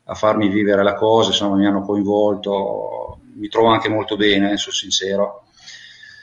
[0.05, 4.75] a farmi vivere la cosa, insomma mi hanno coinvolto, mi trovo anche molto bene, sono
[4.75, 5.45] sincero.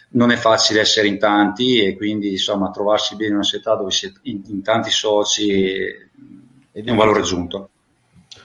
[0.10, 3.92] Non è facile essere in tanti e quindi insomma trovarsi bene in una società dove
[3.92, 6.04] siete in, in tanti soci
[6.84, 7.70] è un valore aggiunto.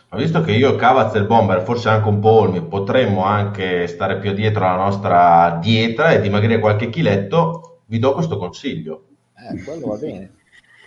[0.09, 3.87] Ma visto che io, Cavaz e il Bomber, forse anche un po' Olmi, potremmo anche
[3.87, 9.05] stare più dietro alla nostra dieta e dimagrire qualche chiletto, vi do questo consiglio.
[9.37, 10.35] Eh, quello va bene.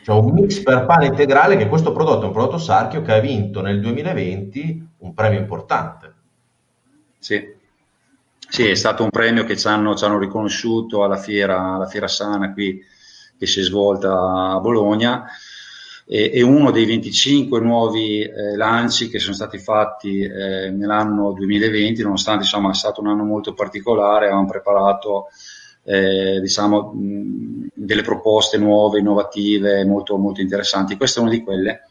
[0.03, 3.19] C'è un mix per pane integrale che questo prodotto è un prodotto Sarchio che ha
[3.19, 6.13] vinto nel 2020 un premio importante.
[7.19, 7.41] Sì,
[8.53, 12.07] sì è stato un premio che ci hanno, ci hanno riconosciuto alla fiera, alla fiera
[12.07, 12.79] Sana qui
[13.35, 15.25] che si è svolta a Bologna
[16.05, 22.43] e uno dei 25 nuovi eh, lanci che sono stati fatti eh, nell'anno 2020, nonostante
[22.43, 25.29] insomma è stato un anno molto particolare, avevamo preparato
[25.85, 30.95] eh, diciamo, mh, delle proposte nuove, innovative, molto, molto interessanti.
[30.95, 31.87] Questa è una di quelle,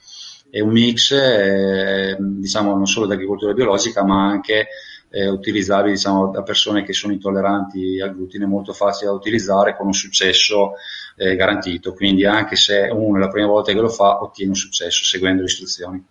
[0.48, 4.68] è un mix eh, diciamo non solo di agricoltura biologica ma anche
[5.12, 9.86] eh, utilizzabili diciamo, da persone che sono intolleranti al glutine, molto facile da utilizzare con
[9.86, 10.72] un successo
[11.16, 11.92] eh, garantito.
[11.92, 15.42] Quindi anche se uno è la prima volta che lo fa, ottiene un successo seguendo
[15.42, 16.04] le istruzioni.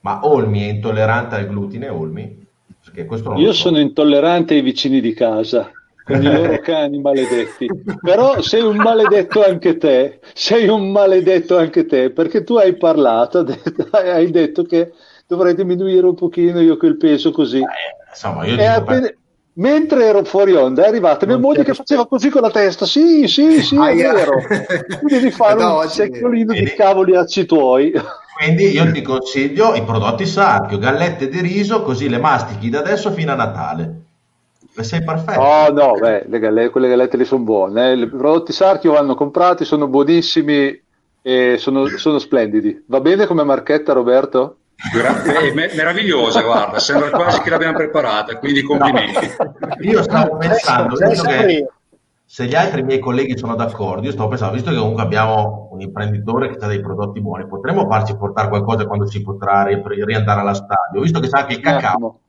[0.00, 2.46] Ma Olmi è intollerante al glutine, Olmi?
[3.36, 3.62] Io so.
[3.62, 5.72] sono intollerante ai vicini di casa
[6.04, 7.68] con i loro cani maledetti.
[8.00, 13.44] Però sei un maledetto anche te, sei un maledetto anche te, perché tu hai parlato,
[13.92, 14.92] hai detto che
[15.28, 17.58] dovrei diminuire un pochino io quel peso così.
[17.58, 19.12] Eh, insomma, io dico, appena...
[19.58, 23.26] Mentre ero fuori onda è arrivata mia moglie che faceva così con la testa, sì,
[23.26, 24.38] sì, sì, è vero.
[25.00, 27.92] Tu devi fare no, un secchiolino di cavoli acci tuoi.
[28.36, 33.10] Quindi io ti consiglio i prodotti Sarchio, gallette di riso, così le mastichi da adesso
[33.10, 34.00] fino a Natale.
[34.76, 35.40] E sei perfetto.
[35.40, 37.90] Oh no, beh, le gallette, quelle gallette lì sono buone.
[37.90, 37.96] Eh.
[37.96, 40.82] I prodotti Sarchio vanno comprati, sono buonissimi
[41.20, 42.84] e sono, sono splendidi.
[42.86, 44.57] Va bene come marchetta, Roberto?
[44.80, 49.26] È meravigliosa, guarda, sembra quasi che l'abbiamo preparata, quindi complimenti.
[49.36, 49.74] No.
[49.80, 51.66] Io stavo pensando, visto che
[52.24, 55.80] se gli altri miei colleghi sono d'accordo, io stavo pensando, visto che comunque abbiamo un
[55.80, 60.54] imprenditore che ha dei prodotti buoni, potremmo farci portare qualcosa quando si potrà riandare alla
[60.54, 62.20] stadio, visto che sa anche il cacao.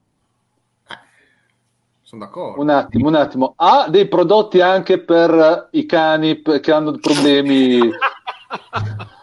[2.02, 2.62] sono d'accordo.
[2.62, 3.54] Un attimo, un attimo.
[3.58, 7.92] Ha dei prodotti anche per i cani che hanno problemi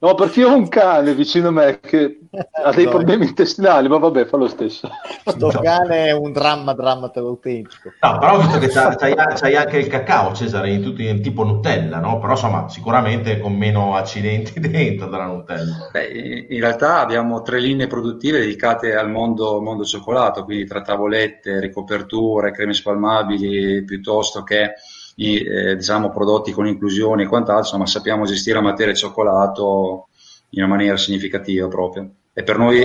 [0.00, 2.20] No, perché ho un cane vicino a me che
[2.62, 4.88] ha dei problemi intestinali, ma vabbè, fa lo stesso.
[5.24, 5.60] Sto no.
[5.60, 7.92] cane è un dramma, dramma autentico.
[8.00, 11.98] No, però visto che c'hai, c'hai, anche il cacao, Cesare, in tutti, in tipo Nutella,
[11.98, 12.20] no?
[12.20, 15.88] Però insomma, sicuramente con meno accidenti dentro della Nutella.
[15.90, 21.58] Beh, in realtà abbiamo tre linee produttive dedicate al mondo, mondo cioccolato, quindi tra tavolette,
[21.58, 24.74] ricoperture, creme spalmabili, piuttosto che
[25.18, 30.08] i eh, diciamo, prodotti con inclusione e quant'altro, ma sappiamo gestire la materia cioccolato
[30.50, 32.08] in una maniera significativa proprio.
[32.32, 32.84] È per noi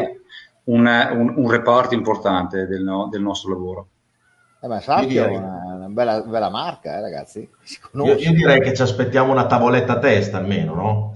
[0.65, 3.87] un, un, un reparto importante del, no, del nostro lavoro.
[4.61, 7.47] Eh beh, Sarchio è una, una bella, bella, marca, eh, ragazzi.
[7.93, 11.11] Io, io, direi che ci aspettiamo una tavoletta a testa almeno, no?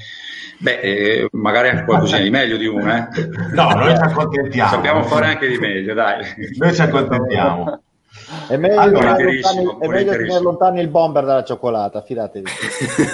[0.60, 3.10] Beh, eh, magari anche qualcosina di meglio di una.
[3.10, 3.30] Eh?
[3.54, 4.70] No, noi ci accontentiamo.
[4.70, 6.26] Sappiamo fare anche di meglio, dai.
[6.58, 7.82] Noi ci accontentiamo.
[8.48, 12.50] È meglio, allora, tenere, lontani, è meglio tenere lontani il bomber dalla cioccolata, fidatevi.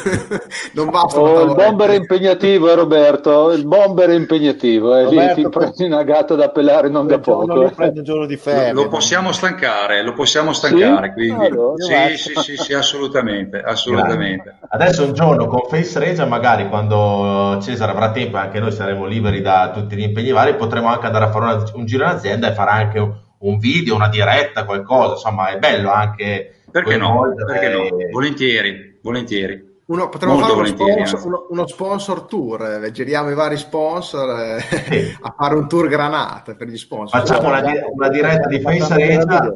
[0.74, 1.20] non basta.
[1.20, 3.52] Oh, il bomber è impegnativo, eh, Roberto.
[3.52, 4.96] Il bomber è impegnativo.
[4.96, 5.04] Eh.
[5.04, 7.64] Roberto, lì ti prendi una gatta da pelare non da poco.
[7.64, 7.74] Eh.
[7.78, 11.08] Un giorno di ferie, lo, lo possiamo stancare, lo possiamo stancare.
[11.08, 11.14] Sì?
[11.14, 11.46] Quindi...
[11.46, 13.62] Allora, sì, sì, sì, sì, assolutamente.
[13.62, 14.58] assolutamente.
[14.68, 19.06] Adesso un giorno con Face Regia, magari quando Cesare avrà tempo e anche noi saremo
[19.06, 22.10] liberi da tutti gli impegni vari, potremo anche andare a fare una, un giro in
[22.10, 23.14] azienda e fare anche un
[23.44, 26.58] un video, una diretta, qualcosa, insomma è bello anche...
[26.70, 27.34] Perché no?
[27.46, 27.84] Perché no?
[28.12, 29.72] Volentieri, volentieri.
[29.86, 34.40] Uno, potremmo Molto fare uno sponsor, uno, uno sponsor, tour, eh, giriamo i vari sponsor
[34.40, 35.18] eh, sì.
[35.22, 37.20] a fare un tour granata per gli sponsor.
[37.20, 37.62] Facciamo una,
[37.92, 39.54] una diretta di Face Arena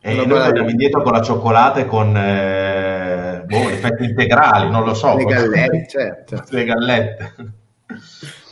[0.00, 4.94] e noi andiamo indietro con la cioccolata e con eh, boh, effetti integrali, non lo
[4.94, 5.16] so.
[5.16, 6.44] Le gallette, certo.
[6.50, 7.34] Le gallette.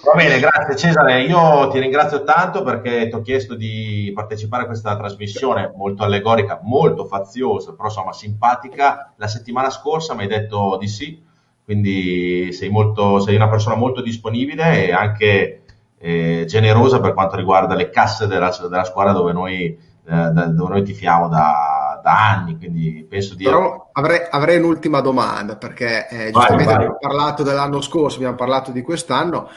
[0.05, 1.23] Va bene, grazie Cesare.
[1.23, 6.59] Io ti ringrazio tanto perché ti ho chiesto di partecipare a questa trasmissione molto allegorica,
[6.65, 9.13] molto faziosa, però insomma simpatica.
[9.17, 11.23] La settimana scorsa mi hai detto di sì,
[11.65, 15.63] quindi sei, molto, sei una persona molto disponibile e anche
[15.99, 19.67] eh, generosa per quanto riguarda le casse della, della squadra dove noi,
[20.05, 23.45] eh, dove noi tifiamo da, da anni, quindi penso di...
[23.45, 26.75] Però avrei, avrei un'ultima domanda, perché eh, giustamente vai, vai.
[26.75, 29.49] abbiamo parlato dell'anno scorso, abbiamo parlato di quest'anno,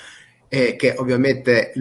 [0.56, 1.73] e che ovviamente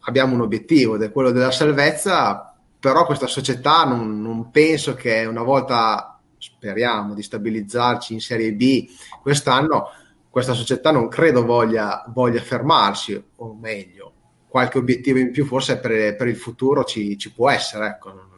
[0.00, 5.24] abbiamo un obiettivo ed è quello della salvezza, però questa società non, non penso che
[5.24, 8.88] una volta speriamo di stabilizzarci in Serie B
[9.22, 9.90] quest'anno,
[10.28, 14.12] questa società non credo voglia, voglia fermarsi, o meglio,
[14.48, 17.86] qualche obiettivo in più forse per, per il futuro ci, ci, può essere.
[17.86, 18.30] Ecco.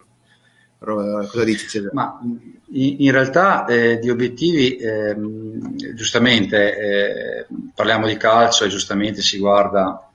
[0.78, 1.94] Cosa dici Cesare?
[1.94, 2.20] Ma
[2.76, 5.16] in, realtà eh, di obiettivi, eh,
[5.94, 10.10] giustamente eh, parliamo di calcio e giustamente si, guarda,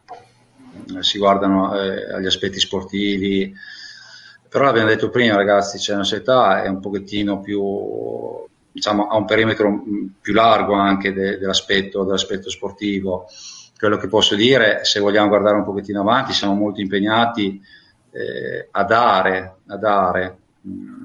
[0.99, 3.55] si guardano eh, agli aspetti sportivi,
[4.49, 7.61] però l'abbiamo detto prima ragazzi, cioè, una società è un pochettino più,
[8.71, 9.83] diciamo, ha un perimetro
[10.19, 13.27] più largo anche de, dell'aspetto, dell'aspetto sportivo.
[13.77, 17.61] Quello che posso dire, se vogliamo guardare un pochettino avanti, siamo molto impegnati
[18.11, 20.37] eh, a dare, a dare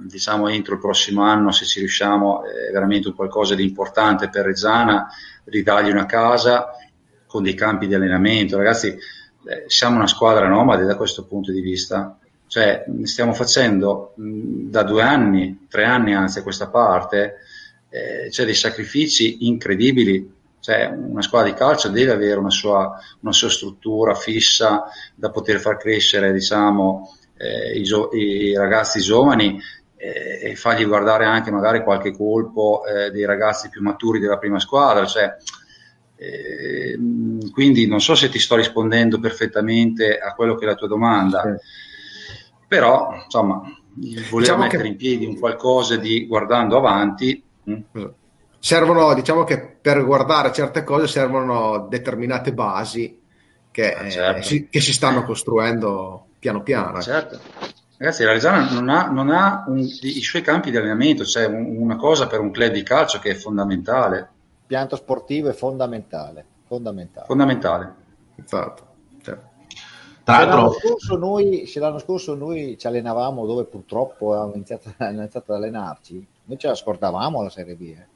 [0.07, 4.45] diciamo entro il prossimo anno se ci riusciamo è veramente un qualcosa di importante per
[4.45, 5.09] Rezzana
[5.45, 6.71] ridargli una casa
[7.27, 8.57] con dei campi di allenamento.
[8.57, 12.17] Ragazzi eh, siamo una squadra nomade da questo punto di vista.
[12.47, 17.39] Cioè stiamo facendo mh, da due anni tre anni anzi a questa parte
[17.89, 20.33] eh, c'è dei sacrifici incredibili.
[20.61, 24.85] Cioè una squadra di calcio deve avere una sua, una sua struttura fissa
[25.15, 27.15] da poter far crescere diciamo
[27.45, 29.61] eh, i, gio- i, ragazzi giovani
[29.97, 34.59] eh, e fargli guardare anche magari qualche colpo eh, dei ragazzi più maturi della prima
[34.59, 35.05] squadra.
[35.05, 35.37] Cioè,
[36.17, 40.89] ehm, quindi non so se ti sto rispondendo perfettamente a quello che è la tua
[40.89, 42.65] domanda, sì.
[42.67, 43.61] però insomma,
[44.31, 44.89] voler diciamo mettere che...
[44.89, 47.43] in piedi un qualcosa di guardando avanti.
[47.65, 47.77] Mh.
[47.93, 48.13] Hm?
[48.59, 53.21] Servono, diciamo che per guardare certe cose servono determinate basi
[53.71, 54.43] che, ah, certo.
[54.43, 57.01] si, che si stanno costruendo piano piano.
[57.01, 57.41] Certo.
[57.97, 61.47] Ragazzi, la Reggiana non ha, non ha un, i suoi campi di allenamento, c'è cioè
[61.47, 64.29] un, una cosa per un club di calcio che è fondamentale.
[64.67, 66.45] Pianto sportivo è fondamentale.
[66.67, 67.27] Fondamentale.
[67.27, 67.95] Fondamentale.
[68.37, 68.93] Esatto.
[69.23, 74.93] Tra l'altro, l'anno scorso, noi, se l'anno scorso noi ci allenavamo dove purtroppo avevamo iniziato,
[75.01, 77.83] iniziato ad allenarci, noi ce la scordavamo la Serie B.
[77.83, 78.07] Eh.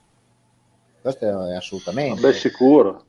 [1.01, 2.21] Questo è assolutamente.
[2.21, 3.05] Beh, sicuro.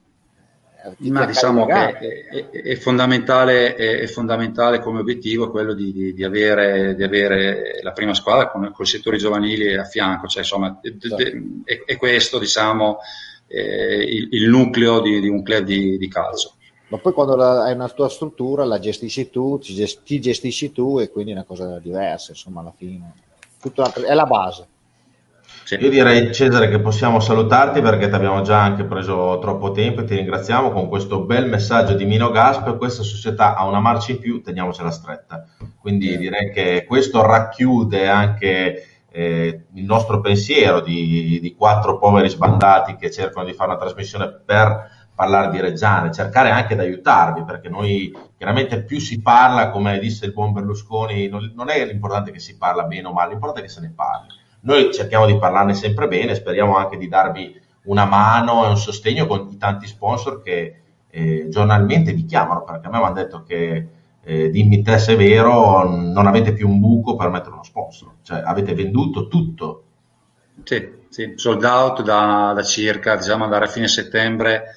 [0.99, 6.95] Ma diciamo che è, è, fondamentale, è, fondamentale, come obiettivo quello di, di, di, avere,
[6.95, 11.17] di, avere, la prima squadra con, con i settori giovanili a fianco, cioè, insomma, certo.
[11.85, 12.99] è, questo diciamo,
[13.47, 16.53] eh, il, il, nucleo di, un club di, calcio.
[16.87, 21.09] Ma poi quando la, hai una tua struttura la gestisci tu, ti gestisci tu e
[21.09, 23.13] quindi è una cosa diversa, insomma, alla fine.
[23.59, 24.67] Tutta, è la base.
[25.69, 25.75] Sì.
[25.75, 30.03] Io direi Cesare che possiamo salutarti perché ti abbiamo già anche preso troppo tempo e
[30.03, 32.75] ti ringraziamo con questo bel messaggio di Mino Gasp.
[32.75, 35.45] Questa società ha una marcia in più, teniamocela stretta.
[35.79, 42.95] Quindi direi che questo racchiude anche eh, il nostro pensiero di, di, quattro poveri sbandati
[42.95, 47.69] che cercano di fare una trasmissione per parlare di Reggiane, cercare anche di aiutarvi, perché
[47.69, 52.39] noi chiaramente più si parla, come disse il buon Berlusconi, non, non è l'importante che
[52.39, 54.39] si parla bene o male, l'importante è che se ne parli.
[54.61, 59.25] Noi cerchiamo di parlarne sempre bene, speriamo anche di darvi una mano e un sostegno
[59.25, 63.43] con i tanti sponsor che eh, giornalmente vi chiamano, perché a me mi hanno detto
[63.43, 63.87] che
[64.21, 68.15] eh, dimmi te se è vero, non avete più un buco per mettere uno sponsor,
[68.21, 69.83] cioè avete venduto tutto.
[70.63, 74.75] Sì, sì sold out da, da circa, diciamo andare a fine settembre,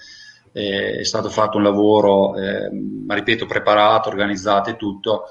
[0.52, 2.70] eh, è stato fatto un lavoro, eh,
[3.08, 5.24] ripeto, preparato, organizzato e tutto.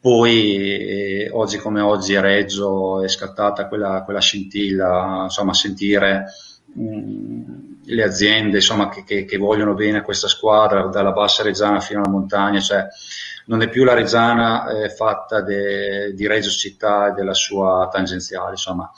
[0.00, 6.26] Poi eh, oggi come oggi Reggio è scattata quella, quella scintilla, insomma, sentire
[6.74, 11.42] mh, mm, le aziende insomma, che, che, che, vogliono bene a questa squadra, dalla bassa
[11.42, 12.86] Reggiana fino alla montagna, cioè
[13.46, 18.50] non è più la Reggiana eh, fatta de, di Reggio Città e della sua tangenziale,
[18.50, 18.90] insomma,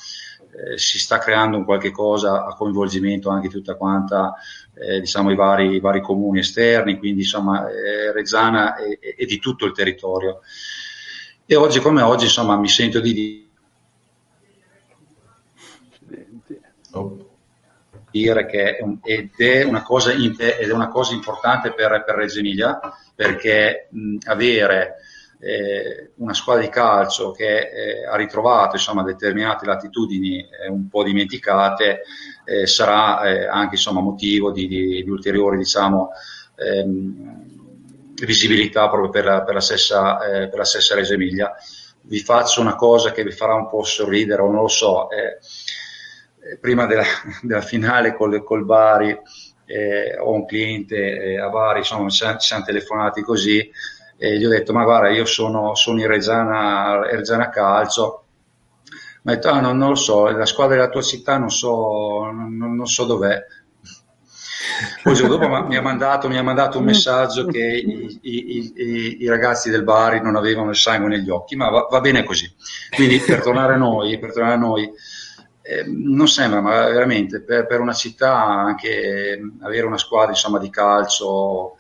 [0.51, 4.35] eh, si sta creando un qualche cosa a coinvolgimento anche tutta quanta,
[4.75, 9.39] eh, diciamo, i vari, i vari, comuni esterni, quindi insomma, eh, Reggiana è, è, di
[9.39, 10.41] tutto il territorio.
[11.51, 13.49] E oggi come oggi, insomma, mi sento di
[18.11, 22.41] dire che è ed, è una cosa, ed è una cosa importante per, per Reggio
[22.41, 22.79] Emilia
[23.15, 24.97] perché mh, avere
[25.41, 31.03] eh, una squadra di calcio che eh, ha ritrovato insomma, determinate latitudini eh, un po'
[31.03, 32.03] dimenticate
[32.45, 36.11] eh, sarà eh, anche insomma, motivo di, di, di ulteriori diciamo,
[36.57, 37.58] ehm,
[38.25, 41.55] visibilità proprio per la, per la stessa, eh, per la stessa Reggio Emilia.
[42.03, 45.39] Vi faccio una cosa che vi farà un po' sorridere o non lo so eh,
[46.61, 47.05] prima della,
[47.43, 49.17] della, finale col, col Bari
[49.67, 53.71] eh, ho un cliente eh, a Bari, insomma ci siamo telefonati così
[54.17, 58.25] e gli ho detto ma guarda io sono, sono in Reggiana, Reggiana Calcio
[59.23, 62.31] mi ha detto ah, no, non lo so, la squadra della tua città non so,
[62.31, 63.45] non, non so dov'è
[65.03, 68.73] poi il giorno dopo mi ha, mandato, mi ha mandato un messaggio che i, i,
[68.75, 72.25] i, i, ragazzi del Bari non avevano il sangue negli occhi, ma va, va bene
[72.25, 72.53] così.
[72.95, 74.91] Quindi per tornare a noi, per tornare a noi
[75.63, 80.71] eh, non sembra, ma veramente per, per, una città anche avere una squadra insomma, di
[80.71, 81.77] calcio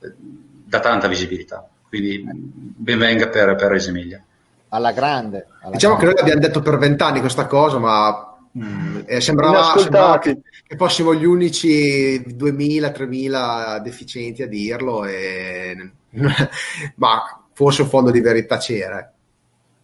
[0.00, 1.66] eh, dà tanta visibilità.
[1.88, 4.22] Quindi ben venga per, per Reggio Emilia.
[4.68, 5.46] Alla grande.
[5.62, 6.14] Alla diciamo grande.
[6.14, 10.40] che noi abbiamo detto per vent'anni questa cosa, ma mm, eh, sembrava, sembrava che,
[10.70, 15.90] che, fossimo gli unici 2000-3000 deficienti a dirlo, e...
[16.94, 19.12] ma forse un fondo di verità c'era.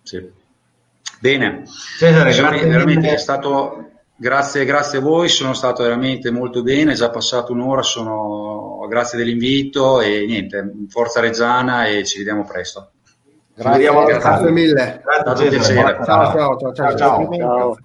[0.02, 0.30] Sì.
[1.18, 1.64] Bene,
[1.98, 6.94] Cesare, Signori, veramente è stato, grazie, grazie a voi, sono stato veramente molto bene, è
[6.94, 12.90] già passato un'ora, sono, grazie dell'invito e niente, forza Reggiana e ci vediamo presto.
[13.54, 15.02] Grazie, grazie, grazie mille.
[15.02, 17.76] Grazie, ciao, ciao, ciao, ciao, ciao.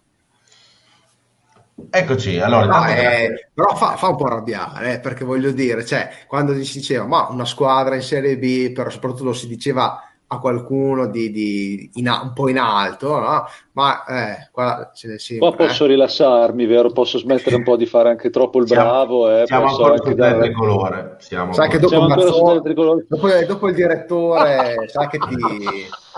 [1.89, 2.65] Eccoci, allora.
[2.65, 6.79] No, eh, però fa, fa, un po' arrabbiare, eh, perché voglio dire, cioè, quando si
[6.79, 11.89] diceva, ma una squadra in Serie B, però soprattutto si diceva a qualcuno di, di
[11.95, 13.45] in, un po' in alto, no?
[13.73, 15.87] ma eh, qua ce ne sempre, Qua posso eh.
[15.89, 16.89] rilassarmi, vero?
[16.91, 19.29] Posso smettere un po' di fare anche troppo il siamo, bravo.
[19.29, 20.39] Eh, siamo ancora sul dare...
[20.39, 21.15] tricolore.
[21.19, 25.35] Siamo sai che dopo, siamo Mazzone, dopo, dopo, il direttore, sa che ti...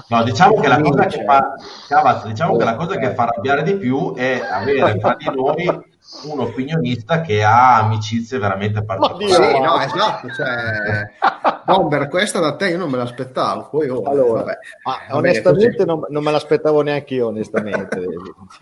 [0.09, 1.55] No, diciamo che la cosa che fa,
[1.87, 5.91] Cavazzo, diciamo che la cosa che fa arrabbiare di più è avere tra di noi
[6.25, 9.53] un opinionista che ha amicizie veramente particolari.
[9.53, 13.69] Sì, no, esatto, cioè, Bomber, questa da te io non me l'aspettavo.
[13.69, 18.05] Poi, oh, allora, vabbè, ah, onestamente non, non, me l'aspettavo neanche io, onestamente.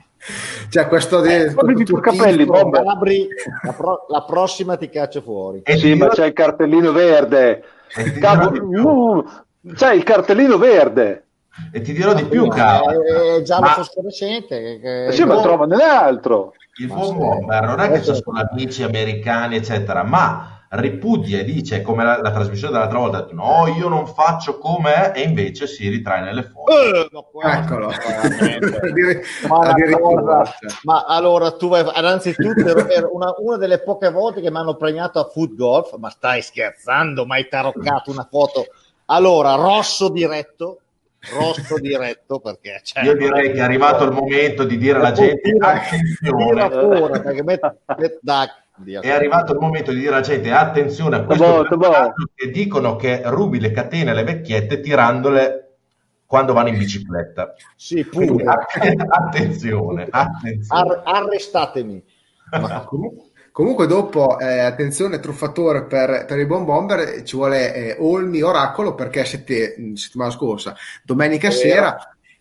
[0.70, 2.84] cioè, questo di, eh, questo capelli, Bomber.
[2.86, 3.28] Apri,
[3.64, 5.62] la, pro, la, prossima ti caccio fuori.
[5.64, 7.64] Eh sì, ma c'è il cartellino verde.
[8.20, 11.26] Cavolo, uh, c'è il cartellino verde.
[11.72, 13.04] E ti dirò di più, caro.
[13.04, 13.74] È giallo ma...
[13.74, 14.80] fosforescente.
[14.80, 15.06] Che...
[15.08, 16.54] Eh sì, ma trova nell'altro.
[16.78, 21.82] Il buon Bomber non è che c'è solo amici americani, eccetera, ma ripudia e dice
[21.82, 26.22] come la, la trasmissione dell'altra volta no io non faccio come e invece si ritrae
[26.22, 26.72] nelle foto.
[26.72, 27.10] Eh,
[27.58, 27.92] eccolo.
[29.50, 30.44] ma, allora,
[30.84, 35.20] ma allora tu vai innanzitutto era una, una, delle poche volte che mi hanno premiato
[35.20, 38.68] a foot golf ma stai scherzando mai taroccato una foto.
[39.08, 40.81] Allora rosso diretto
[41.30, 45.42] rosso diretto perché cioè, io direi che è arrivato il momento di dire alla gente
[45.42, 48.56] tira, attenzione tira fuori, perché met, met, da
[49.02, 51.66] è arrivato il momento di dire alla gente attenzione a questo
[52.34, 55.76] che dicono che rubi le catene alle vecchiette tirandole
[56.26, 57.54] quando vanno in bicicletta.
[57.76, 58.46] Sì, pure.
[58.48, 60.68] attenzione, attenzione.
[60.70, 62.04] Ar- arrestatemi.
[62.60, 62.88] Ma
[63.52, 68.96] comunque, dopo, eh, attenzione, truffatore per, per, i Bomb Bomber, ci vuole eh, Olmi Oracolo
[68.96, 71.98] perché sette, settimana scorsa, domenica è sera,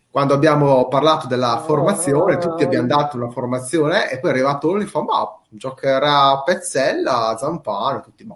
[0.09, 4.83] quando abbiamo parlato della formazione, tutti abbiamo dato una formazione e poi è arrivato Olmi
[4.83, 8.35] e fa, ma giocherà Pezzella, Zampano, tutti, ma...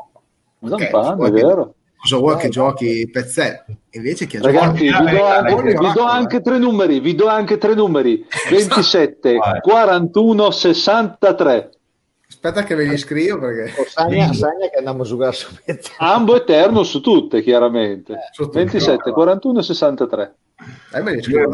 [0.67, 1.73] Zampano, è vero.
[2.05, 3.65] Cosa vuoi che giochi Pezzella?
[3.91, 7.73] Invece chi Ragazzi, vi do, anche, vi do anche tre numeri, vi do anche tre
[7.73, 11.69] numeri: 27, 41, 63.
[12.45, 13.73] Aspetta che ve li scrivo perché...
[13.87, 15.95] Sagna, sagna che andiamo su Pezzella.
[15.97, 18.13] Ambo eterno su tutte, chiaramente.
[18.13, 20.35] Eh, 27, 41, 63.
[20.93, 21.49] Eh, io,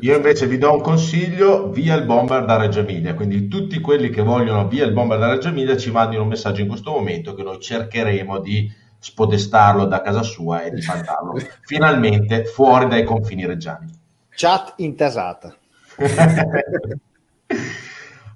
[0.00, 4.10] io, invece vi do un consiglio via il bomber da Reggio Emilia quindi tutti quelli
[4.10, 7.34] che vogliono via il bomber da Reggio Emilia ci mandino un messaggio in questo momento
[7.34, 11.36] che noi cercheremo di spodestarlo da casa sua e di mandarlo
[11.66, 13.92] finalmente fuori dai confini reggiani.
[14.30, 15.56] Chat intasata.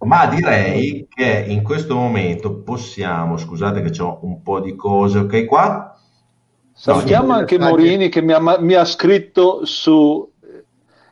[0.05, 5.45] Ma direi che in questo momento possiamo, scusate che ho un po' di cose, ok
[5.45, 5.97] qua?
[6.73, 10.29] Salutiamo no, anche Morini che mi ha, mi ha scritto su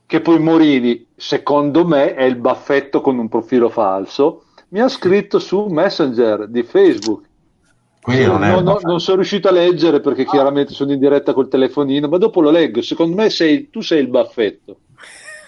[0.07, 4.47] che poi Morini, secondo me, è il baffetto con un profilo falso.
[4.71, 7.29] Mi ha scritto su Messenger di Facebook
[8.01, 10.31] quindi non, non, non, non, sono riuscito a leggere perché ah.
[10.31, 12.81] chiaramente sono in diretta col telefonino, ma dopo lo leggo.
[12.81, 14.79] Secondo me sei, tu sei il baffetto.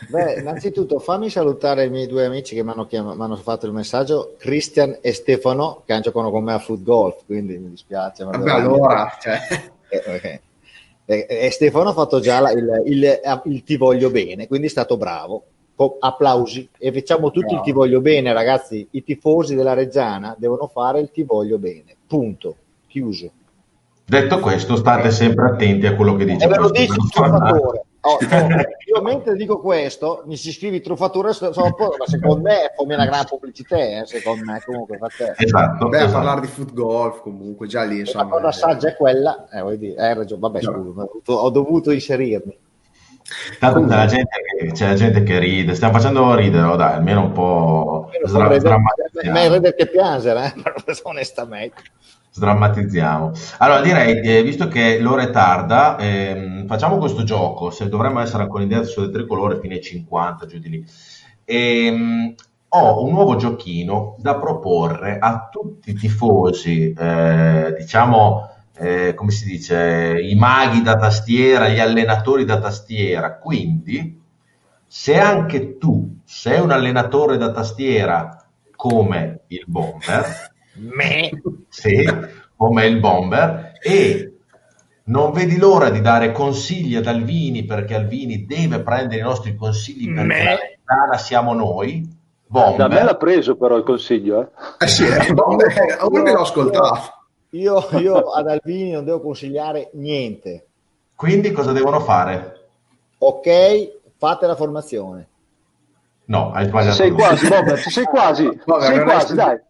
[0.09, 4.35] Beh, innanzitutto fammi salutare i miei due amici che mi hanno, chiam- fatto il messaggio,
[4.39, 8.25] Christian e Stefano, che giocano con me a foot golf, quindi mi dispiace.
[8.25, 9.39] Ma Vabbè, allora, cioè...
[9.89, 10.41] eh, okay.
[11.05, 14.67] e, e, Stefano ha fatto già la, il, il, il, il, ti voglio bene, quindi
[14.67, 15.45] è stato bravo.
[15.99, 17.59] applausi e facciamo tutti no.
[17.59, 18.87] il ti voglio bene, ragazzi.
[18.91, 21.97] I tifosi della Reggiana devono fare il ti voglio bene.
[22.07, 22.57] Punto.
[22.87, 23.31] Chiuso.
[24.05, 26.45] Detto questo, state sempre attenti a quello che dice.
[26.45, 27.83] E ve lo dice il.
[28.05, 32.95] Oh, no, io mentre dico questo, mi si scrive truffatore, ma secondo me è come
[32.95, 35.35] una gran pubblicità, eh, secondo me comunque fa te.
[35.37, 35.89] Esatto.
[35.89, 36.11] Beh, esatto.
[36.11, 38.25] a parlare di foot golf comunque, già lì insomma.
[38.25, 38.53] La cosa eh.
[38.53, 40.73] saggia è quella, eh, vuoi dire, hai ragione, vabbè no.
[40.73, 42.59] scusa, ho dovuto, ho dovuto inserirmi.
[43.61, 46.95] Tanto c'è la, gente che, c'è la gente che ride, stiamo facendo ridere, oh dai,
[46.95, 49.33] almeno un po' sdra- sdrammatizziamo.
[49.33, 50.63] Ma ridere che piangere, eh?
[51.05, 51.83] onestamente.
[52.33, 53.33] Sdrammatizziamo.
[53.59, 58.43] Allora direi, eh, visto che l'ora è tarda, ehm, facciamo questo gioco, se dovremmo essere
[58.45, 60.87] ancora in diretta sulle tricolore fine 50, giù di lì.
[61.45, 62.35] Ehm,
[62.75, 69.45] ho un nuovo giochino da proporre a tutti i tifosi, eh, diciamo eh, come si
[69.47, 73.37] dice, i maghi da tastiera, gli allenatori da tastiera.
[73.37, 74.21] Quindi,
[74.87, 78.37] se anche tu sei un allenatore da tastiera
[78.75, 81.31] come il bomber, me,
[81.69, 82.05] sì,
[82.57, 84.33] come il bomber, e
[85.05, 90.07] non vedi l'ora di dare consigli ad Alvini perché Alvini deve prendere i nostri consigli
[90.07, 90.45] perché me.
[90.45, 92.21] la Ghana siamo noi.
[92.47, 92.89] Bomber.
[92.89, 94.41] Da me l'ha preso però il consiglio.
[94.41, 97.21] Eh, eh sì, eh, bomber, io, l'ho ascoltato.
[97.51, 100.67] Io, io ad Alvini non devo consigliare niente.
[101.15, 102.61] Quindi cosa devono fare?
[103.19, 103.49] Ok,
[104.19, 105.29] fate la formazione.
[106.27, 106.95] No, hai sbagliato.
[106.95, 109.61] Sei quasi, Robert, sei quasi, sei quasi, dai.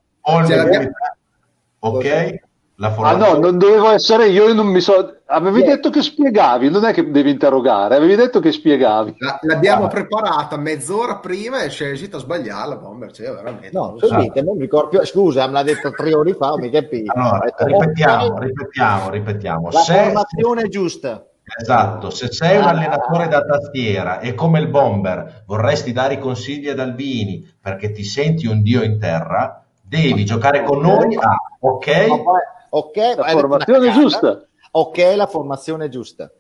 [1.81, 2.41] Ok,
[2.85, 5.19] Ah no, non dovevo essere io, io non mi so...
[5.27, 5.75] Avevi yeah.
[5.75, 9.15] detto che spiegavi, non è che devi interrogare, avevi detto che spiegavi.
[9.19, 9.89] La, l'abbiamo ah.
[9.89, 13.71] preparata mezz'ora prima e sei riuscito a sbagliarla, Bomber, cioè, veramente.
[13.73, 14.43] No, sentite, ah.
[14.43, 17.11] non mi ricordo Scusa, me l'ha detto tre ore fa, mi capisci.
[17.15, 19.71] Allora, ripetiamo, ripetiamo, ripetiamo.
[19.71, 21.25] La se, formazione giusta.
[21.61, 22.71] Esatto, se sei un ah.
[22.71, 28.05] allenatore da tastiera e come il Bomber vorresti dare i consigli ad Albini perché ti
[28.05, 29.62] senti un dio in terra,
[30.01, 31.87] devi giocare con noi a ok?
[32.71, 34.47] Ok, la formazione giusta.
[34.71, 36.31] Ok, la formazione giusta.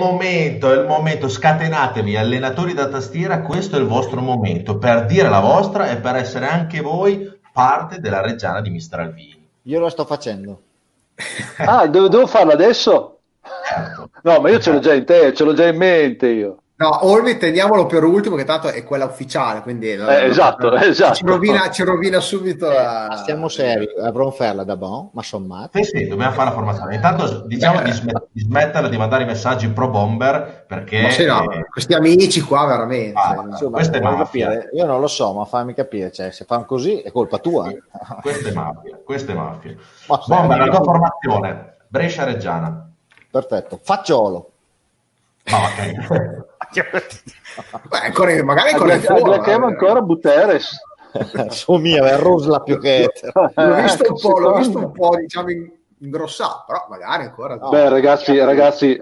[0.00, 5.28] Momento, è il momento, scatenatevi, allenatori da tastiera, questo è il vostro momento per dire
[5.28, 9.48] la vostra e per essere anche voi parte della reggiana di Mister Alvini.
[9.62, 10.62] Io lo sto facendo.
[11.58, 13.20] ah, devo, devo farlo adesso?
[13.68, 14.10] Certo.
[14.22, 16.59] No, ma io ce l'ho già in te, ce l'ho già in mente io.
[16.80, 21.14] No, Olmi teniamolo per ultimo, che tanto è quella ufficiale, quindi eh, esatto, esatto.
[21.14, 22.70] Ci, rovina, ci rovina subito.
[22.70, 23.22] Eh, la...
[23.22, 25.76] Siamo seri, avrò farla da bon, ma sommato.
[25.76, 26.94] Sì, sì, dobbiamo fare la formazione.
[26.94, 31.50] Intanto diciamo di, smet- di, smetterla di mandare i messaggi pro bomber perché sì, no,
[31.50, 31.66] eh...
[31.68, 33.20] questi amici qua veramente.
[33.20, 34.48] Ah, insomma, questa è mafia.
[34.48, 34.70] Capire.
[34.72, 37.70] Io non lo so, ma fammi capire, cioè, se fanno così è colpa tua.
[38.22, 39.76] questa è mafia, questa è mafia.
[40.26, 42.90] Bomber, la tua formazione, Brescia Reggiana.
[43.30, 44.50] Perfetto, facciolo.
[45.44, 46.48] No, ok.
[46.72, 50.78] Beh, ancora, magari ancora Aglachiamo ancora Buteres.
[51.50, 53.10] Su mia, è Rosla più che
[53.54, 55.48] l'ho visto un po', l'ho visto un po' diciamo
[55.98, 57.56] ingrossato, però magari ancora.
[57.56, 57.68] No.
[57.68, 58.98] Beh, ragazzi, ragazzi,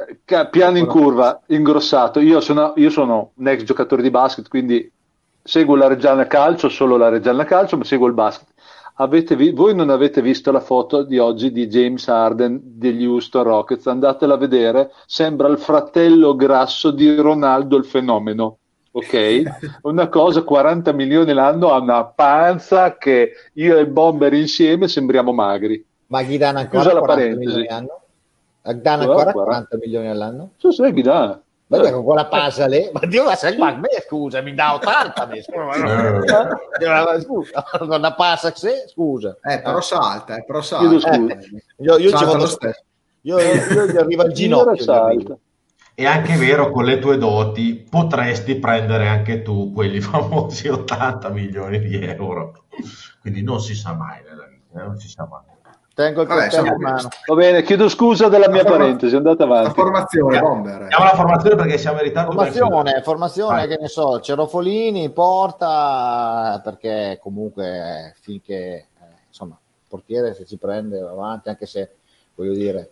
[0.51, 2.21] piano in curva, ingrossato.
[2.21, 4.91] Io sono, io sono un ex giocatore di basket, quindi
[5.43, 8.49] seguo la Reggiana Calcio, solo la Reggiana Calcio, ma seguo il basket
[9.07, 13.87] vi- voi non avete visto la foto di oggi di James Harden degli Houston Rockets,
[13.87, 18.59] andatela a vedere, sembra il fratello grasso di Ronaldo il fenomeno.
[18.91, 19.43] Ok?
[19.83, 25.33] Una cosa, 40 milioni l'anno, ha una panza che io e il Bomber insieme sembriamo
[25.33, 25.85] magri.
[26.07, 28.01] Ma gli danno ancora 40 milioni all'anno?
[28.63, 30.51] Danno ancora 40 milioni all'anno?
[30.57, 31.41] Sì, sì, gli dà.
[31.71, 35.27] Vedi con quella pasa lì, ma Dio, ma sai, ma me scusa, mi dà 80,
[35.27, 39.37] mi scusa, scusa, una passa se, scusa.
[39.43, 41.13] Eh, però salta, eh, però salta.
[41.13, 41.39] Eh,
[41.81, 42.75] io, io, salta ci vado,
[43.21, 45.41] io, io, gli arriva il ginocchio.
[45.95, 51.81] È anche vero, con le tue doti potresti prendere anche tu quelli famosi 80 milioni
[51.81, 52.65] di euro.
[53.21, 55.58] Quindi non si sa mai nella vita, non si sa mai.
[55.99, 57.09] Tengo il coltello in mano.
[57.27, 59.67] Va bene, chiedo scusa della mia forma- parentesi, andate avanti.
[59.67, 60.83] La formazione, Bomber.
[60.83, 62.31] Andiamo alla formazione perché siamo in ritardo.
[62.31, 68.87] Formazione, formazione che ne so, Cerofolini, porta, perché comunque finché, eh,
[69.27, 71.97] insomma, il portiere se ci prende avanti, anche se,
[72.37, 72.91] voglio dire,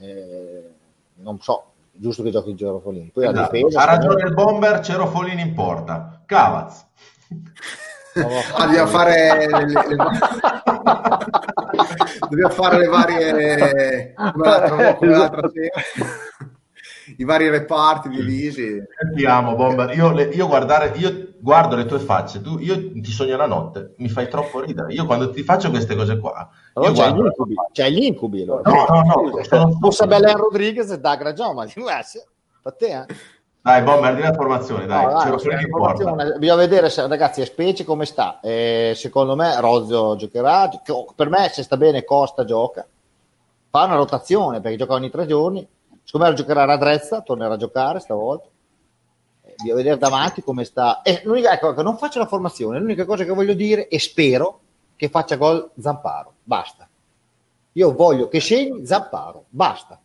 [0.00, 0.70] eh,
[1.18, 3.12] non so, giusto che giochi Cerofolini.
[3.14, 3.52] Poi esatto.
[3.52, 6.20] difesa, ha ragione il Bomber, Cerofolini in porta.
[6.26, 6.86] Cavaz.
[8.14, 9.96] Ah, dobbiamo fare le, le...
[12.28, 15.82] dobbiamo fare le varie come l'altra, come l'altra sera.
[17.16, 18.80] I vari reparti divisi
[19.14, 23.10] ti amo Bomber io, le, io, guardare, io guardo le tue facce tu, io ti
[23.10, 24.92] sogno la notte mi fai troppo ridere.
[24.92, 28.70] Io quando ti faccio queste cose qua allora c'hai, gli incubi, c'hai gli incubi allora.
[28.70, 29.72] no no no.
[29.80, 31.66] Fosse Belen Rodriguez e Dagra Gioma
[32.62, 33.06] per te eh
[33.62, 35.04] dai, Bomber, di la formazione, dai.
[35.04, 36.32] No, dai formazione.
[36.36, 38.40] Bisogna vedere, se, ragazzi, è specie come sta.
[38.40, 40.68] Eh, secondo me Rozio giocherà.
[41.14, 42.84] Per me, se sta bene, Costa gioca.
[43.70, 45.66] Fa una rotazione, perché gioca ogni tre giorni.
[46.02, 48.48] Secondo me giocherà Radrezza, tornerà a giocare stavolta.
[49.44, 51.00] Eh, bisogna vedere davanti come sta.
[51.02, 54.58] Eh, l'unica, ecco, non faccio la formazione, l'unica cosa che voglio dire, e spero,
[54.96, 56.32] che faccia gol Zamparo.
[56.42, 56.88] Basta.
[57.74, 59.44] Io voglio che segni Zamparo.
[59.48, 60.00] Basta.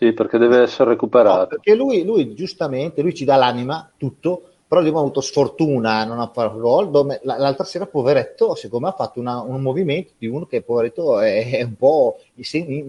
[0.00, 1.40] Sì, perché deve essere recuperato.
[1.40, 6.04] No, perché lui, lui, giustamente, lui ci dà l'anima, tutto, però abbiamo avuto sfortuna a
[6.04, 7.20] non fare gol.
[7.22, 11.50] L'altra sera, poveretto, secondo me ha fatto una, un movimento di uno che, poveretto, è,
[11.50, 12.16] è un po',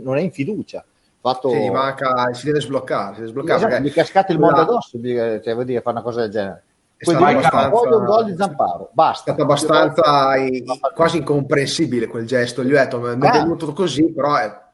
[0.01, 0.85] non è in fiducia.
[1.19, 1.49] Fatto...
[1.49, 3.15] Sì, manca, si deve sbloccare.
[3.15, 3.89] Si deve sbloccare esatto, perché...
[3.89, 4.61] Gli cascate il mondo la...
[4.61, 6.63] addosso, cioè, vuol dire, fare una cosa del genere.
[6.97, 7.67] Quindi abbastanza...
[7.67, 9.31] voglio un gol di Zamparo, basta.
[9.31, 10.33] È stato abbastanza
[10.95, 12.63] quasi incomprensibile quel gesto.
[12.63, 13.31] Gli ho detto, mi è ah.
[13.31, 14.69] venuto così, però è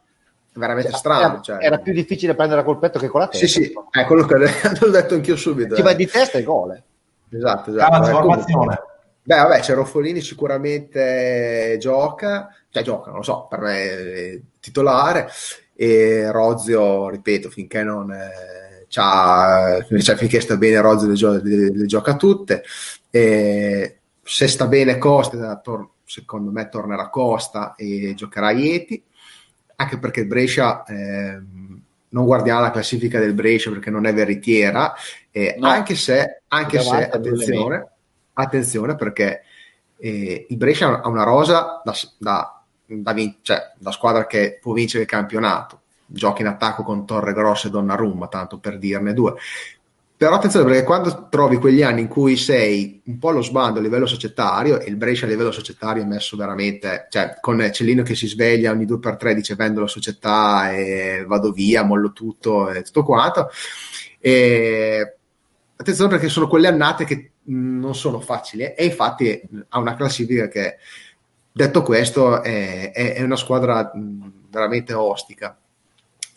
[0.57, 1.33] veramente cioè, strano.
[1.33, 1.57] Era, cioè.
[1.59, 3.47] era, più difficile prendere a colpetto che con la testa.
[3.47, 5.75] Sì, sì, è quello che l'ho detto anch'io subito.
[5.75, 5.83] Ti eh.
[5.83, 6.71] vai di testa e gol.
[6.71, 7.37] Eh.
[7.37, 8.03] Esatto, esatto.
[8.03, 8.81] formazione.
[9.23, 15.29] Beh, vabbè, c'è Roffolini sicuramente gioca, cioè gioca, non lo so, per me è titolare,
[15.75, 18.09] e Rozio, ripeto, finché non...
[18.11, 19.83] Eh, cioè,
[20.15, 22.63] finché sta bene Rozio le, gio- le, le gioca tutte,
[23.09, 29.03] e se sta bene Costa, tor- secondo me tornerà Costa e giocherà Ieti
[29.79, 31.39] anche perché il Brescia eh,
[32.09, 34.93] non guardiamo la classifica del Brescia perché non è veritiera,
[35.31, 35.67] eh, no.
[35.67, 37.87] anche se, anche se attenzione,
[38.33, 39.43] attenzione perché
[39.97, 44.73] eh, il Brescia ha una rosa da, da, da, vin- cioè, da, squadra che può
[44.73, 45.81] vincere il campionato.
[46.09, 49.35] Giochi in attacco con Torre Grossa e Donnarumma, tanto per dirne due.
[50.17, 53.83] Però attenzione perché quando trovi quegli anni in cui sei un po' allo sbando a
[53.83, 58.15] livello societario, e il Brescia a livello societario è messo veramente, cioè con Cellino che
[58.15, 62.71] si sveglia ogni due per tre dice vendo la società e vado via, mollo tutto
[62.71, 63.51] e tutto quanto.
[64.19, 65.17] E
[65.75, 69.39] attenzione perché sono quelle annate che non sono facili e infatti
[69.69, 70.77] ha una classifica che,
[71.51, 73.91] detto questo, è, è una squadra
[74.49, 75.55] veramente ostica.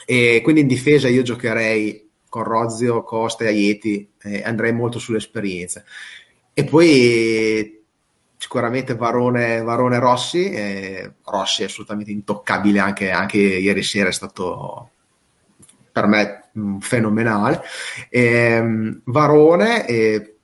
[0.04, 5.84] E quindi in difesa io giocherei con Rozio, Costa e Aieti eh, andrei molto sull'esperienza.
[6.54, 7.78] E poi
[8.38, 14.90] sicuramente Varone, Varone Rossi, eh, Rossi è assolutamente intoccabile anche, anche ieri sera è stato
[15.92, 17.62] per me mh, mm, fenomenale.
[18.08, 20.36] Ehm, Varone e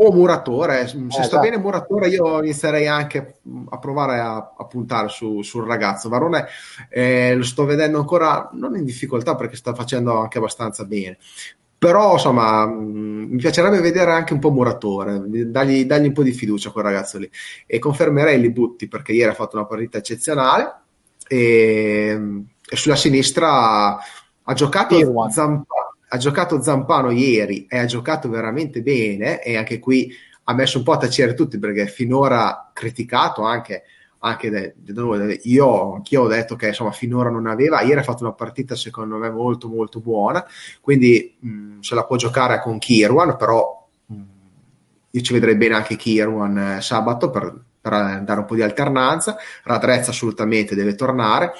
[0.00, 1.40] o Muratore, se eh, sta esatto.
[1.40, 6.08] bene Muratore io inizierei anche a provare a, a puntare su, sul ragazzo.
[6.08, 6.46] Varone
[6.88, 11.18] eh, lo sto vedendo ancora non in difficoltà perché sta facendo anche abbastanza bene.
[11.76, 16.32] Però insomma mh, mi piacerebbe vedere anche un po' Muratore, dargli, dargli un po' di
[16.32, 17.28] fiducia a quel ragazzo lì.
[17.66, 20.74] E confermerei Li Butti perché ieri ha fatto una partita eccezionale
[21.26, 24.96] e, e sulla sinistra ha giocato
[25.28, 30.12] Zampano ha giocato Zampano ieri e ha giocato veramente bene e anche qui
[30.44, 33.82] ha messo un po' a tacere tutti perché finora criticato anche,
[34.20, 35.38] anche da noi.
[35.44, 39.16] Io anch'io ho detto che insomma finora non aveva, ieri ha fatto una partita secondo
[39.18, 40.44] me molto molto buona,
[40.80, 44.22] quindi mh, se la può giocare con Kirwan, però mh,
[45.10, 49.36] io ci vedrei bene anche Kirwan eh, sabato per, per dare un po' di alternanza,
[49.64, 51.52] Radrezza assolutamente deve tornare.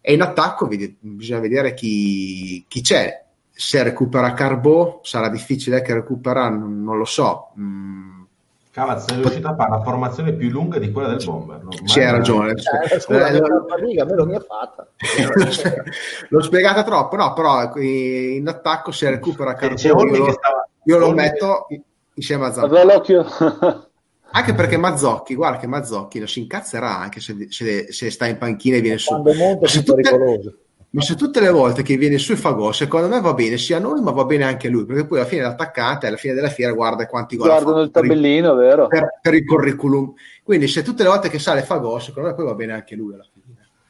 [0.00, 3.25] E in attacco bisogna vedere chi, chi c'è
[3.58, 7.52] se recupera Carbò sarà difficile che recupera, non, non lo so.
[7.58, 8.24] Mm.
[8.70, 11.62] Cavaz, sei riuscito a fare una formazione più lunga di quella del Bomber.
[11.62, 11.70] No?
[11.86, 12.52] Sì, hai ragione.
[12.52, 13.64] Eh, scusa, eh, lo...
[13.76, 14.86] Riga, me lo mi ha fatta.
[16.28, 20.68] L'ho spiegata troppo, no, però in attacco se recupera Carbò io, lo, stava...
[20.84, 21.66] io lo metto
[22.12, 23.88] insieme a Zampano.
[24.32, 28.36] Anche perché Mazzocchi, guarda che Mazzocchi lo si incazzerà anche se, se, se sta in
[28.36, 29.08] panchina e viene su.
[29.08, 30.58] Quando monta è pericoloso
[30.96, 33.76] ma se tutte le volte che viene su fa gol, secondo me va bene sia
[33.76, 36.32] a noi, ma va bene anche a lui, perché poi alla fine l'attaccante, alla fine
[36.32, 38.86] della fiera, guarda quanti gol Guardano il tabellino, per, vero?
[38.86, 40.14] Per, per, il curriculum.
[40.42, 42.94] Quindi se tutte le volte che sale fa gol, secondo me poi va bene anche
[42.94, 43.44] lui alla fine.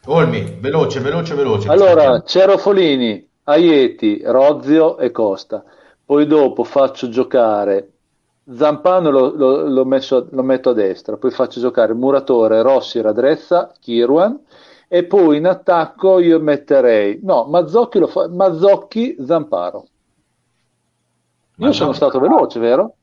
[0.07, 1.69] Olmi, veloce, veloce, veloce.
[1.69, 5.63] Allora, Cerofolini, Aieti, Rozio e Costa.
[6.05, 7.91] Poi dopo faccio giocare
[8.53, 13.73] Zampano lo, lo, lo, messo, lo metto a destra, poi faccio giocare Muratore, Rossi, Radrezza,
[13.81, 14.41] Kirwan
[14.89, 19.79] e poi in attacco io metterei no, Mazzocchi, lo fa, Mazzocchi Zamparo.
[21.59, 22.95] Io Mazzocchi, sono stato veloce, vero?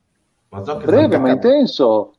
[0.50, 1.22] Mazzocchi Breve Zamparo.
[1.22, 2.14] ma intenso.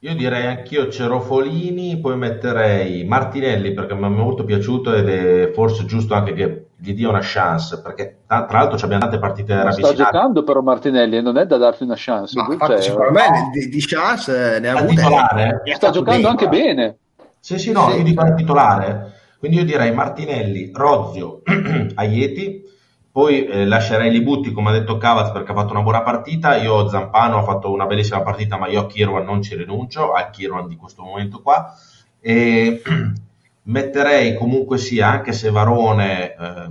[0.00, 5.86] Io direi anch'io Cerofolini, poi metterei Martinelli perché mi è molto piaciuto ed è forse
[5.86, 9.94] giusto anche che gli dia una chance perché tra l'altro abbiamo tante partite ravvicinate.
[9.94, 12.38] Sta giocando però Martinelli e non è da darti una chance.
[12.38, 15.62] Ma infatti, secondo me di, di chance ne ha avute.
[15.74, 16.98] Sta giocando anche bene.
[17.44, 17.98] Sì, sì, no, sì.
[17.98, 19.12] io dico il titolare.
[19.38, 21.42] Quindi io direi Martinelli, Rozio,
[21.96, 22.62] Aieti,
[23.12, 26.88] poi eh, lascerei Libutti come ha detto Cavaz perché ha fatto una buona partita, io
[26.88, 30.68] Zampano ha fatto una bellissima partita ma io a Kirwan non ci rinuncio, al Kirwan
[30.68, 31.76] di questo momento qua.
[32.18, 32.80] E
[33.64, 36.68] metterei comunque sia, anche se Varone ehm,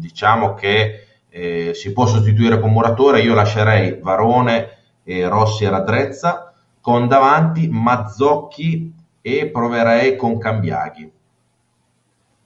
[0.00, 4.70] diciamo che eh, si può sostituire con Muratore, io lascerei Varone
[5.04, 8.93] e Rossi e Radrezza con davanti Mazzocchi
[9.26, 11.10] e proverei con Cambiaghi.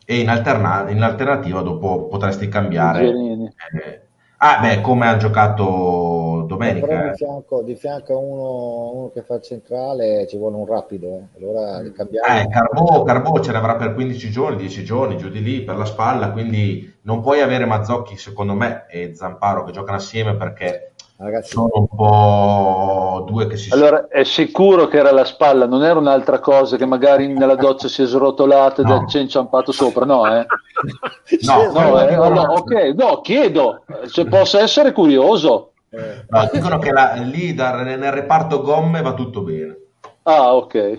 [0.04, 3.08] E in, alterna- in alternativa dopo potresti cambiare.
[3.08, 4.00] Eh,
[4.36, 6.86] ah, beh, come ha giocato domenica.
[6.86, 7.14] Però di eh.
[7.14, 11.08] fianco, di fianco a uno, uno, che fa il centrale ci vuole un rapido.
[11.08, 11.38] Eh.
[11.38, 12.42] Allora cambiare.
[12.42, 15.76] Eh, Carbò, Carbò ce ne avrà per 15 giorni, 10 giorni, giù di lì per
[15.76, 16.30] la spalla.
[16.30, 21.70] Quindi non puoi avere Mazzocchi, secondo me, e Zamparo che giocano assieme perché Ragazzi, sono
[21.72, 26.38] un po' due che si allora è sicuro che era la spalla non era un'altra
[26.38, 29.00] cosa che magari nella doccia si è srotolata no.
[29.00, 30.46] ed c'è inciampato sopra no eh?
[31.42, 35.72] No, no, eh, allora, ok no chiedo se possa essere curioso.
[35.90, 36.24] Eh.
[36.28, 39.76] no, dicono che la, lì da, nel reparto gomme va tutto bene.
[40.22, 40.98] Ah ok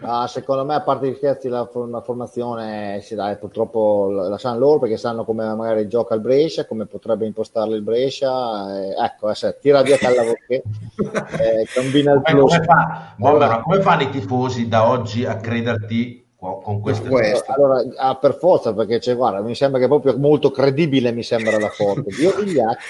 [0.00, 4.58] ah, secondo me, a parte gli scherzi, la, la formazione sì, dai, purtroppo la sanno
[4.58, 8.78] loro perché sanno come magari gioca il Brescia, come potrebbe impostarlo il Brescia.
[8.78, 10.62] Eh, ecco, eh, tira via Callavocche,
[11.40, 12.54] eh, combina il plus.
[12.54, 17.52] Come, fa, allora, come fanno i tifosi da oggi a crederti con queste queste.
[17.52, 21.22] Allora, ah, per forza, perché cioè, guarda, mi sembra che è proprio molto credibile mi
[21.22, 22.04] sembra la foto.
[22.20, 22.84] Io Vigliacchi,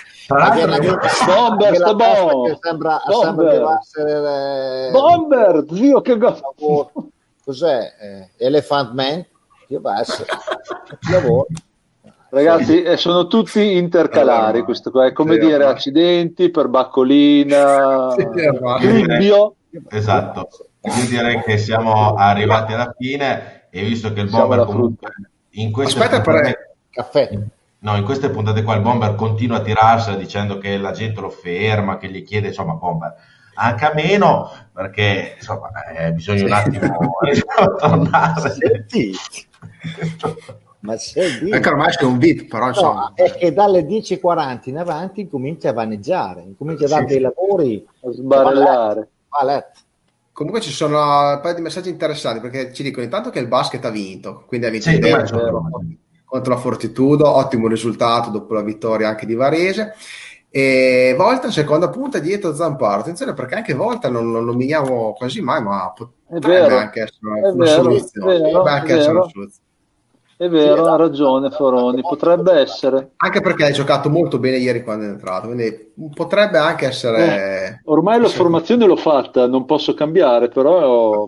[1.24, 2.58] Bomber, sta buono.
[2.60, 6.92] Sembra, sembra essere eh, Bomber, zio che go.
[7.44, 7.92] Cos'è?
[8.00, 9.24] Eh, Elephant Man?
[9.68, 10.24] Io basso.
[11.10, 11.46] Lavoro.
[12.28, 18.14] Ragazzi, eh, sono tutti intercalari, questo qua è come sì, dire accidenti per Baccolina,
[18.78, 19.54] Cribbio.
[19.88, 20.48] Esatto.
[20.86, 25.08] Io direi che siamo arrivati alla fine e visto che il Bomber comunque
[25.50, 27.38] in queste Aspetta puntate, caffè.
[27.78, 31.30] No, in queste puntate qua il Bomber continua a tirarsela dicendo che la gente lo
[31.30, 33.14] ferma, che gli chiede, insomma, Bomber,
[33.54, 37.10] anche a meno, perché insomma, eh, bisogna un attimo
[37.78, 38.50] tornare.
[38.50, 39.14] Senti.
[40.80, 43.00] Ma sei Ecco, ormai c'è un VIP, però insomma.
[43.00, 47.12] No, è che dalle 10.40 in avanti comincia a vaneggiare, comincia a dare sì.
[47.14, 49.08] dei lavori, a sbarellare.
[49.28, 49.80] A letto.
[50.36, 53.82] Comunque ci sono un paio di messaggi interessanti perché ci dicono intanto che il basket
[53.86, 55.70] ha vinto, quindi ha vinto sì, contro
[56.26, 59.94] contro la Fortitudo, ottimo risultato dopo la vittoria anche di Varese.
[60.50, 63.00] E Volta seconda punta dietro Zamparo.
[63.00, 67.66] Attenzione perché anche Volta non lo nominiamo quasi mai, ma potrebbe anche essere una, una
[67.66, 68.40] soluzione.
[68.40, 69.65] Potrebbe anche essere una soluzione.
[70.38, 73.12] È vero, ha ragione Foroni, potrebbe essere.
[73.16, 77.24] Anche perché hai giocato molto bene ieri quando è entrato, quindi potrebbe anche essere...
[77.24, 81.26] Eh, ormai la formazione l'ho fatta, non posso cambiare, però...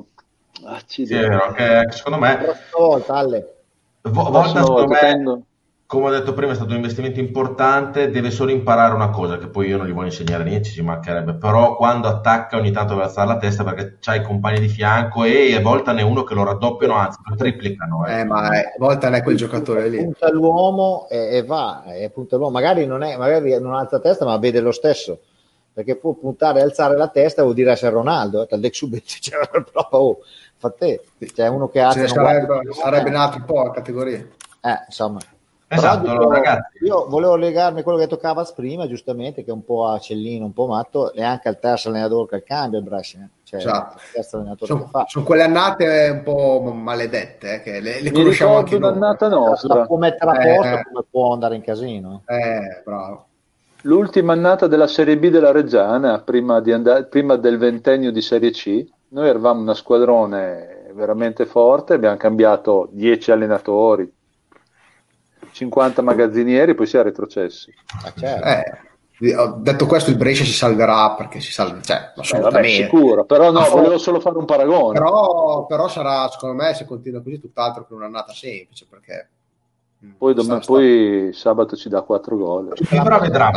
[0.65, 2.47] Ah, sì, è vero, che secondo me...
[2.47, 3.55] La volta, Ale.
[4.03, 5.43] Volta, secondo me, tendo
[5.89, 9.49] come ho detto prima, è stato un investimento importante, deve solo imparare una cosa, che
[9.49, 13.07] poi io non gli voglio insegnare niente, ci mancherebbe, però quando attacca ogni tanto deve
[13.07, 16.25] alzare la testa perché c'hai i compagni di fianco e a volte ne è uno
[16.25, 18.05] che lo raddoppiano, anzi lo triplicano.
[18.05, 19.97] Eh, eh ma è, volta è quel giocatore lì.
[19.97, 22.53] Punta l'uomo e, e va, e punta l'uomo.
[22.53, 25.21] Magari non, è, magari non alza la testa, ma vede lo stesso,
[25.73, 28.87] perché può puntare e alzare la testa vuol dire essere Ronaldo, eh, tal Dex
[29.21, 30.19] c'era proprio, oh,
[30.55, 31.01] fa te,
[31.33, 31.93] c'è uno che ha...
[31.93, 34.33] Sarebbe, sarebbe nato un po' a categorie.
[34.61, 35.19] Eh, insomma...
[35.69, 36.85] Esatto, dico, ragazzi.
[36.85, 39.87] Io volevo legarmi a quello che ha detto Cavaz prima, giustamente, che è un po'
[39.87, 43.19] a Cellino, un po' matto, e anche al terzo allenatore che il cambio il Brescia.
[43.19, 43.29] Eh.
[43.45, 43.99] Cioè, esatto.
[44.23, 44.57] sono,
[45.07, 48.91] sono, quelle annate un po' maledette, eh, che le, le conosciamo anche noi.
[48.91, 49.75] un'annata nostra.
[49.75, 52.23] La può mettere a posto eh, come può andare in casino.
[52.27, 53.27] Eh, eh bravo.
[53.83, 58.85] L'ultima annata della Serie B della Reggiana, prima, andare, prima del ventennio di Serie C,
[59.11, 64.13] noi eravamo una squadrone veramente forte, abbiamo cambiato 10 allenatori,
[65.59, 67.75] 50 magazzinieri, poi si è retrocessi.
[68.05, 68.47] Ah, certo.
[68.47, 72.69] eh, ho detto questo, il Brescia si salverà perché si salverà, cioè, assolutamente.
[72.69, 74.99] Eh, vabbè, sicuro, però no, volevo solo fare un paragone.
[74.99, 79.31] Però, però, sarà, secondo me, se continua così, tutt'altro che un'annata semplice, perché...
[80.07, 82.73] Mm, poi, dom- poi sabato ci dà 4 gol.
[82.75, 83.51] Chi vivrà vedrà.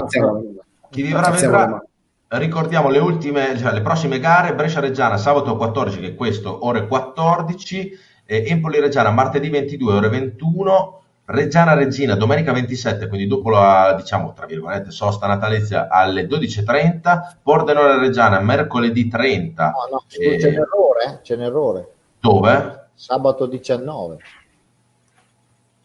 [0.90, 1.86] Chi vivrà vedrà.
[2.30, 7.92] Ricordiamo le ultime, cioè, le prossime gare, Brescia-Reggiana sabato 14, che è questo, ore 14,
[8.26, 11.01] eh, Empoli-Reggiana martedì 22, ore 21,
[11.32, 17.98] Reggiana Regina domenica 27, quindi dopo la diciamo tra virgolette sosta natalizia alle 12.30, Pordenone
[18.00, 19.64] Reggiana mercoledì 30.
[19.64, 20.38] No, no, e...
[20.38, 21.88] c'è un errore, c'è un errore.
[22.20, 22.88] Dove?
[22.94, 24.18] Sabato 19.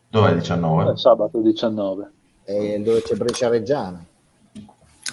[0.09, 0.91] Dove è 19?
[0.91, 2.11] Eh, sabato 19.
[2.45, 4.05] E dove c'è Brescia Reggiana.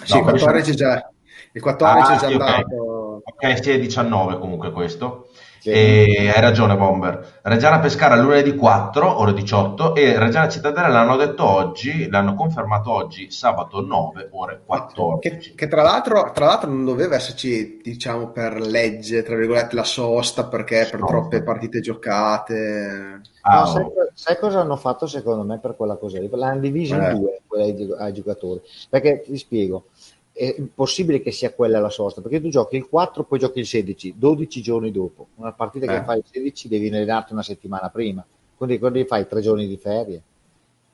[0.04, 1.10] Sì, no, 14 già,
[1.52, 3.22] il 14 ah, è già sì, andato.
[3.24, 3.52] Okay.
[3.52, 5.28] ok, sì, è 19 comunque questo.
[5.70, 7.40] E hai ragione, Bomber.
[7.42, 13.30] Reggiana Pescara lunedì 4, ore 18, e Reggiana Cittadella l'hanno detto oggi, l'hanno confermato oggi,
[13.30, 15.50] sabato 9, ore 14.
[15.50, 19.84] Che, che tra, l'altro, tra, l'altro, non doveva esserci, diciamo, per legge, tra virgolette, la
[19.84, 23.20] sosta, perché per troppe partite giocate.
[23.42, 26.28] Ah, no, sai, sai, cosa hanno fatto secondo me per quella cosa lì?
[26.30, 27.14] L'hanno diviso in eh.
[27.14, 28.60] due ai, ai giocatori.
[28.88, 29.86] Perché ti spiego
[30.34, 33.66] è impossibile che sia quella la sosta, perché tu giochi il 4, poi giochi il
[33.66, 35.28] 16, 12 giorni dopo.
[35.36, 35.98] Una partita eh.
[35.98, 39.76] che fai il 16 devi allenarti una settimana prima, quindi, quindi fai tre giorni di
[39.76, 40.22] ferie.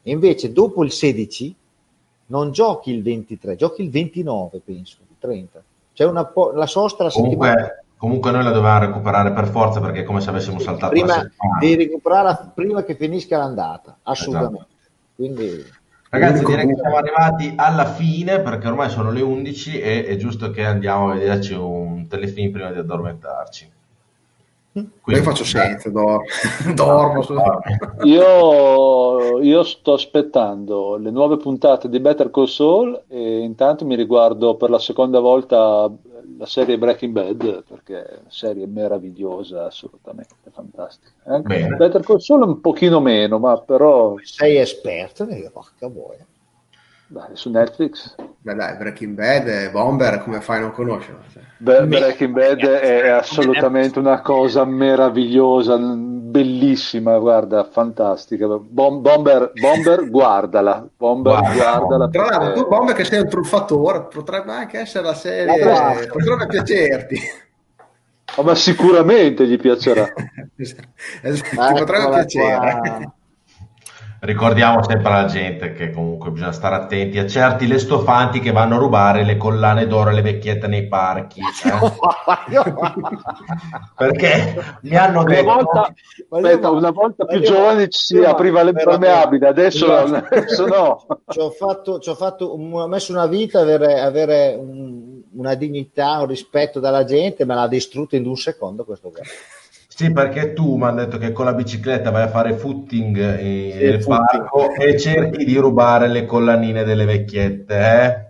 [0.03, 1.57] E invece dopo il 16
[2.27, 5.62] non giochi il 23, giochi il 29, penso, il 30.
[5.95, 7.75] C'è una po- la sosta la comunque, settimana.
[7.97, 11.27] Comunque noi la dovevamo recuperare per forza perché è come se avessimo saltato prima.
[11.59, 14.57] Devi recuperarla prima che finisca l'andata, assolutamente.
[14.57, 14.79] Esatto.
[15.17, 15.65] Quindi
[16.12, 20.51] Ragazzi, direi che siamo arrivati alla fine perché ormai sono le 11 e è giusto
[20.51, 23.70] che andiamo a vederci un telefilm prima di addormentarci.
[24.72, 26.22] Quindi, io faccio senza, dor-
[26.74, 27.24] dormo.
[28.05, 34.55] io, io, sto aspettando le nuove puntate di Better Call Saul e intanto mi riguardo
[34.55, 35.90] per la seconda volta
[36.38, 41.36] la serie Breaking Bad perché è una serie meravigliosa, assolutamente fantastica.
[41.36, 41.40] Eh?
[41.40, 44.14] Better Call Saul un pochino meno, ma però...
[44.22, 46.16] Sei esperto porca vuoi.
[47.12, 48.15] Dai, su Netflix.
[48.39, 51.19] Beh dai, Breaking Bad e Bomber come fai a non conoscerlo?
[51.57, 58.47] Beh, Breaking Bad è assolutamente una cosa meravigliosa, bellissima, guarda, fantastica.
[58.47, 60.89] Bom- Bomber, Bomber, guardala.
[60.97, 61.53] Bomber, wow.
[61.53, 62.09] guardala.
[62.09, 66.07] Tra l'altro, tu Bomber che sei un truffatore, potrebbe anche essere la serie, wow.
[66.07, 67.19] potrebbe piacerti.
[68.37, 70.07] Oh, ma sicuramente gli piacerà.
[70.57, 70.87] esatto,
[71.23, 72.78] ti potrebbe piacere.
[72.78, 73.15] Qua.
[74.20, 78.78] Ricordiamo sempre alla gente che comunque bisogna stare attenti a certi lestofanti che vanno a
[78.78, 81.40] rubare le collane d'oro e le vecchiette nei parchi.
[81.40, 81.44] Eh?
[83.97, 85.42] Perché mi hanno detto...
[85.42, 85.94] Una volta,
[86.28, 91.06] aspetta, una volta più giovane ci si apriva l'impermeabile, adesso, adesso no.
[91.26, 96.20] Ci ho, fatto, ci ho, fatto, ho messo una vita avere, avere un, una dignità,
[96.20, 99.22] un rispetto dalla gente, me l'ha distrutto in un secondo questo qua.
[99.93, 103.73] Sì, perché tu mi hanno detto che con la bicicletta vai a fare footing in,
[103.73, 104.27] sì, nel footing.
[104.27, 108.29] parco e cerchi di rubare le collanine delle vecchiette, eh?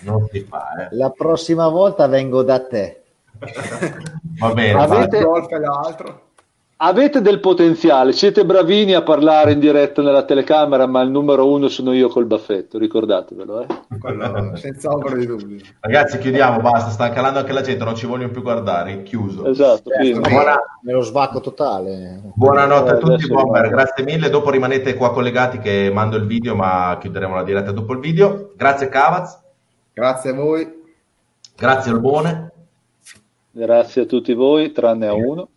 [0.00, 0.88] Non si fa, eh?
[0.96, 3.02] La prossima volta vengo da te.
[4.38, 4.78] Va bene.
[4.78, 5.24] Avete,
[6.82, 11.68] avete del potenziale, siete bravini a parlare in diretta nella telecamera, ma il numero uno
[11.68, 13.60] sono io col baffetto, ricordatevelo.
[13.60, 13.66] Eh?
[13.98, 15.58] Quello, senza ombra di dubbio.
[15.80, 19.44] Ragazzi, chiudiamo, basta, sta calando anche la gente, non ci vogliono più guardare, chiuso.
[19.46, 22.20] Esatto, Certo, Buona- nello svacco totale.
[22.34, 24.30] Buonanotte a tutti, Bomber, grazie mille.
[24.30, 28.52] Dopo rimanete qua collegati che mando il video, ma chiuderemo la diretta dopo il video.
[28.56, 29.38] Grazie Cavaz,
[29.92, 30.78] Grazie a voi.
[31.56, 32.52] grazie Albone.
[33.50, 35.48] Grazie a tutti voi, tranne a uno,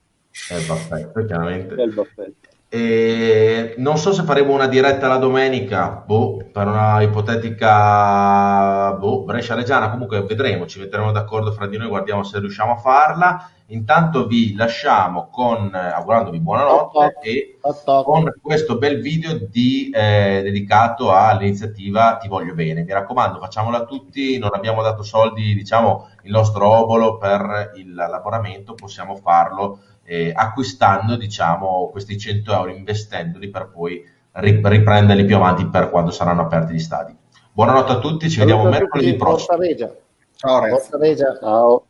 [0.50, 1.76] Eh, perfetto, chiaramente.
[1.76, 2.50] è il baffetto.
[2.70, 9.54] E non so se faremo una diretta la domenica, boh, per una ipotetica boh, Brescia
[9.54, 13.48] Reggiana, comunque vedremo, ci metteremo d'accordo fra di noi, guardiamo se riusciamo a farla.
[13.68, 17.60] Intanto vi lasciamo con, eh, augurandovi buonanotte e
[18.04, 22.84] con questo bel video di, eh, dedicato all'iniziativa Ti voglio bene.
[22.84, 28.74] Mi raccomando, facciamola tutti, non abbiamo dato soldi, diciamo, il nostro obolo per il- l'abbonamento,
[28.74, 34.04] possiamo farlo eh, acquistando, diciamo, questi 100 euro, investendoli per poi
[34.34, 37.16] ri- riprenderli più avanti per quando saranno aperti gli stadi.
[37.52, 39.58] Buonanotte a tutti, ci vediamo Saluto a mercoledì prossimo.
[39.58, 39.96] Forza Regia.
[40.36, 40.60] Ciao
[40.98, 41.38] Regia.
[41.40, 41.86] Ciao.